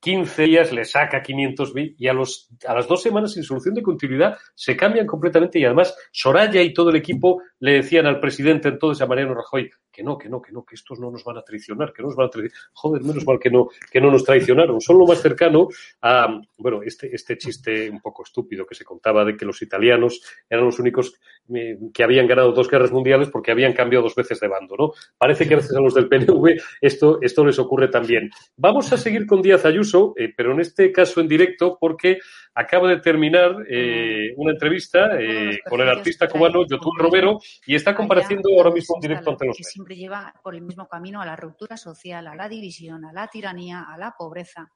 15 0.00 0.42
días 0.44 0.72
le 0.72 0.84
saca 0.84 1.22
500 1.22 1.74
mil 1.74 1.94
y 1.98 2.08
a, 2.08 2.12
los, 2.12 2.48
a 2.66 2.74
las 2.74 2.88
dos 2.88 3.02
semanas 3.02 3.32
sin 3.32 3.44
solución 3.44 3.74
de 3.74 3.82
continuidad 3.82 4.36
se 4.54 4.76
cambian 4.76 5.06
completamente 5.06 5.58
y 5.58 5.64
además 5.64 5.94
Soraya 6.10 6.62
y 6.62 6.72
todo 6.72 6.90
el 6.90 6.96
equipo 6.96 7.42
le 7.58 7.74
decían 7.74 8.06
al 8.06 8.20
presidente 8.20 8.68
entonces 8.68 9.02
a 9.02 9.06
Mariano 9.06 9.34
Rajoy 9.34 9.70
que 9.92 10.04
no, 10.04 10.16
que 10.16 10.28
no, 10.28 10.40
que 10.40 10.52
no, 10.52 10.64
que 10.64 10.76
estos 10.76 10.98
no 10.98 11.10
nos 11.10 11.24
van 11.24 11.36
a 11.38 11.42
traicionar, 11.42 11.92
que 11.92 12.02
no 12.02 12.08
nos 12.08 12.16
van 12.16 12.28
a 12.28 12.30
traicionar. 12.30 12.68
Joder, 12.72 13.02
menos 13.02 13.26
mal 13.26 13.38
que 13.38 13.50
no, 13.50 13.68
que 13.90 14.00
no 14.00 14.10
nos 14.10 14.24
traicionaron. 14.24 14.80
Son 14.80 14.98
lo 14.98 15.06
más 15.06 15.20
cercano 15.20 15.68
a, 16.00 16.40
bueno, 16.58 16.82
este, 16.82 17.14
este 17.14 17.36
chiste 17.36 17.90
un 17.90 18.00
poco 18.00 18.22
estúpido 18.22 18.64
que 18.64 18.74
se 18.74 18.84
contaba 18.84 19.24
de 19.24 19.36
que 19.36 19.44
los 19.44 19.60
italianos 19.62 20.22
eran 20.48 20.64
los 20.64 20.78
únicos 20.78 21.14
eh, 21.54 21.76
que 21.92 22.04
habían 22.04 22.26
ganado 22.26 22.52
dos 22.52 22.70
guerras 22.70 22.92
mundiales 22.92 23.28
porque 23.30 23.50
habían 23.50 23.72
cambiado 23.72 24.04
dos 24.04 24.14
veces 24.14 24.38
de 24.40 24.48
bando, 24.48 24.76
¿no? 24.78 24.92
Parece 25.18 25.44
que 25.44 25.50
gracias 25.50 25.76
a 25.76 25.80
los 25.80 25.94
del 25.94 26.08
PNV 26.08 26.60
esto, 26.80 27.18
esto 27.20 27.44
les 27.44 27.58
ocurre 27.58 27.88
también. 27.88 28.30
Vamos 28.56 28.92
a 28.92 28.96
seguir 28.96 29.26
con 29.26 29.42
Díaz 29.42 29.64
Ayuso, 29.64 29.89
eh, 30.16 30.32
pero 30.36 30.52
en 30.52 30.60
este 30.60 30.92
caso 30.92 31.20
en 31.20 31.28
directo 31.28 31.76
porque 31.80 32.18
acaba 32.54 32.88
de 32.88 33.00
terminar 33.00 33.64
eh, 33.68 34.32
una 34.36 34.52
entrevista 34.52 35.20
eh, 35.20 35.60
con 35.68 35.80
el 35.80 35.88
artista 35.88 36.28
cubano 36.28 36.66
Yotul 36.66 36.98
Romero 36.98 37.38
y 37.66 37.74
está 37.74 37.94
compareciendo 37.94 38.50
ahora 38.56 38.70
mismo 38.70 38.96
en 38.96 39.00
directo 39.00 39.30
ante 39.30 39.46
los 39.46 39.56
que 39.56 39.64
siempre 39.64 39.96
lleva 39.96 40.34
por 40.42 40.54
el 40.54 40.62
mismo 40.62 40.88
camino 40.88 41.20
a 41.20 41.26
la 41.26 41.36
ruptura 41.36 41.76
social, 41.76 42.26
a 42.26 42.34
la 42.34 42.48
división, 42.48 43.04
a 43.04 43.12
la 43.12 43.28
tiranía, 43.28 43.86
a 43.88 43.98
la 43.98 44.14
pobreza. 44.16 44.70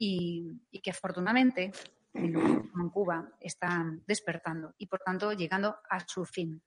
Y, 0.00 0.46
y 0.70 0.80
que 0.80 0.90
afortunadamente 0.90 1.72
en, 2.14 2.36
en 2.36 2.90
Cuba 2.90 3.32
están 3.40 4.04
despertando 4.06 4.74
y 4.78 4.86
por 4.86 5.00
tanto 5.00 5.32
llegando 5.32 5.76
a 5.90 6.00
su 6.06 6.24
fin. 6.24 6.62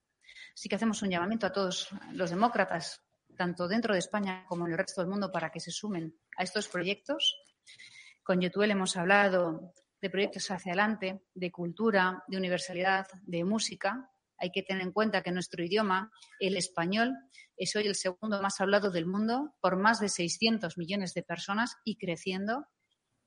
Así 0.54 0.68
que 0.68 0.76
hacemos 0.76 1.02
un 1.02 1.10
llamamiento 1.10 1.48
a 1.48 1.54
todos 1.54 1.90
los 2.14 2.30
demócratas, 2.30 3.02
tanto 3.36 3.68
dentro 3.68 3.94
de 3.94 4.00
España 4.00 4.46
como 4.48 4.66
en 4.66 4.74
el 4.74 4.78
resto 4.78 5.02
del 5.02 5.10
mundo, 5.10 5.32
para 5.32 5.52
que 5.52 5.60
se 5.60 5.72
sumen 5.72 6.16
a 6.38 6.44
estos 6.44 6.68
proyectos. 6.68 7.36
Con 8.24 8.42
Yotuel 8.42 8.72
hemos 8.72 8.98
hablado 8.98 9.74
de 10.02 10.10
proyectos 10.10 10.50
hacia 10.52 10.74
adelante, 10.74 11.24
de 11.34 11.52
cultura, 11.52 12.24
de 12.28 12.38
universalidad, 12.38 13.08
de 13.24 13.44
música. 13.44 14.10
Hay 14.38 14.52
que 14.52 14.64
tener 14.64 14.82
en 14.82 14.92
cuenta 14.92 15.22
que 15.22 15.32
nuestro 15.32 15.64
idioma, 15.64 16.12
el 16.40 16.58
español, 16.58 17.16
es 17.56 17.76
hoy 17.76 17.88
el 17.88 17.96
segundo 17.96 18.42
más 18.42 18.60
hablado 18.60 18.90
del 18.90 19.06
mundo 19.06 19.56
por 19.62 19.78
más 19.78 20.00
de 20.00 20.10
600 20.10 20.78
millones 20.78 21.14
de 21.14 21.22
personas 21.22 21.78
y 21.84 21.98
creciendo. 21.98 22.66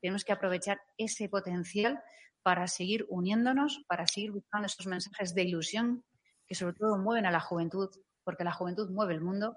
Tenemos 0.01 0.25
que 0.25 0.33
aprovechar 0.33 0.81
ese 0.99 1.29
potencial 1.29 2.03
para 2.43 2.67
seguir 2.67 3.07
uniéndonos, 3.09 3.85
para 3.87 4.07
seguir 4.07 4.33
buscando 4.33 4.67
esos 4.67 4.87
mensajes 4.87 5.35
de 5.35 5.45
ilusión 5.45 6.05
que 6.47 6.55
sobre 6.55 6.75
todo 6.75 6.99
mueven 6.99 7.27
a 7.27 7.31
la 7.31 7.41
juventud, 7.41 7.91
porque 8.23 8.45
la 8.45 8.53
juventud 8.53 8.91
mueve 8.91 9.15
el 9.15 9.21
mundo, 9.21 9.57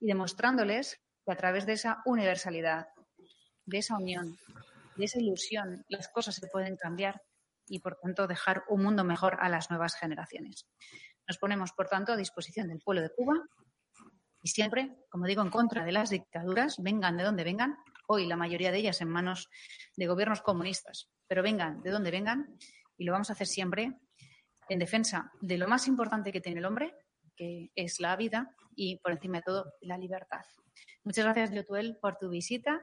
y 0.00 0.06
demostrándoles 0.06 1.00
que 1.24 1.32
a 1.32 1.36
través 1.36 1.66
de 1.66 1.72
esa 1.72 2.02
universalidad, 2.04 2.88
de 3.64 3.78
esa 3.78 3.96
unión, 3.96 4.36
de 4.96 5.04
esa 5.04 5.18
ilusión, 5.18 5.84
las 5.88 6.08
cosas 6.08 6.34
se 6.36 6.46
pueden 6.48 6.76
cambiar 6.76 7.22
y, 7.68 7.80
por 7.80 7.96
tanto, 7.96 8.26
dejar 8.26 8.64
un 8.68 8.82
mundo 8.82 9.04
mejor 9.04 9.38
a 9.40 9.48
las 9.48 9.70
nuevas 9.70 9.96
generaciones. 9.96 10.66
Nos 11.26 11.38
ponemos, 11.38 11.72
por 11.72 11.88
tanto, 11.88 12.12
a 12.12 12.16
disposición 12.16 12.68
del 12.68 12.80
pueblo 12.80 13.02
de 13.02 13.10
Cuba 13.10 13.34
y 14.42 14.48
siempre, 14.48 14.96
como 15.10 15.26
digo, 15.26 15.42
en 15.42 15.50
contra 15.50 15.84
de 15.84 15.92
las 15.92 16.10
dictaduras, 16.10 16.76
vengan 16.80 17.16
de 17.16 17.24
donde 17.24 17.42
vengan, 17.42 17.76
hoy 18.06 18.26
la 18.26 18.36
mayoría 18.36 18.70
de 18.70 18.78
ellas 18.78 19.00
en 19.00 19.08
manos 19.08 19.48
de 19.96 20.06
gobiernos 20.06 20.40
comunistas, 20.40 21.10
pero 21.26 21.42
vengan 21.42 21.82
de 21.82 21.90
donde 21.90 22.12
vengan 22.12 22.56
y 22.96 23.04
lo 23.04 23.12
vamos 23.12 23.30
a 23.30 23.32
hacer 23.32 23.48
siempre 23.48 23.98
en 24.68 24.78
defensa 24.78 25.32
de 25.40 25.58
lo 25.58 25.66
más 25.68 25.88
importante 25.88 26.30
que 26.32 26.40
tiene 26.40 26.60
el 26.60 26.66
hombre, 26.66 26.94
que 27.36 27.70
es 27.74 28.00
la 28.00 28.16
vida 28.16 28.54
y, 28.74 28.96
por 28.98 29.12
encima 29.12 29.38
de 29.38 29.42
todo, 29.42 29.72
la 29.82 29.98
libertad. 29.98 30.42
Muchas 31.04 31.24
gracias, 31.24 31.52
Yotuel, 31.52 31.96
por 32.00 32.16
tu 32.18 32.28
visita 32.28 32.80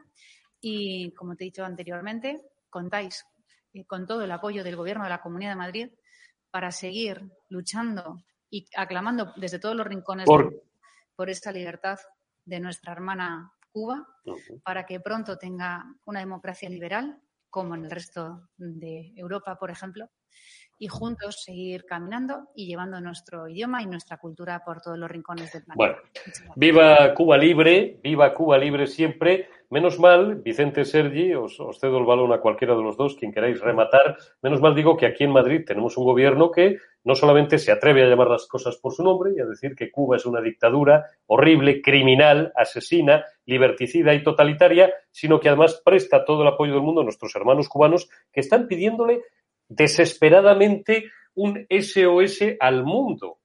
y, 0.61 1.11
como 1.13 1.35
te 1.35 1.43
he 1.43 1.45
dicho 1.45 1.65
anteriormente, 1.65 2.41
contáis 2.69 3.25
eh, 3.73 3.85
con 3.85 4.05
todo 4.07 4.23
el 4.23 4.31
apoyo 4.31 4.63
del 4.63 4.75
Gobierno 4.75 5.03
de 5.03 5.09
la 5.09 5.21
Comunidad 5.21 5.51
de 5.51 5.55
Madrid 5.57 5.89
para 6.51 6.71
seguir 6.71 7.21
luchando 7.49 8.23
y 8.49 8.65
aclamando 8.75 9.33
desde 9.35 9.59
todos 9.59 9.75
los 9.75 9.87
rincones 9.87 10.25
Por- 10.27 10.63
por 11.15 11.29
esta 11.29 11.51
libertad 11.51 11.99
de 12.45 12.59
nuestra 12.59 12.91
hermana 12.93 13.51
Cuba, 13.71 14.07
para 14.63 14.85
que 14.85 14.99
pronto 14.99 15.37
tenga 15.37 15.83
una 16.05 16.19
democracia 16.19 16.69
liberal, 16.69 17.19
como 17.49 17.75
en 17.75 17.85
el 17.85 17.91
resto 17.91 18.49
de 18.57 19.13
Europa, 19.15 19.57
por 19.57 19.69
ejemplo, 19.71 20.09
y 20.79 20.87
juntos 20.87 21.43
seguir 21.43 21.85
caminando 21.85 22.49
y 22.55 22.67
llevando 22.67 22.99
nuestro 22.99 23.47
idioma 23.47 23.81
y 23.81 23.85
nuestra 23.85 24.17
cultura 24.17 24.63
por 24.65 24.81
todos 24.81 24.97
los 24.97 25.09
rincones 25.09 25.51
del 25.51 25.63
planeta. 25.63 25.75
Bueno. 25.75 25.95
Viva 26.55 27.13
Cuba 27.13 27.37
Libre, 27.37 27.99
viva 28.01 28.33
Cuba 28.33 28.57
Libre 28.57 28.87
siempre. 28.87 29.49
Menos 29.69 29.97
mal, 29.97 30.35
Vicente 30.35 30.85
Sergi, 30.85 31.33
os, 31.33 31.59
os 31.59 31.79
cedo 31.79 31.97
el 31.97 32.05
balón 32.05 32.31
a 32.31 32.39
cualquiera 32.39 32.75
de 32.75 32.83
los 32.83 32.95
dos, 32.95 33.15
quien 33.15 33.31
queráis 33.31 33.59
rematar. 33.59 34.17
Menos 34.43 34.61
mal 34.61 34.75
digo 34.75 34.97
que 34.97 35.07
aquí 35.07 35.23
en 35.23 35.31
Madrid 35.31 35.63
tenemos 35.65 35.97
un 35.97 36.05
gobierno 36.05 36.51
que 36.51 36.77
no 37.03 37.15
solamente 37.15 37.57
se 37.57 37.71
atreve 37.71 38.03
a 38.03 38.07
llamar 38.07 38.29
las 38.29 38.45
cosas 38.47 38.77
por 38.77 38.93
su 38.93 39.03
nombre 39.03 39.31
y 39.35 39.39
a 39.39 39.45
decir 39.45 39.75
que 39.75 39.89
Cuba 39.89 40.17
es 40.17 40.25
una 40.25 40.41
dictadura 40.41 41.05
horrible, 41.25 41.81
criminal, 41.81 42.53
asesina, 42.55 43.25
liberticida 43.45 44.13
y 44.13 44.23
totalitaria, 44.23 44.93
sino 45.11 45.39
que 45.39 45.49
además 45.49 45.81
presta 45.83 46.23
todo 46.23 46.43
el 46.43 46.49
apoyo 46.49 46.73
del 46.73 46.81
mundo 46.81 47.01
a 47.01 47.05
nuestros 47.05 47.35
hermanos 47.35 47.67
cubanos 47.67 48.09
que 48.31 48.41
están 48.41 48.67
pidiéndole 48.67 49.21
desesperadamente 49.67 51.11
un 51.35 51.65
SOS 51.69 52.55
al 52.59 52.83
mundo 52.83 53.39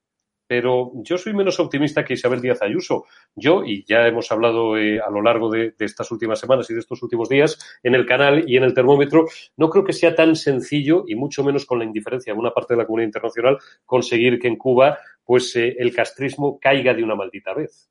pero 0.49 0.93
yo 0.95 1.19
soy 1.19 1.35
menos 1.35 1.61
optimista 1.61 2.05
que 2.05 2.15
Isabel 2.15 2.41
Díaz 2.41 2.63
Ayuso. 2.63 3.05
Yo, 3.37 3.63
y 3.65 3.85
ya 3.85 4.09
hemos 4.09 4.33
hablado 4.33 4.79
eh, 4.79 4.99
a 4.99 5.11
lo 5.11 5.23
largo 5.23 5.51
de, 5.51 5.75
estas 5.79 6.11
últimas 6.11 6.41
semanas 6.41 6.69
y 6.71 6.75
de 6.75 6.81
estos 6.81 7.03
últimos 7.03 7.29
días 7.29 7.59
en 7.83 7.95
el 7.95 8.07
canal 8.07 8.49
y 8.49 8.57
en 8.57 8.65
el 8.65 8.73
termómetro, 8.73 9.27
no 9.59 9.69
creo 9.69 9.85
que 9.85 9.93
sea 9.93 10.15
tan 10.15 10.35
sencillo, 10.35 11.05
y 11.07 11.15
mucho 11.15 11.45
menos 11.45 11.67
con 11.67 11.79
la 11.79 11.85
indiferencia 11.85 12.33
de 12.33 12.39
una 12.39 12.51
parte 12.51 12.73
de 12.73 12.79
la 12.79 12.87
comunidad 12.87 13.09
internacional, 13.09 13.59
conseguir 13.85 14.41
que 14.41 14.49
en 14.49 14.57
Cuba 14.57 14.99
pues 15.23 15.55
eh, 15.57 15.77
el 15.79 15.95
castrismo 15.95 16.59
caiga 16.59 16.95
de 16.95 17.05
una 17.05 17.15
maldita 17.15 17.53
vez. 17.53 17.91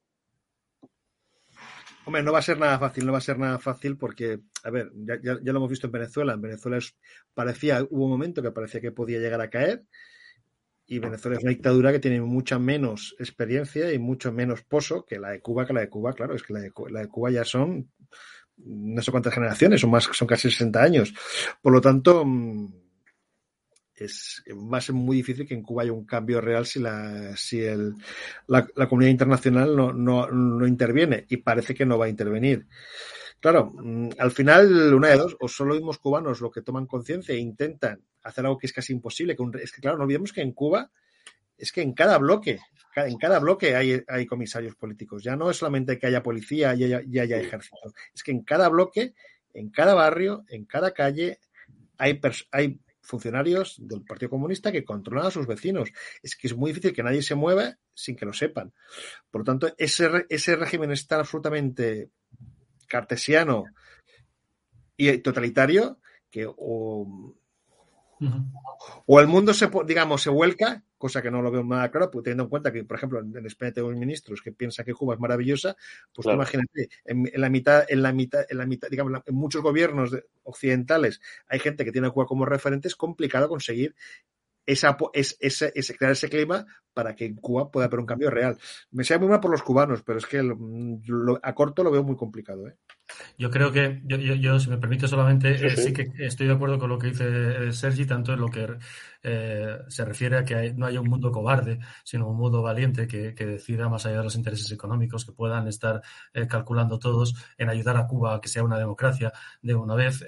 Hombre, 2.07 2.23
no 2.23 2.31
va 2.31 2.39
a 2.39 2.41
ser 2.41 2.57
nada 2.57 2.79
fácil, 2.79 3.05
no 3.05 3.11
va 3.11 3.17
a 3.17 3.21
ser 3.21 3.37
nada 3.37 3.59
fácil 3.59 3.97
porque, 3.97 4.39
a 4.63 4.69
ver, 4.69 4.89
ya, 4.95 5.19
ya, 5.21 5.33
lo 5.51 5.57
hemos 5.57 5.69
visto 5.69 5.87
en 5.87 5.91
Venezuela. 5.91 6.35
En 6.35 6.41
Venezuela 6.41 6.79
parecía, 7.33 7.83
hubo 7.83 8.05
un 8.05 8.11
momento 8.11 8.41
que 8.41 8.51
parecía 8.51 8.79
que 8.79 8.93
podía 8.93 9.19
llegar 9.19 9.41
a 9.41 9.49
caer 9.49 9.83
y 10.85 10.99
Venezuela 10.99 11.35
es 11.35 11.43
una 11.43 11.51
dictadura 11.51 11.91
que 11.91 11.99
tiene 11.99 12.21
mucha 12.21 12.59
menos 12.59 13.13
experiencia 13.19 13.91
y 13.91 13.99
mucho 13.99 14.31
menos 14.31 14.63
pozo 14.63 15.03
que 15.03 15.19
la 15.19 15.31
de 15.31 15.41
Cuba, 15.41 15.65
que 15.65 15.73
la 15.73 15.81
de 15.81 15.89
Cuba, 15.89 16.13
claro, 16.13 16.33
es 16.33 16.43
que 16.43 16.53
la 16.53 16.61
de, 16.61 16.71
la 16.91 17.01
de 17.01 17.07
Cuba 17.09 17.29
ya 17.29 17.43
son 17.43 17.91
no 18.55 19.01
sé 19.01 19.11
cuántas 19.11 19.33
generaciones, 19.33 19.81
son 19.81 19.91
más, 19.91 20.05
son 20.05 20.29
casi 20.29 20.49
60 20.49 20.81
años. 20.81 21.13
Por 21.61 21.73
lo 21.73 21.81
tanto, 21.81 22.25
es, 24.05 24.43
va 24.51 24.77
a 24.77 24.81
ser 24.81 24.95
muy 24.95 25.17
difícil 25.17 25.47
que 25.47 25.53
en 25.53 25.63
Cuba 25.63 25.83
haya 25.83 25.93
un 25.93 26.05
cambio 26.05 26.41
real 26.41 26.65
si 26.65 26.79
la, 26.79 27.35
si 27.35 27.61
el, 27.61 27.95
la, 28.47 28.67
la 28.75 28.87
comunidad 28.87 29.11
internacional 29.11 29.75
no, 29.75 29.93
no, 29.93 30.29
no 30.29 30.67
interviene 30.67 31.25
y 31.29 31.37
parece 31.37 31.73
que 31.73 31.85
no 31.85 31.97
va 31.97 32.05
a 32.05 32.09
intervenir. 32.09 32.67
Claro, 33.39 33.71
mm, 33.73 34.09
al 34.17 34.31
final, 34.31 34.93
una 34.93 35.09
de 35.09 35.17
dos, 35.17 35.37
o 35.39 35.47
solo 35.47 35.75
vimos 35.75 35.99
cubanos 35.99 36.41
lo 36.41 36.51
que 36.51 36.61
toman 36.61 36.87
conciencia 36.87 37.35
e 37.35 37.37
intentan 37.37 38.01
hacer 38.23 38.45
algo 38.45 38.57
que 38.57 38.67
es 38.67 38.73
casi 38.73 38.93
imposible. 38.93 39.35
Que 39.35 39.41
un, 39.41 39.57
es 39.57 39.71
que, 39.71 39.81
claro, 39.81 39.97
no 39.97 40.03
olvidemos 40.03 40.33
que 40.33 40.41
en 40.41 40.53
Cuba 40.53 40.89
es 41.57 41.71
que 41.71 41.81
en 41.81 41.93
cada 41.93 42.17
bloque, 42.17 42.59
en 42.95 43.17
cada 43.17 43.39
bloque 43.39 43.75
hay, 43.75 44.03
hay 44.07 44.25
comisarios 44.25 44.75
políticos. 44.75 45.23
Ya 45.23 45.35
no 45.35 45.49
es 45.49 45.57
solamente 45.57 45.97
que 45.97 46.07
haya 46.07 46.21
policía 46.21 46.75
y 46.75 46.83
haya, 46.85 47.01
y 47.05 47.19
haya 47.19 47.39
ejército. 47.39 47.77
Es 48.13 48.23
que 48.23 48.31
en 48.31 48.43
cada 48.43 48.69
bloque, 48.69 49.13
en 49.53 49.69
cada 49.69 49.93
barrio, 49.93 50.43
en 50.49 50.65
cada 50.65 50.91
calle, 50.91 51.39
hay, 51.97 52.19
hay 52.51 52.79
funcionarios 53.07 53.75
del 53.79 54.03
Partido 54.03 54.29
Comunista 54.29 54.71
que 54.71 54.83
controlan 54.83 55.27
a 55.27 55.31
sus 55.31 55.47
vecinos. 55.47 55.89
Es 56.21 56.35
que 56.35 56.47
es 56.47 56.55
muy 56.55 56.71
difícil 56.71 56.93
que 56.93 57.03
nadie 57.03 57.21
se 57.21 57.35
mueva 57.35 57.77
sin 57.93 58.15
que 58.15 58.25
lo 58.25 58.33
sepan. 58.33 58.73
Por 59.31 59.41
lo 59.41 59.45
tanto, 59.45 59.73
ese, 59.77 60.25
ese 60.29 60.55
régimen 60.55 60.91
está 60.91 61.19
absolutamente 61.19 62.11
cartesiano 62.87 63.65
y 64.97 65.17
totalitario 65.19 65.99
que 66.29 66.47
o 69.05 69.19
el 69.19 69.27
mundo 69.27 69.53
se, 69.53 69.69
digamos, 69.85 70.21
se 70.21 70.29
vuelca, 70.29 70.83
cosa 70.97 71.21
que 71.21 71.29
no 71.29 71.41
lo 71.41 71.51
veo 71.51 71.63
nada 71.63 71.91
claro, 71.91 72.09
teniendo 72.09 72.43
en 72.43 72.49
cuenta 72.49 72.71
que, 72.71 72.83
por 72.83 72.97
ejemplo, 72.97 73.19
en 73.19 73.45
España 73.45 73.71
tengo 73.71 73.89
ministros 73.91 74.41
que 74.41 74.51
piensan 74.51 74.85
que 74.85 74.93
Cuba 74.93 75.13
es 75.13 75.19
maravillosa, 75.19 75.75
pues 76.13 76.23
claro. 76.23 76.37
imagínate, 76.37 76.89
en, 77.05 77.29
en, 77.31 77.41
la 77.41 77.49
mitad, 77.49 77.85
en 77.87 78.01
la 78.01 78.11
mitad, 78.13 78.45
en 78.49 78.57
la 78.57 78.65
mitad, 78.65 78.89
digamos, 78.89 79.21
en 79.25 79.35
muchos 79.35 79.61
gobiernos 79.61 80.15
occidentales 80.43 81.21
hay 81.47 81.59
gente 81.59 81.85
que 81.85 81.91
tiene 81.91 82.07
a 82.07 82.11
Cuba 82.11 82.25
como 82.25 82.45
referente, 82.45 82.87
es 82.87 82.95
complicado 82.95 83.49
conseguir 83.49 83.95
esa, 84.67 84.97
es, 85.13 85.37
ese, 85.39 85.71
ese, 85.73 85.95
crear 85.95 86.11
ese 86.11 86.29
clima 86.29 86.65
para 86.93 87.15
que 87.15 87.25
en 87.25 87.35
Cuba 87.35 87.71
pueda 87.71 87.87
haber 87.87 87.99
un 87.99 88.05
cambio 88.05 88.29
real. 88.29 88.57
Me 88.91 89.03
sea 89.03 89.17
muy 89.17 89.29
mal 89.29 89.39
por 89.39 89.51
los 89.51 89.63
cubanos, 89.63 90.03
pero 90.03 90.19
es 90.19 90.25
que 90.25 90.43
lo, 90.43 90.57
lo, 91.05 91.39
a 91.41 91.53
corto 91.55 91.83
lo 91.83 91.91
veo 91.91 92.03
muy 92.03 92.15
complicado. 92.15 92.67
¿eh? 92.67 92.75
Yo 93.37 93.49
creo 93.49 93.71
que, 93.71 94.01
yo, 94.03 94.17
yo, 94.17 94.33
yo, 94.33 94.59
si 94.59 94.69
me 94.69 94.77
permite 94.77 95.07
solamente, 95.07 95.57
sí, 95.57 95.65
eh, 95.65 95.69
sí. 95.69 95.83
sí, 95.83 95.93
que 95.93 96.25
estoy 96.25 96.47
de 96.47 96.53
acuerdo 96.53 96.77
con 96.79 96.89
lo 96.89 96.99
que 96.99 97.07
dice 97.07 97.71
Sergi, 97.71 98.05
tanto 98.05 98.33
en 98.33 98.41
lo 98.41 98.47
que 98.47 98.67
eh, 99.23 99.77
se 99.87 100.05
refiere 100.05 100.37
a 100.37 100.43
que 100.43 100.55
hay, 100.55 100.73
no 100.73 100.85
haya 100.85 100.99
un 100.99 101.07
mundo 101.07 101.31
cobarde, 101.31 101.79
sino 102.03 102.27
un 102.27 102.37
mundo 102.37 102.61
valiente 102.61 103.07
que, 103.07 103.33
que, 103.33 103.45
decida 103.45 103.87
más 103.89 104.05
allá 104.05 104.17
de 104.17 104.23
los 104.23 104.35
intereses 104.35 104.71
económicos, 104.71 105.25
que 105.25 105.31
puedan 105.31 105.67
estar 105.67 106.01
eh, 106.33 106.47
calculando 106.47 106.99
todos 106.99 107.35
en 107.57 107.69
ayudar 107.69 107.97
a 107.97 108.07
Cuba 108.07 108.35
a 108.35 108.41
que 108.41 108.49
sea 108.49 108.63
una 108.63 108.77
democracia 108.77 109.31
de 109.61 109.75
una 109.75 109.95
vez. 109.95 110.25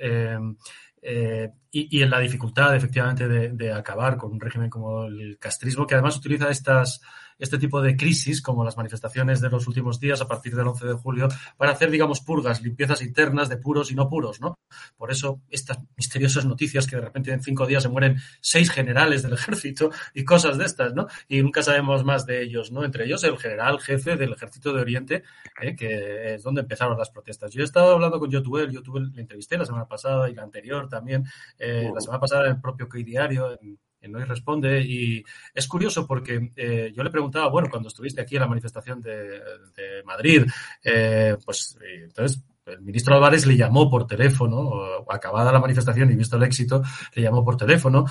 Eh, 1.01 1.49
y, 1.71 1.99
y, 1.99 2.03
en 2.03 2.09
la 2.09 2.19
dificultad, 2.19 2.75
efectivamente, 2.75 3.27
de, 3.27 3.49
de, 3.49 3.71
acabar 3.71 4.17
con 4.17 4.31
un 4.31 4.39
régimen 4.39 4.69
como 4.69 5.05
el 5.05 5.37
castrismo, 5.39 5.85
que 5.85 5.95
además 5.95 6.17
utiliza 6.17 6.49
estas, 6.49 7.01
este 7.39 7.57
tipo 7.57 7.81
de 7.81 7.95
crisis, 7.95 8.41
como 8.41 8.63
las 8.63 8.77
manifestaciones 8.77 9.41
de 9.41 9.49
los 9.49 9.67
últimos 9.67 9.99
días 9.99 10.21
a 10.21 10.27
partir 10.27 10.55
del 10.55 10.67
11 10.67 10.85
de 10.85 10.93
julio, 10.93 11.27
para 11.57 11.71
hacer, 11.71 11.89
digamos, 11.89 12.21
purgas, 12.21 12.61
limpiezas 12.61 13.01
internas 13.01 13.49
de 13.49 13.57
puros 13.57 13.91
y 13.91 13.95
no 13.95 14.09
puros, 14.09 14.39
¿no? 14.41 14.59
Por 14.97 15.11
eso, 15.11 15.41
estas 15.49 15.79
misteriosas 15.95 16.45
noticias 16.45 16.85
que 16.85 16.97
de 16.97 17.01
repente 17.01 17.31
en 17.31 17.41
cinco 17.41 17.65
días 17.65 17.83
se 17.83 17.89
mueren 17.89 18.17
seis 18.41 18.69
generales 18.69 19.23
del 19.23 19.33
ejército 19.33 19.89
y 20.13 20.25
cosas 20.25 20.57
de 20.57 20.65
estas, 20.65 20.93
¿no? 20.93 21.07
Y 21.27 21.41
nunca 21.41 21.63
sabemos 21.63 22.03
más 22.03 22.25
de 22.25 22.43
ellos, 22.43 22.71
¿no? 22.71 22.83
Entre 22.83 23.05
ellos 23.05 23.23
el 23.23 23.37
general 23.37 23.79
jefe 23.79 24.17
del 24.17 24.33
ejército 24.33 24.73
de 24.73 24.81
Oriente, 24.81 25.23
¿eh? 25.61 25.75
que 25.75 26.35
es 26.35 26.43
donde 26.43 26.61
empezaron 26.61 26.97
las 26.97 27.09
protestas. 27.09 27.51
Yo 27.53 27.61
he 27.61 27.65
estado 27.65 27.93
hablando 27.93 28.19
con 28.19 28.29
Yotuel, 28.29 28.71
Yotuel 28.71 29.11
le 29.13 29.21
entrevisté 29.21 29.57
la 29.57 29.65
semana 29.65 29.87
pasada 29.87 30.29
y 30.29 30.35
la 30.35 30.43
anterior 30.43 30.89
también, 30.89 31.25
eh, 31.57 31.89
la 31.93 32.01
semana 32.01 32.19
pasada 32.19 32.45
en 32.45 32.55
el 32.55 32.61
propio 32.61 32.89
Key 32.89 33.03
Diario, 33.03 33.57
en, 33.61 33.79
no 34.07 34.23
responde. 34.25 34.81
Y 34.81 35.23
es 35.53 35.67
curioso 35.67 36.07
porque 36.07 36.51
eh, 36.55 36.91
yo 36.95 37.03
le 37.03 37.09
preguntaba, 37.09 37.49
bueno, 37.49 37.69
cuando 37.69 37.89
estuviste 37.89 38.21
aquí 38.21 38.35
en 38.35 38.41
la 38.41 38.47
manifestación 38.47 39.01
de, 39.01 39.41
Madrid, 40.05 40.45
eh, 40.83 41.35
pues 41.45 41.77
entonces 42.03 42.41
el 42.65 42.81
ministro 42.81 43.15
Álvarez 43.15 43.45
le 43.45 43.57
llamó 43.57 43.89
por 43.89 44.07
teléfono, 44.07 44.71
acabada 45.09 45.51
la 45.51 45.59
manifestación 45.59 46.11
y 46.11 46.15
visto 46.15 46.37
el 46.37 46.43
éxito, 46.43 46.81
le 47.15 47.23
llamó 47.23 47.43
por 47.43 47.57
teléfono 47.57 48.05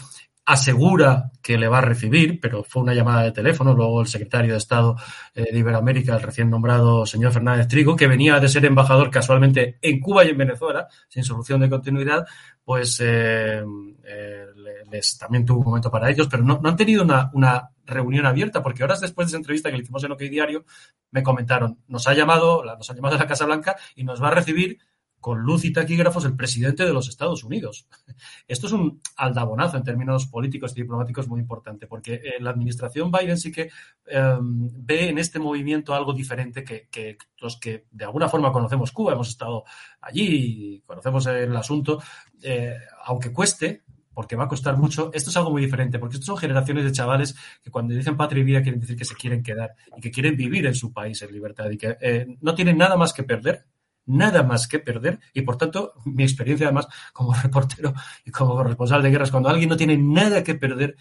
asegura 0.49 1.31
que 1.43 1.59
le 1.59 1.69
va 1.69 1.79
a 1.79 1.83
recibir, 1.83 2.41
pero 2.41 2.65
fue 2.65 2.81
una 2.81 2.95
llamada 2.95 3.23
de 3.23 3.33
teléfono. 3.33 3.75
Luego 3.75 4.01
el 4.01 4.07
secretario 4.07 4.53
de 4.53 4.59
Estado 4.59 4.97
eh, 5.35 5.53
de 5.53 5.59
Iberoamérica, 5.59 6.15
el 6.15 6.23
recién 6.23 6.49
nombrado 6.49 7.05
señor 7.05 7.33
Fernández 7.33 7.69
Trigo, 7.69 7.95
que 7.95 8.09
venía 8.09 8.41
de 8.41 8.49
ser 8.49 8.65
embajador 8.65 9.11
casualmente 9.11 9.79
en 9.83 10.01
Cuba 10.01 10.25
y 10.25 10.31
en 10.31 10.39
Venezuela, 10.39 10.89
sin 11.07 11.23
solución 11.23 11.61
de 11.61 11.69
continuidad, 11.69 12.27
pues 12.65 12.99
eh, 13.05 13.63
eh, 14.05 14.47
les, 14.91 15.19
también 15.19 15.45
tuvo 15.45 15.59
un 15.59 15.67
momento 15.67 15.91
para 15.91 16.09
ellos, 16.09 16.29
pero 16.31 16.43
no, 16.43 16.59
no 16.63 16.71
han 16.71 16.77
tenido 16.77 17.03
una, 17.03 17.31
una, 17.35 17.69
reunión 17.85 18.27
abierta, 18.27 18.63
porque 18.63 18.85
horas 18.85 19.01
después 19.01 19.27
de 19.27 19.31
esa 19.31 19.39
entrevista 19.39 19.71
que 19.71 19.77
le 19.79 19.83
hicimos 19.83 20.05
en 20.05 20.13
OK 20.13 20.21
Diario, 20.21 20.67
me 21.11 21.23
comentaron, 21.23 21.79
nos 21.89 22.07
ha 22.07 22.13
llamado, 22.13 22.63
nos 22.63 22.91
ha 22.91 22.95
llamado 22.95 23.15
de 23.15 23.21
la 23.21 23.27
Casa 23.27 23.47
Blanca 23.47 23.77
y 23.97 24.05
nos 24.05 24.23
va 24.23 24.29
a 24.29 24.33
recibir 24.33 24.79
con 25.21 25.41
luz 25.41 25.64
y 25.64 25.73
taquígrafos 25.73 26.25
el 26.25 26.37
presidente 26.37 26.85
de 26.85 26.93
los 26.93 27.09
Estados 27.09 27.45
Unidos. 27.45 27.87
Esto 28.49 28.66
es 28.66 28.73
un 28.73 29.01
aldabonazo 29.16 29.77
en 29.77 29.85
términos 29.85 30.27
políticos 30.27 30.73
y 30.73 30.83
diplomáticos 30.83 31.29
muy 31.29 31.41
importante, 31.41 31.87
porque 31.87 32.14
eh, 32.14 32.35
la 32.41 32.51
administración 32.51 33.11
Biden 33.11 33.39
sí 33.39 33.51
que 33.51 33.71
eh, 34.07 34.39
ve 34.41 35.09
en 35.09 35.19
este 35.19 35.39
movimiento 35.39 35.95
algo 35.95 36.12
diferente 36.12 36.64
que, 36.64 36.89
que, 36.91 37.19
los 37.39 37.59
que 37.59 37.87
de 37.91 38.05
alguna 38.05 38.29
forma 38.29 38.53
conocemos 38.53 38.93
Cuba, 38.93 39.12
hemos 39.12 39.29
estado 39.29 39.64
allí 40.01 40.77
y 40.77 40.81
conocemos 40.81 41.27
el 41.27 41.55
asunto, 41.57 42.01
eh, 42.43 42.77
aunque 43.05 43.33
cueste, 43.33 43.83
porque 44.19 44.35
va 44.35 44.47
a 44.47 44.49
costar 44.49 44.77
mucho. 44.77 45.12
Esto 45.14 45.31
es 45.31 45.37
algo 45.37 45.53
muy 45.53 45.62
diferente, 45.62 46.01
porque 46.01 46.16
estos 46.16 46.27
son 46.27 46.37
generaciones 46.37 46.85
de 46.85 46.91
chavales 46.91 47.37
que 47.62 47.71
cuando 47.71 47.95
dicen 47.95 48.16
patria 48.16 48.41
y 48.41 48.45
vida 48.45 48.62
quieren 48.62 48.81
decir 48.81 48.97
que 48.97 49.05
se 49.05 49.14
quieren 49.14 49.45
quedar 49.45 49.77
y 49.97 50.01
que 50.01 50.11
quieren 50.11 50.37
vivir 50.37 50.66
en 50.66 50.75
su 50.75 50.93
país 50.93 51.23
en 51.23 51.33
libertad 51.33 51.71
y 51.71 51.79
que 51.79 51.97
eh, 52.01 52.27
no 52.41 52.53
tienen 52.53 52.77
nada 52.77 52.97
más 52.97 53.12
que 53.12 53.23
perder 53.23 53.64
nada 54.09 54.43
más 54.43 54.67
que 54.67 54.79
perder 54.79 55.21
y 55.33 55.43
por 55.43 55.57
tanto 55.57 55.93
mi 56.05 56.25
experiencia 56.25 56.67
además 56.67 56.89
como 57.13 57.35
reportero 57.43 57.95
y 58.25 58.31
como 58.31 58.63
responsable 58.63 59.05
de 59.05 59.13
guerras 59.13 59.31
cuando 59.31 59.49
alguien 59.49 59.69
no 59.69 59.77
tiene 59.77 59.97
nada 59.97 60.43
que 60.43 60.55
perder 60.55 60.97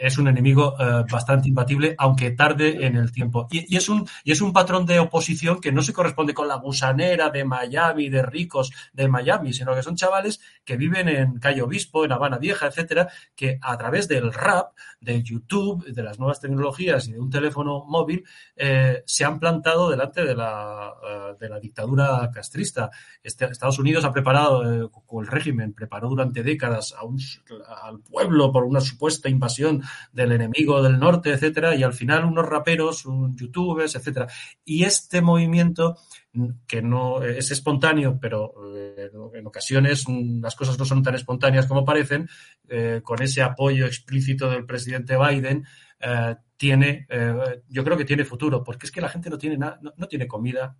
es 0.00 0.18
un 0.18 0.28
enemigo 0.28 0.74
uh, 0.74 1.10
bastante 1.10 1.48
imbatible, 1.48 1.94
aunque 1.98 2.30
tarde 2.30 2.86
en 2.86 2.96
el 2.96 3.12
tiempo. 3.12 3.46
Y, 3.50 3.72
y, 3.72 3.76
es 3.76 3.88
un, 3.88 4.06
y 4.24 4.32
es 4.32 4.40
un 4.40 4.52
patrón 4.52 4.86
de 4.86 4.98
oposición 4.98 5.60
que 5.60 5.72
no 5.72 5.82
se 5.82 5.92
corresponde 5.92 6.34
con 6.34 6.48
la 6.48 6.56
gusanera 6.56 7.30
de 7.30 7.44
Miami, 7.44 8.08
de 8.08 8.22
ricos 8.22 8.72
de 8.92 9.08
Miami, 9.08 9.52
sino 9.52 9.74
que 9.74 9.82
son 9.82 9.96
chavales 9.96 10.40
que 10.64 10.76
viven 10.76 11.08
en 11.08 11.38
Calle 11.38 11.62
Obispo, 11.62 12.04
en 12.04 12.12
Habana 12.12 12.38
Vieja, 12.38 12.66
etcétera, 12.66 13.08
que 13.36 13.58
a 13.60 13.76
través 13.76 14.08
del 14.08 14.32
rap, 14.32 14.72
de 15.00 15.22
YouTube, 15.22 15.84
de 15.84 16.02
las 16.02 16.18
nuevas 16.18 16.40
tecnologías 16.40 17.08
y 17.08 17.12
de 17.12 17.20
un 17.20 17.30
teléfono 17.30 17.84
móvil, 17.86 18.24
eh, 18.56 19.02
se 19.06 19.24
han 19.24 19.38
plantado 19.38 19.90
delante 19.90 20.24
de 20.24 20.34
la, 20.34 20.92
uh, 20.92 21.38
de 21.38 21.48
la 21.48 21.60
dictadura 21.60 22.30
castrista. 22.32 22.90
Este, 23.22 23.44
Estados 23.44 23.78
Unidos 23.78 24.04
ha 24.04 24.12
preparado, 24.12 24.64
eh, 24.64 24.88
el 25.20 25.26
régimen 25.26 25.74
preparó 25.74 26.08
durante 26.08 26.42
décadas 26.42 26.94
a 26.96 27.04
un, 27.04 27.18
al 27.82 28.00
pueblo 28.00 28.50
por 28.50 28.64
una 28.64 28.80
supuesta 28.80 29.28
invasión 29.28 29.82
del 30.12 30.32
enemigo 30.32 30.82
del 30.82 30.98
norte, 30.98 31.32
etcétera, 31.32 31.74
y 31.74 31.82
al 31.82 31.92
final 31.92 32.24
unos 32.24 32.46
raperos, 32.46 33.06
un 33.06 33.36
youtubers, 33.36 33.94
etcétera. 33.94 34.26
Y 34.64 34.84
este 34.84 35.20
movimiento 35.20 35.96
que 36.66 36.82
no 36.82 37.22
es 37.22 37.50
espontáneo, 37.50 38.18
pero 38.20 38.54
eh, 38.76 39.10
en 39.34 39.46
ocasiones 39.46 40.04
las 40.08 40.56
cosas 40.56 40.78
no 40.78 40.84
son 40.84 41.02
tan 41.02 41.14
espontáneas 41.14 41.66
como 41.66 41.84
parecen, 41.84 42.28
eh, 42.68 43.00
con 43.04 43.22
ese 43.22 43.42
apoyo 43.42 43.86
explícito 43.86 44.50
del 44.50 44.66
presidente 44.66 45.16
Biden, 45.16 45.64
eh, 46.00 46.34
tiene, 46.56 47.06
eh, 47.08 47.62
yo 47.68 47.84
creo 47.84 47.96
que 47.96 48.04
tiene 48.04 48.24
futuro, 48.24 48.62
porque 48.64 48.86
es 48.86 48.92
que 48.92 49.00
la 49.00 49.08
gente 49.08 49.30
no 49.30 49.38
tiene 49.38 49.56
nada, 49.58 49.80
no 49.96 50.06
tiene 50.08 50.26
comida, 50.26 50.76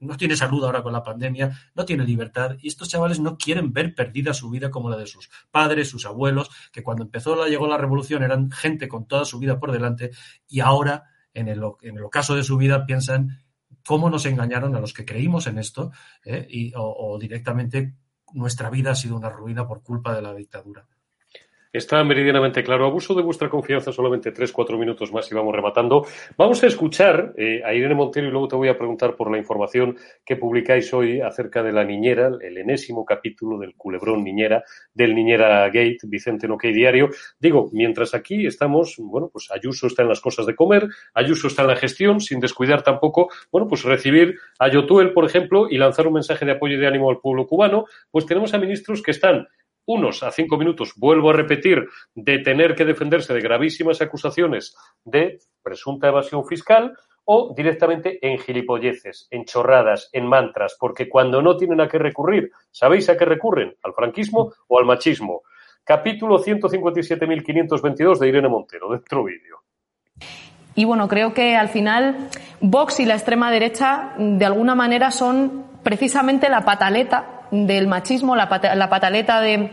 no 0.00 0.16
tiene 0.16 0.36
salud 0.36 0.64
ahora 0.64 0.82
con 0.82 0.92
la 0.92 1.02
pandemia, 1.02 1.58
no 1.74 1.84
tiene 1.84 2.04
libertad 2.04 2.56
y 2.60 2.68
estos 2.68 2.88
chavales 2.88 3.20
no 3.20 3.36
quieren 3.36 3.72
ver 3.72 3.94
perdida 3.94 4.34
su 4.34 4.50
vida 4.50 4.70
como 4.70 4.90
la 4.90 4.96
de 4.96 5.06
sus 5.06 5.28
padres, 5.50 5.88
sus 5.88 6.06
abuelos, 6.06 6.50
que 6.72 6.82
cuando 6.82 7.02
empezó 7.02 7.36
la, 7.36 7.48
llegó 7.48 7.66
la 7.66 7.78
revolución 7.78 8.22
eran 8.22 8.50
gente 8.50 8.88
con 8.88 9.06
toda 9.06 9.24
su 9.24 9.38
vida 9.38 9.58
por 9.58 9.72
delante 9.72 10.10
y 10.48 10.60
ahora 10.60 11.04
en 11.34 11.48
el, 11.48 11.60
en 11.82 11.96
el 11.96 12.04
ocaso 12.04 12.34
de 12.34 12.44
su 12.44 12.56
vida 12.56 12.86
piensan 12.86 13.42
cómo 13.86 14.10
nos 14.10 14.26
engañaron 14.26 14.74
a 14.76 14.80
los 14.80 14.92
que 14.92 15.04
creímos 15.04 15.46
en 15.46 15.58
esto 15.58 15.90
eh, 16.24 16.46
y, 16.48 16.72
o, 16.74 16.82
o 16.82 17.18
directamente 17.18 17.94
nuestra 18.32 18.70
vida 18.70 18.92
ha 18.92 18.94
sido 18.94 19.16
una 19.16 19.30
ruina 19.30 19.66
por 19.66 19.82
culpa 19.82 20.14
de 20.14 20.22
la 20.22 20.34
dictadura. 20.34 20.86
Está 21.78 22.02
meridianamente 22.02 22.64
claro. 22.64 22.86
Abuso 22.86 23.14
de 23.14 23.22
vuestra 23.22 23.48
confianza, 23.48 23.92
solamente 23.92 24.32
tres, 24.32 24.50
cuatro 24.50 24.76
minutos 24.76 25.12
más 25.12 25.30
y 25.30 25.34
vamos 25.36 25.54
rematando. 25.54 26.04
Vamos 26.36 26.60
a 26.64 26.66
escuchar 26.66 27.34
eh, 27.36 27.62
a 27.64 27.72
Irene 27.72 27.94
Montero 27.94 28.26
y 28.26 28.32
luego 28.32 28.48
te 28.48 28.56
voy 28.56 28.68
a 28.68 28.76
preguntar 28.76 29.14
por 29.14 29.30
la 29.30 29.38
información 29.38 29.96
que 30.24 30.34
publicáis 30.34 30.92
hoy 30.92 31.20
acerca 31.20 31.62
de 31.62 31.72
la 31.72 31.84
niñera, 31.84 32.32
el 32.40 32.58
enésimo 32.58 33.04
capítulo 33.04 33.60
del 33.60 33.76
culebrón 33.76 34.24
niñera, 34.24 34.64
del 34.92 35.14
Niñera 35.14 35.66
Gate, 35.66 35.98
Vicente 36.02 36.48
Noquey 36.48 36.72
Diario. 36.72 37.10
Digo, 37.38 37.70
mientras 37.72 38.12
aquí 38.12 38.44
estamos, 38.44 38.96
bueno, 38.98 39.30
pues 39.32 39.48
Ayuso 39.52 39.86
está 39.86 40.02
en 40.02 40.08
las 40.08 40.20
cosas 40.20 40.46
de 40.46 40.56
comer, 40.56 40.88
Ayuso 41.14 41.46
está 41.46 41.62
en 41.62 41.68
la 41.68 41.76
gestión, 41.76 42.20
sin 42.20 42.40
descuidar 42.40 42.82
tampoco, 42.82 43.28
bueno, 43.52 43.68
pues 43.68 43.84
recibir 43.84 44.34
a 44.58 44.68
Yotuel, 44.68 45.12
por 45.12 45.24
ejemplo, 45.24 45.68
y 45.70 45.78
lanzar 45.78 46.08
un 46.08 46.14
mensaje 46.14 46.44
de 46.44 46.52
apoyo 46.52 46.74
y 46.74 46.80
de 46.80 46.88
ánimo 46.88 47.08
al 47.08 47.20
pueblo 47.20 47.46
cubano, 47.46 47.84
pues 48.10 48.26
tenemos 48.26 48.52
a 48.52 48.58
ministros 48.58 49.00
que 49.00 49.12
están 49.12 49.46
unos 49.88 50.22
a 50.22 50.30
cinco 50.30 50.58
minutos, 50.58 50.92
vuelvo 50.96 51.30
a 51.30 51.32
repetir, 51.32 51.88
de 52.14 52.38
tener 52.40 52.74
que 52.74 52.84
defenderse 52.84 53.32
de 53.32 53.40
gravísimas 53.40 54.02
acusaciones 54.02 54.76
de 55.02 55.38
presunta 55.62 56.08
evasión 56.08 56.44
fiscal, 56.44 56.92
o 57.30 57.52
directamente 57.54 58.18
en 58.26 58.38
gilipolleces, 58.38 59.28
en 59.30 59.44
chorradas, 59.44 60.08
en 60.12 60.26
mantras, 60.26 60.76
porque 60.80 61.10
cuando 61.10 61.42
no 61.42 61.58
tienen 61.58 61.80
a 61.82 61.88
qué 61.88 61.98
recurrir, 61.98 62.50
¿sabéis 62.70 63.10
a 63.10 63.18
qué 63.18 63.26
recurren? 63.26 63.74
¿Al 63.82 63.92
franquismo 63.92 64.52
o 64.66 64.78
al 64.78 64.86
machismo? 64.86 65.42
Capítulo 65.84 66.38
157.522 66.38 68.18
de 68.18 68.28
Irene 68.28 68.48
Montero, 68.48 68.90
dentro 68.90 69.24
vídeo. 69.24 69.58
Y 70.74 70.86
bueno, 70.86 71.06
creo 71.06 71.34
que 71.34 71.54
al 71.54 71.68
final 71.68 72.28
Vox 72.60 73.00
y 73.00 73.04
la 73.04 73.14
extrema 73.14 73.50
derecha 73.50 74.14
de 74.18 74.44
alguna 74.46 74.74
manera 74.74 75.10
son 75.10 75.64
precisamente 75.82 76.48
la 76.48 76.64
pataleta 76.64 77.37
del 77.50 77.86
machismo, 77.86 78.36
la, 78.36 78.60
la 78.74 78.88
pataleta 78.88 79.40
de, 79.40 79.70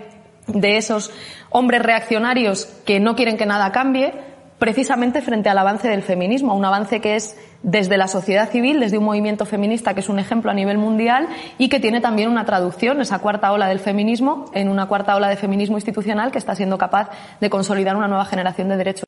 de 0.47 0.78
esos 0.78 1.11
hombres 1.49 1.82
reaccionarios 1.82 2.65
que 2.86 2.99
no 2.99 3.15
quieren 3.15 3.38
que 3.38 3.45
nada 3.45 3.71
cambie, 3.71 4.13
precisamente 4.59 5.21
frente 5.21 5.49
al 5.49 5.57
avance 5.57 5.88
del 5.89 6.01
feminismo, 6.01 6.55
un 6.55 6.65
avance 6.65 7.01
que 7.01 7.15
es 7.15 7.38
desde 7.61 7.97
la 7.97 8.07
sociedad 8.07 8.49
civil, 8.49 8.80
desde 8.80 8.97
un 8.97 9.03
movimiento 9.03 9.45
feminista 9.45 9.93
que 9.93 9.99
es 9.99 10.09
un 10.09 10.19
ejemplo 10.19 10.51
a 10.51 10.53
nivel 10.53 10.78
mundial 10.78 11.28
y 11.57 11.67
que 11.67 11.80
tiene 11.80 11.99
también 11.99 12.30
una 12.30 12.45
traducción, 12.45 13.01
esa 13.01 13.19
cuarta 13.19 13.51
ola 13.51 13.67
del 13.67 13.80
feminismo, 13.80 14.45
en 14.53 14.69
una 14.69 14.86
cuarta 14.86 15.15
ola 15.15 15.30
de 15.30 15.36
feminismo 15.36 15.78
institucional 15.78 16.32
que 16.32 16.38
está 16.38 16.55
siendo 16.55 16.78
capaz 16.78 17.09
de 17.41 17.49
consolidar 17.49 17.95
una 17.95 18.07
nueva 18.07 18.26
generación 18.26 18.69
de 18.69 18.78
derechos. 18.78 19.05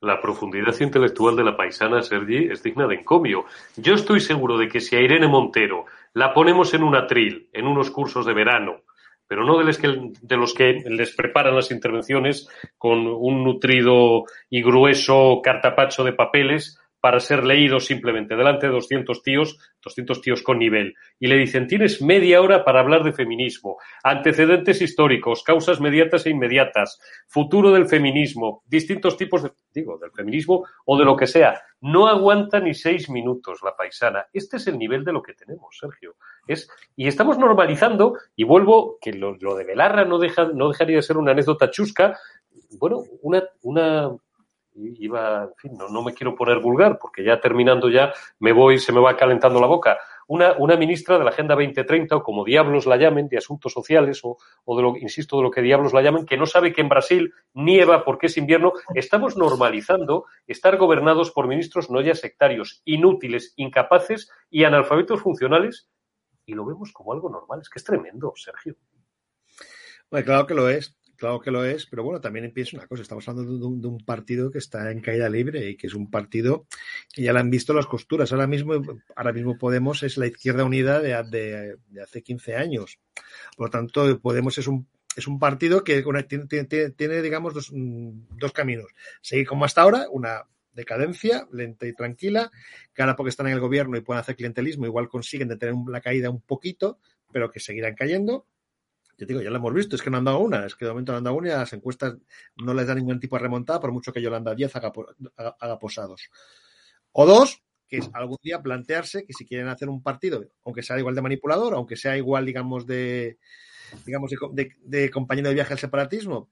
La 0.00 0.20
profundidad 0.20 0.74
intelectual 0.80 1.36
de 1.36 1.44
la 1.44 1.56
paisana 1.56 2.02
Sergi 2.02 2.48
es 2.50 2.62
digna 2.62 2.86
de 2.86 2.94
encomio. 2.94 3.44
Yo 3.76 3.94
estoy 3.94 4.20
seguro 4.20 4.56
de 4.56 4.66
que 4.66 4.80
si 4.80 4.96
a 4.96 5.00
Irene 5.00 5.28
Montero 5.28 5.84
la 6.14 6.32
ponemos 6.32 6.72
en 6.72 6.82
un 6.82 6.96
atril, 6.96 7.50
en 7.52 7.66
unos 7.66 7.90
cursos 7.90 8.24
de 8.24 8.32
verano, 8.32 8.80
pero 9.28 9.44
no 9.44 9.58
de 9.58 9.64
los, 9.64 9.78
que, 9.78 10.10
de 10.22 10.36
los 10.36 10.54
que 10.54 10.82
les 10.86 11.14
preparan 11.14 11.54
las 11.54 11.70
intervenciones 11.70 12.48
con 12.78 13.06
un 13.06 13.44
nutrido 13.44 14.24
y 14.48 14.62
grueso 14.62 15.40
cartapacho 15.42 16.02
de 16.02 16.14
papeles 16.14 16.79
para 17.00 17.20
ser 17.20 17.44
leídos 17.44 17.86
simplemente 17.86 18.36
delante 18.36 18.66
de 18.66 18.72
200 18.72 19.22
tíos, 19.22 19.58
200 19.82 20.20
tíos 20.20 20.42
con 20.42 20.58
nivel. 20.58 20.94
Y 21.18 21.28
le 21.28 21.36
dicen, 21.36 21.66
tienes 21.66 22.02
media 22.02 22.40
hora 22.42 22.64
para 22.64 22.80
hablar 22.80 23.02
de 23.02 23.12
feminismo, 23.12 23.78
antecedentes 24.02 24.82
históricos, 24.82 25.42
causas 25.42 25.80
mediatas 25.80 26.26
e 26.26 26.30
inmediatas, 26.30 27.00
futuro 27.26 27.72
del 27.72 27.86
feminismo, 27.86 28.62
distintos 28.66 29.16
tipos 29.16 29.42
de, 29.42 29.52
digo, 29.72 29.98
del 29.98 30.12
feminismo 30.12 30.64
o 30.84 30.98
de 30.98 31.04
lo 31.04 31.16
que 31.16 31.26
sea. 31.26 31.60
No 31.80 32.06
aguanta 32.08 32.60
ni 32.60 32.74
seis 32.74 33.08
minutos 33.08 33.60
la 33.64 33.74
paisana. 33.74 34.26
Este 34.32 34.58
es 34.58 34.66
el 34.66 34.78
nivel 34.78 35.04
de 35.04 35.12
lo 35.12 35.22
que 35.22 35.32
tenemos, 35.32 35.78
Sergio. 35.80 36.16
Es, 36.46 36.68
y 36.94 37.08
estamos 37.08 37.38
normalizando, 37.38 38.18
y 38.36 38.44
vuelvo, 38.44 38.98
que 39.00 39.12
lo, 39.14 39.36
lo 39.40 39.54
de 39.54 39.64
Belarra 39.64 40.04
no, 40.04 40.18
deja, 40.18 40.50
no 40.52 40.68
dejaría 40.68 40.96
de 40.96 41.02
ser 41.02 41.16
una 41.16 41.32
anécdota 41.32 41.70
chusca, 41.70 42.18
bueno, 42.78 43.02
una, 43.22 43.44
una 43.62 44.10
iba, 44.98 45.44
en 45.44 45.56
fin, 45.56 45.72
no, 45.76 45.88
no, 45.88 46.02
me 46.02 46.14
quiero 46.14 46.34
poner 46.34 46.58
vulgar 46.58 46.98
porque 46.98 47.24
ya 47.24 47.40
terminando 47.40 47.88
ya 47.88 48.12
me 48.38 48.52
voy, 48.52 48.78
se 48.78 48.92
me 48.92 49.00
va 49.00 49.16
calentando 49.16 49.60
la 49.60 49.66
boca. 49.66 49.98
Una, 50.26 50.52
una 50.58 50.76
ministra 50.76 51.18
de 51.18 51.24
la 51.24 51.30
Agenda 51.30 51.54
2030 51.54 52.16
o 52.16 52.22
como 52.22 52.44
diablos 52.44 52.86
la 52.86 52.96
llamen, 52.96 53.28
de 53.28 53.38
asuntos 53.38 53.72
sociales 53.72 54.20
o, 54.22 54.38
o, 54.64 54.76
de 54.76 54.82
lo, 54.82 54.96
insisto, 54.96 55.36
de 55.36 55.42
lo 55.42 55.50
que 55.50 55.60
diablos 55.60 55.92
la 55.92 56.02
llamen, 56.02 56.24
que 56.24 56.36
no 56.36 56.46
sabe 56.46 56.72
que 56.72 56.80
en 56.80 56.88
Brasil 56.88 57.34
nieva 57.52 58.04
porque 58.04 58.26
es 58.26 58.36
invierno. 58.36 58.72
Estamos 58.94 59.36
normalizando 59.36 60.26
estar 60.46 60.76
gobernados 60.76 61.32
por 61.32 61.48
ministros 61.48 61.90
no 61.90 62.00
ya 62.00 62.14
sectarios, 62.14 62.82
inútiles, 62.84 63.54
incapaces 63.56 64.30
y 64.50 64.64
analfabetos 64.64 65.20
funcionales 65.20 65.88
y 66.46 66.54
lo 66.54 66.64
vemos 66.64 66.92
como 66.92 67.12
algo 67.12 67.28
normal. 67.28 67.60
Es 67.60 67.68
que 67.68 67.78
es 67.78 67.84
tremendo, 67.84 68.32
Sergio. 68.36 68.76
Claro 70.10 70.46
que 70.46 70.54
lo 70.54 70.68
es. 70.68 70.96
Claro 71.20 71.38
que 71.38 71.50
lo 71.50 71.66
es, 71.66 71.84
pero 71.84 72.02
bueno, 72.02 72.18
también 72.18 72.46
empieza 72.46 72.78
una 72.78 72.86
cosa. 72.86 73.02
Estamos 73.02 73.28
hablando 73.28 73.52
de 73.52 73.88
un, 73.88 73.98
partido 74.06 74.50
que 74.50 74.56
está 74.56 74.90
en 74.90 75.02
caída 75.02 75.28
libre 75.28 75.68
y 75.68 75.76
que 75.76 75.86
es 75.86 75.92
un 75.92 76.10
partido 76.10 76.64
que 77.12 77.20
ya 77.20 77.34
le 77.34 77.40
han 77.40 77.50
visto 77.50 77.74
las 77.74 77.84
costuras. 77.84 78.32
Ahora 78.32 78.46
mismo, 78.46 78.80
ahora 79.14 79.34
mismo 79.34 79.58
Podemos 79.58 80.02
es 80.02 80.16
la 80.16 80.28
izquierda 80.28 80.64
unida 80.64 80.98
de, 80.98 81.76
hace 82.02 82.22
15 82.22 82.56
años. 82.56 83.00
Por 83.54 83.66
lo 83.66 83.70
tanto, 83.70 84.18
Podemos 84.18 84.56
es 84.56 84.66
un, 84.66 84.88
es 85.14 85.26
un 85.26 85.38
partido 85.38 85.84
que 85.84 86.02
tiene, 86.96 87.20
digamos, 87.20 87.52
dos, 87.52 87.70
dos, 87.70 88.52
caminos. 88.52 88.86
Seguir 89.20 89.46
como 89.46 89.66
hasta 89.66 89.82
ahora, 89.82 90.06
una 90.10 90.44
decadencia 90.72 91.46
lenta 91.52 91.86
y 91.86 91.92
tranquila, 91.92 92.50
que 92.94 93.02
ahora 93.02 93.14
porque 93.14 93.28
están 93.28 93.48
en 93.48 93.52
el 93.52 93.60
gobierno 93.60 93.98
y 93.98 94.00
pueden 94.00 94.20
hacer 94.20 94.36
clientelismo, 94.36 94.86
igual 94.86 95.10
consiguen 95.10 95.48
detener 95.48 95.74
la 95.86 96.00
caída 96.00 96.30
un 96.30 96.40
poquito, 96.40 96.98
pero 97.30 97.50
que 97.50 97.60
seguirán 97.60 97.94
cayendo 97.94 98.46
yo 99.20 99.26
digo, 99.26 99.42
ya 99.42 99.50
lo 99.50 99.56
hemos 99.56 99.74
visto, 99.74 99.96
es 99.96 100.02
que 100.02 100.10
no 100.10 100.16
han 100.16 100.24
dado 100.24 100.38
una, 100.38 100.64
es 100.64 100.74
que 100.74 100.86
de 100.86 100.90
momento 100.90 101.12
no 101.12 101.18
han 101.18 101.24
dado 101.24 101.36
una 101.36 101.48
y 101.48 101.52
las 101.52 101.72
encuestas 101.74 102.16
no 102.56 102.72
les 102.72 102.86
da 102.86 102.94
ningún 102.94 103.20
tipo 103.20 103.36
de 103.36 103.42
remontada, 103.42 103.78
por 103.78 103.92
mucho 103.92 104.12
que 104.12 104.22
Yolanda 104.22 104.54
10 104.54 104.76
haga, 104.76 104.92
haga, 105.36 105.56
haga, 105.60 105.78
posados. 105.78 106.30
O 107.12 107.26
dos, 107.26 107.62
que 107.86 107.98
es 107.98 108.10
algún 108.14 108.38
día 108.42 108.62
plantearse 108.62 109.26
que 109.26 109.34
si 109.34 109.44
quieren 109.44 109.68
hacer 109.68 109.88
un 109.90 110.02
partido, 110.02 110.42
aunque 110.64 110.82
sea 110.82 110.98
igual 110.98 111.14
de 111.14 111.22
manipulador, 111.22 111.74
aunque 111.74 111.96
sea 111.96 112.16
igual, 112.16 112.46
digamos, 112.46 112.86
de 112.86 113.38
digamos, 114.06 114.30
de, 114.30 114.38
de, 114.52 114.76
de 114.82 115.10
compañero 115.10 115.48
de 115.48 115.54
viaje 115.54 115.74
al 115.74 115.78
separatismo, 115.78 116.50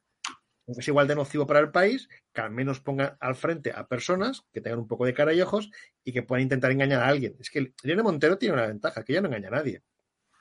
aunque 0.67 0.83
sea 0.83 0.93
igual 0.93 1.09
de 1.09 1.15
nocivo 1.15 1.47
para 1.47 1.61
el 1.61 1.71
país, 1.71 2.09
que 2.33 2.41
al 2.43 2.51
menos 2.51 2.81
pongan 2.81 3.17
al 3.21 3.35
frente 3.35 3.73
a 3.73 3.89
personas 3.89 4.45
que 4.53 4.61
tengan 4.61 4.81
un 4.81 4.89
poco 4.89 5.07
de 5.07 5.15
cara 5.15 5.33
y 5.33 5.41
ojos 5.41 5.71
y 6.05 6.13
que 6.13 6.23
puedan 6.23 6.43
intentar 6.43 6.71
engañar 6.71 7.01
a 7.01 7.09
alguien. 7.09 7.37
Es 7.41 7.49
que 7.51 7.73
Irene 7.83 8.03
Montero 8.03 8.37
tiene 8.37 8.55
una 8.55 8.67
ventaja, 8.67 9.03
que 9.03 9.13
ella 9.13 9.23
no 9.23 9.29
engaña 9.29 9.49
a 9.49 9.53
nadie. 9.53 9.83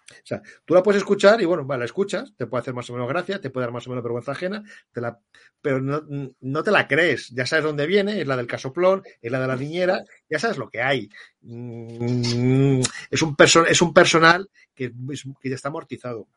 O 0.10 0.26
sea, 0.26 0.41
tú 0.66 0.74
la 0.74 0.82
puedes 0.82 1.01
escuchar 1.01 1.41
y 1.41 1.45
bueno, 1.45 1.66
la 1.68 1.86
escuchas, 1.86 2.34
te 2.38 2.47
puede 2.47 2.62
hacer 2.62 2.74
más 2.74 2.89
o 2.89 2.93
menos 2.93 3.10
gracia, 3.10 3.41
te 3.41 3.49
puede 3.49 3.66
dar 3.66 3.74
más 3.74 3.88
o 3.88 3.89
menos 3.89 4.03
vergüenza 4.03 4.32
ajena, 4.32 4.64
te 4.91 5.01
la, 5.01 5.20
pero 5.62 5.82
no, 5.82 6.01
no, 6.39 6.64
te 6.64 6.72
la 6.72 6.88
crees, 6.88 7.30
ya 7.30 7.45
sabes 7.45 7.66
dónde 7.66 7.86
viene, 7.86 8.22
es 8.22 8.28
la 8.28 8.38
del 8.38 8.47
casoplón, 8.47 9.03
es 9.22 9.32
la 9.32 9.39
de 9.41 9.47
la 9.47 9.55
niñera, 9.55 10.03
ya 10.30 10.39
sabes 10.39 10.58
lo 10.58 10.70
que 10.70 10.82
hay. 10.82 11.10
Mm, 11.41 12.82
Es 13.10 13.22
un, 13.22 13.36
perso 13.36 13.66
es 13.66 13.82
un 13.82 13.93
personal 13.93 14.49
que, 14.74 14.91
que 15.41 15.49
ya 15.49 15.55
está 15.55 15.70
amortizado. 15.70 16.28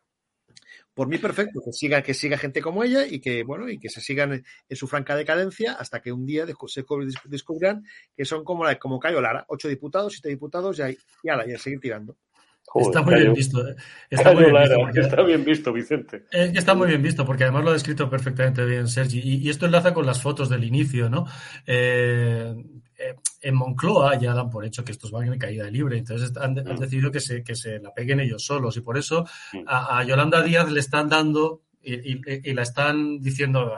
Por 0.93 1.07
mí 1.07 1.17
perfecto, 1.17 1.61
que 1.63 1.71
siga, 1.71 2.01
que 2.03 2.13
siga 2.13 2.37
gente 2.37 2.61
como 2.61 2.83
ella 2.83 3.05
y 3.07 3.21
que, 3.21 3.43
bueno, 3.43 3.69
y 3.69 3.79
que 3.79 3.89
se 3.89 4.01
sigan 4.01 4.43
en, 4.67 4.75
su 4.75 4.87
franca 4.87 5.15
decadencia 5.15 5.73
hasta 5.73 6.01
que 6.01 6.11
un 6.11 6.25
día 6.25 6.45
se 6.67 6.83
descubran 7.25 7.85
que 8.15 8.25
son 8.25 8.43
como, 8.43 8.65
la, 8.65 8.77
como 8.77 8.99
Cayo 8.99 9.21
Lara, 9.21 9.45
ocho 9.47 9.69
diputados, 9.69 10.13
siete 10.13 10.29
diputados 10.29 10.79
y, 10.79 10.97
y, 11.23 11.29
ala, 11.29 11.47
y 11.47 11.53
a 11.53 11.57
seguir 11.57 11.79
tirando. 11.79 12.17
Joder, 12.65 12.87
está 12.87 13.01
muy 13.01 13.15
bien 13.15 13.33
visto. 13.33 13.67
¿eh? 13.67 13.75
Está 14.09 14.33
muy 14.33 14.43
bien 14.45 14.55
visto, 14.61 14.79
porque, 14.79 14.99
está 15.01 15.21
bien 15.23 15.43
visto, 15.43 15.73
Vicente. 15.73 16.25
Es 16.31 16.51
que 16.51 16.59
está 16.59 16.73
muy 16.73 16.87
bien 16.87 17.01
visto, 17.01 17.25
porque 17.25 17.43
además 17.43 17.63
lo 17.65 17.69
ha 17.71 17.73
descrito 17.73 18.09
perfectamente 18.09 18.63
bien 18.65 18.87
Sergi. 18.87 19.19
Y, 19.19 19.35
y 19.37 19.49
esto 19.49 19.65
enlaza 19.65 19.93
con 19.93 20.05
las 20.05 20.21
fotos 20.21 20.47
del 20.49 20.63
inicio, 20.63 21.09
¿no? 21.09 21.25
Eh, 21.67 22.53
eh, 22.97 23.15
en 23.41 23.55
Moncloa 23.55 24.17
ya 24.17 24.33
dan 24.33 24.49
por 24.49 24.63
hecho 24.63 24.85
que 24.85 24.91
estos 24.91 25.11
van 25.11 25.33
en 25.33 25.39
caída 25.39 25.69
libre, 25.69 25.97
entonces 25.97 26.31
han, 26.37 26.57
han 26.59 26.77
decidido 26.77 27.11
que 27.11 27.19
se, 27.19 27.43
que 27.43 27.55
se 27.55 27.79
la 27.79 27.93
peguen 27.93 28.19
ellos 28.19 28.45
solos. 28.45 28.77
Y 28.77 28.81
por 28.81 28.97
eso 28.97 29.25
a, 29.65 29.97
a 29.97 30.03
Yolanda 30.03 30.41
Díaz 30.41 30.71
le 30.71 30.79
están 30.79 31.09
dando 31.09 31.63
y, 31.83 32.13
y, 32.13 32.21
y, 32.25 32.53
la 32.53 32.61
están 32.61 33.19
diciendo, 33.19 33.73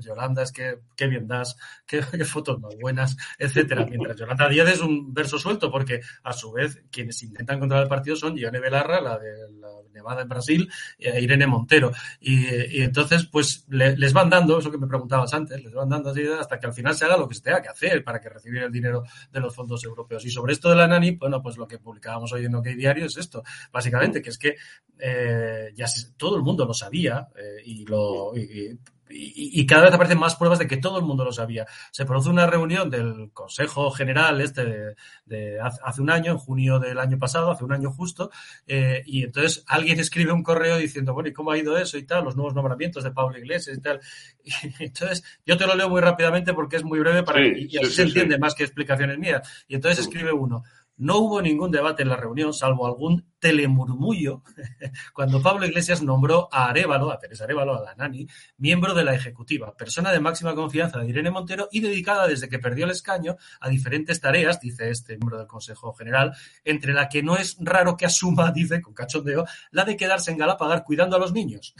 Yolanda, 0.00 0.42
es 0.42 0.52
que 0.52 0.78
qué 0.96 1.06
bien 1.06 1.26
das, 1.26 1.56
qué, 1.86 2.00
qué, 2.12 2.24
fotos 2.24 2.60
más 2.60 2.74
buenas, 2.80 3.16
etcétera. 3.38 3.86
Mientras 3.90 4.16
Yolanda 4.16 4.48
Díaz 4.48 4.68
es 4.68 4.80
un 4.80 5.12
verso 5.12 5.38
suelto, 5.38 5.70
porque 5.70 6.00
a 6.22 6.32
su 6.32 6.52
vez 6.52 6.82
quienes 6.90 7.22
intentan 7.22 7.58
controlar 7.58 7.84
el 7.84 7.88
partido 7.88 8.16
son 8.16 8.36
Ione 8.36 8.60
Belarra, 8.60 9.00
la 9.00 9.18
de 9.18 9.50
la 9.60 9.68
Nevada 9.92 10.22
en 10.22 10.28
Brasil, 10.28 10.70
e 10.98 11.20
Irene 11.20 11.46
Montero. 11.46 11.92
Y, 12.20 12.78
y 12.78 12.82
entonces, 12.82 13.26
pues 13.26 13.66
le, 13.68 13.96
les 13.96 14.12
van 14.12 14.30
dando, 14.30 14.58
eso 14.58 14.70
que 14.70 14.78
me 14.78 14.86
preguntabas 14.86 15.32
antes, 15.34 15.62
les 15.62 15.72
van 15.72 15.88
dando 15.88 16.10
así 16.10 16.22
hasta 16.26 16.58
que 16.58 16.66
al 16.66 16.72
final 16.72 16.94
se 16.94 17.04
haga 17.04 17.16
lo 17.16 17.28
que 17.28 17.34
se 17.34 17.42
tenga 17.42 17.62
que 17.62 17.68
hacer 17.68 18.02
para 18.02 18.20
que 18.20 18.28
recibir 18.28 18.62
el 18.62 18.72
dinero 18.72 19.04
de 19.30 19.40
los 19.40 19.54
fondos 19.54 19.84
europeos. 19.84 20.24
Y 20.24 20.30
sobre 20.30 20.52
esto 20.52 20.70
de 20.70 20.76
la 20.76 20.86
NANI, 20.86 21.12
bueno, 21.12 21.42
pues 21.42 21.56
lo 21.56 21.68
que 21.68 21.78
publicábamos 21.78 22.32
hoy 22.32 22.46
en 22.46 22.54
OK 22.54 22.66
Diario 22.68 23.06
es 23.06 23.16
esto, 23.16 23.42
básicamente, 23.72 24.20
que 24.20 24.30
es 24.30 24.38
que 24.38 24.56
eh, 24.98 25.72
ya 25.74 25.86
se, 25.86 26.12
todo 26.12 26.36
el 26.36 26.42
mundo 26.42 26.64
lo 26.64 26.74
sabía 26.74 27.28
eh, 27.34 27.62
y, 27.64 27.84
lo, 27.86 28.36
y, 28.36 28.78
y, 29.10 29.60
y, 29.60 29.66
cada 29.66 29.84
vez 29.84 29.94
aparecen 29.94 30.18
más 30.18 30.36
pruebas 30.36 30.58
de 30.58 30.66
que 30.66 30.78
todo 30.78 30.98
el 30.98 31.04
mundo 31.04 31.24
lo 31.24 31.32
sabía. 31.32 31.66
Se 31.90 32.04
produce 32.04 32.30
una 32.30 32.46
reunión 32.46 32.88
del 32.90 33.30
Consejo 33.32 33.90
General 33.90 34.40
este 34.40 34.64
de, 34.64 34.94
de 35.26 35.60
hace 35.60 36.00
un 36.00 36.10
año, 36.10 36.32
en 36.32 36.38
junio 36.38 36.78
del 36.78 36.98
año 36.98 37.18
pasado, 37.18 37.50
hace 37.50 37.64
un 37.64 37.72
año 37.72 37.90
justo, 37.90 38.30
eh, 38.66 39.02
y 39.06 39.24
entonces 39.24 39.64
alguien 39.66 40.00
escribe 40.00 40.32
un 40.32 40.42
correo 40.42 40.78
diciendo, 40.78 41.12
bueno, 41.12 41.28
¿y 41.28 41.32
cómo 41.32 41.50
ha 41.50 41.58
ido 41.58 41.76
eso 41.76 41.98
y 41.98 42.04
tal? 42.04 42.24
Los 42.24 42.36
nuevos 42.36 42.54
nombramientos 42.54 43.04
de 43.04 43.10
Pablo 43.10 43.38
Iglesias 43.38 43.76
y 43.76 43.80
tal. 43.80 44.00
Y 44.80 44.84
entonces 44.84 45.22
yo 45.46 45.56
te 45.56 45.66
lo 45.66 45.74
leo 45.74 45.88
muy 45.88 46.00
rápidamente 46.00 46.52
porque 46.52 46.76
es 46.76 46.84
muy 46.84 46.98
breve 46.98 47.22
para 47.22 47.40
sí, 47.40 47.66
y, 47.70 47.78
así 47.78 47.86
sí, 47.86 47.92
se 47.92 48.02
sí, 48.02 48.08
entiende 48.08 48.38
más 48.38 48.54
que 48.54 48.64
explicaciones 48.64 49.18
mías. 49.18 49.64
Y 49.68 49.74
entonces 49.74 50.04
escribe 50.04 50.32
uno, 50.32 50.64
No 50.96 51.18
hubo 51.18 51.42
ningún 51.42 51.70
debate 51.70 52.02
en 52.02 52.08
la 52.08 52.16
reunión, 52.16 52.52
salvo 52.52 52.86
algún 52.86 53.26
telemurmullo, 53.40 54.42
cuando 55.14 55.42
Pablo 55.42 55.66
Iglesias 55.66 56.02
nombró 56.02 56.48
a 56.52 56.68
Arevalo, 56.68 57.10
a 57.10 57.18
Teresa 57.18 57.44
Arevalo, 57.44 57.76
a 57.76 57.82
la 57.82 57.94
Nani, 57.94 58.26
miembro 58.58 58.94
de 58.94 59.04
la 59.04 59.14
Ejecutiva, 59.14 59.76
persona 59.76 60.12
de 60.12 60.20
máxima 60.20 60.54
confianza 60.54 60.98
de 60.98 61.08
Irene 61.08 61.30
Montero 61.30 61.68
y 61.72 61.80
dedicada 61.80 62.28
desde 62.28 62.48
que 62.48 62.58
perdió 62.58 62.84
el 62.84 62.92
escaño 62.92 63.36
a 63.60 63.68
diferentes 63.68 64.20
tareas, 64.20 64.60
dice 64.60 64.88
este 64.88 65.16
miembro 65.16 65.38
del 65.38 65.46
Consejo 65.46 65.92
General, 65.94 66.32
entre 66.64 66.94
la 66.94 67.08
que 67.08 67.22
no 67.22 67.36
es 67.36 67.56
raro 67.60 67.96
que 67.96 68.06
asuma, 68.06 68.50
dice 68.54 68.80
con 68.80 68.94
cachondeo, 68.94 69.44
la 69.72 69.84
de 69.84 69.96
quedarse 69.96 70.30
en 70.30 70.38
Galapagar 70.38 70.84
cuidando 70.84 71.16
a 71.16 71.18
los 71.18 71.32
niños. 71.32 71.74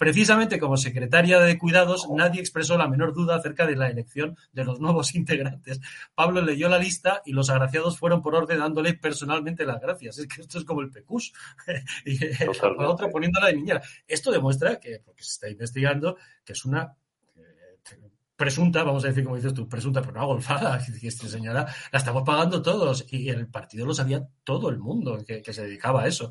Precisamente 0.00 0.58
como 0.58 0.78
secretaria 0.78 1.40
de 1.40 1.58
Cuidados, 1.58 2.08
nadie 2.08 2.40
expresó 2.40 2.78
la 2.78 2.88
menor 2.88 3.12
duda 3.12 3.36
acerca 3.36 3.66
de 3.66 3.76
la 3.76 3.90
elección 3.90 4.34
de 4.50 4.64
los 4.64 4.80
nuevos 4.80 5.14
integrantes. 5.14 5.78
Pablo 6.14 6.40
leyó 6.40 6.70
la 6.70 6.78
lista 6.78 7.20
y 7.26 7.32
los 7.32 7.50
agraciados 7.50 7.98
fueron 7.98 8.22
por 8.22 8.34
orden 8.34 8.60
dándole 8.60 8.94
personalmente 8.94 9.66
las 9.66 9.78
gracias. 9.78 10.16
Es 10.16 10.26
que 10.26 10.40
esto 10.40 10.58
es 10.58 10.64
como 10.64 10.80
el 10.80 10.90
PECUS. 10.90 11.34
y 12.06 12.18
la 12.18 12.88
otra 12.88 13.10
poniéndola 13.10 13.48
de 13.48 13.56
niñera. 13.56 13.82
Esto 14.08 14.32
demuestra 14.32 14.80
que, 14.80 15.02
porque 15.04 15.22
se 15.22 15.32
está 15.32 15.50
investigando, 15.50 16.16
que 16.46 16.54
es 16.54 16.64
una 16.64 16.96
eh, 17.36 17.98
presunta, 18.36 18.82
vamos 18.82 19.04
a 19.04 19.08
decir 19.08 19.22
como 19.22 19.36
dices 19.36 19.52
tú, 19.52 19.68
presunta, 19.68 20.00
pero 20.00 20.14
no 20.14 20.28
golfada, 20.28 20.82
que 20.82 21.08
esta 21.08 21.28
señora 21.28 21.66
la 21.92 21.98
estamos 21.98 22.22
pagando 22.22 22.62
todos 22.62 23.04
y 23.10 23.28
el 23.28 23.48
partido 23.48 23.84
lo 23.84 23.92
sabía 23.92 24.26
todo 24.44 24.70
el 24.70 24.78
mundo 24.78 25.22
que, 25.26 25.42
que 25.42 25.52
se 25.52 25.64
dedicaba 25.64 26.04
a 26.04 26.06
eso. 26.06 26.30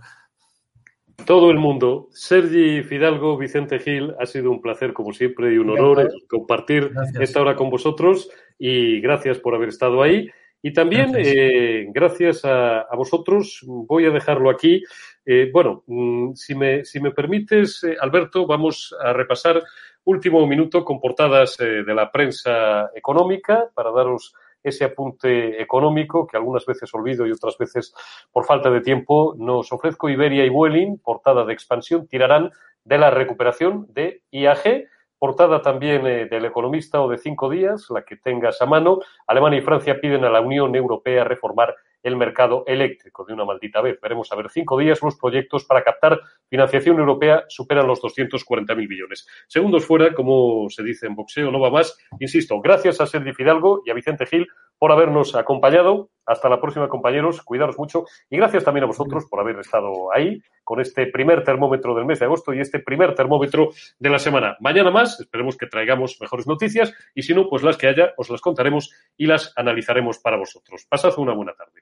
Todo 1.26 1.52
el 1.52 1.58
mundo. 1.58 2.08
Sergi 2.12 2.84
Fidalgo, 2.84 3.38
Vicente 3.38 3.80
Gil, 3.80 4.14
ha 4.20 4.26
sido 4.26 4.52
un 4.52 4.62
placer 4.62 4.94
como 4.94 5.14
siempre 5.14 5.54
y 5.54 5.58
un 5.58 5.70
honor 5.70 6.12
compartir 6.28 6.90
gracias. 6.90 7.22
esta 7.22 7.42
hora 7.42 7.56
con 7.56 7.70
vosotros 7.70 8.30
y 8.58 9.00
gracias 9.02 9.40
por 9.40 9.56
haber 9.56 9.70
estado 9.70 10.02
ahí. 10.02 10.30
Y 10.62 10.74
también, 10.74 11.12
gracias, 11.12 11.36
eh, 11.36 11.88
gracias 11.94 12.46
a, 12.46 12.82
a, 12.82 12.96
vosotros, 12.96 13.64
voy 13.66 14.06
a 14.06 14.10
dejarlo 14.10 14.50
aquí. 14.50 14.84
Eh, 15.26 15.50
bueno, 15.54 15.84
mm, 15.88 16.34
si 16.34 16.56
me, 16.56 16.84
si 16.84 17.00
me 17.00 17.12
permites, 17.12 17.84
eh, 17.84 17.96
Alberto, 18.02 18.48
vamos 18.48 18.96
a 19.00 19.14
repasar 19.14 19.62
último 20.06 20.46
minuto 20.48 20.84
con 20.84 21.00
portadas 21.00 21.60
eh, 21.60 21.84
de 21.84 21.94
la 21.94 22.12
prensa 22.12 22.90
económica 22.96 23.70
para 23.74 23.92
daros 23.92 24.34
ese 24.64 24.86
apunte 24.86 25.62
económico 25.62 26.28
que 26.28 26.38
algunas 26.38 26.66
veces 26.66 26.94
olvido 26.94 27.26
y 27.26 27.32
otras 27.32 27.58
veces 27.58 27.94
por 28.32 28.46
falta 28.46 28.70
de 28.70 28.82
tiempo 28.82 29.36
nos 29.38 29.72
ofrezco 29.72 30.10
Iberia 30.10 30.46
y 30.46 30.50
Vueling, 30.50 30.98
portada 31.00 31.46
de 31.46 31.54
expansión, 31.54 32.08
tirarán 32.08 32.52
de 32.84 32.98
la 32.98 33.12
recuperación 33.12 33.88
de 33.90 34.24
IAG, 34.32 34.86
portada 35.18 35.62
también 35.62 36.08
eh, 36.08 36.26
del 36.26 36.46
Economista 36.46 37.02
o 37.02 37.10
de 37.10 37.18
cinco 37.18 37.50
días, 37.50 37.88
la 37.90 38.04
que 38.04 38.16
tengas 38.16 38.62
a 38.62 38.66
mano. 38.66 39.00
Alemania 39.28 39.60
y 39.60 39.64
Francia 39.64 40.00
piden 40.00 40.24
a 40.24 40.30
la 40.30 40.42
Unión 40.42 40.76
Europea 40.76 41.24
reformar 41.24 41.76
el 42.04 42.16
mercado 42.16 42.64
eléctrico 42.68 43.26
de 43.26 43.34
una 43.34 43.46
maldita 43.46 43.82
vez. 43.82 44.00
Veremos 44.02 44.32
a 44.32 44.36
ver 44.36 44.50
cinco 44.50 44.78
días 44.78 45.02
los 45.02 45.18
proyectos 45.18 45.66
para 45.66 45.84
captar 45.84 46.20
financiación 46.50 47.00
europea 47.00 47.46
superan 47.48 47.88
los 47.88 48.02
240.000 48.02 48.76
millones. 48.76 49.28
Segundos 49.48 49.86
fuera, 49.86 50.14
como 50.14 50.70
se 50.70 50.84
dice 50.84 51.08
en 51.08 51.16
boxeo, 51.16 51.52
no 51.52 51.60
va 51.60 51.70
más. 51.70 51.98
Insisto, 52.20 52.60
gracias 52.62 53.02
a 53.02 53.06
Sergi 53.06 53.34
Fidalgo 53.34 53.82
y 53.86 53.92
a 53.92 53.94
Vicente 53.94 54.26
Gil 54.26 54.48
por 54.78 54.92
habernos 54.92 55.36
acompañado. 55.36 56.10
Hasta 56.26 56.48
la 56.48 56.62
próxima, 56.62 56.88
compañeros. 56.88 57.42
Cuidaros 57.42 57.78
mucho. 57.78 58.06
Y 58.30 58.38
gracias 58.38 58.64
también 58.64 58.84
a 58.84 58.88
vosotros 58.88 59.26
por 59.30 59.40
haber 59.40 59.60
estado 59.60 60.14
ahí 60.14 60.42
con 60.64 60.80
este 60.80 61.08
primer 61.08 61.44
termómetro 61.44 61.96
del 61.96 62.06
mes 62.06 62.20
de 62.20 62.26
agosto 62.26 62.54
y 62.54 62.60
este 62.60 62.80
primer 62.80 63.16
termómetro 63.16 63.70
de 63.98 64.10
la 64.10 64.20
semana. 64.20 64.56
Mañana 64.60 64.92
más, 64.92 65.20
esperemos 65.20 65.58
que 65.58 65.68
traigamos 65.68 66.18
mejores 66.22 66.48
noticias 66.48 66.94
y 67.16 67.24
si 67.24 67.34
no, 67.34 67.50
pues 67.50 67.64
las 67.64 67.78
que 67.78 67.88
haya, 67.88 68.14
os 68.18 68.30
las 68.30 68.42
contaremos 68.42 68.92
y 69.18 69.26
las 69.26 69.52
analizaremos 69.56 70.20
para 70.20 70.38
vosotros. 70.38 70.86
Pasad 70.88 71.18
una 71.18 71.34
buena 71.34 71.54
tarde. 71.54 71.82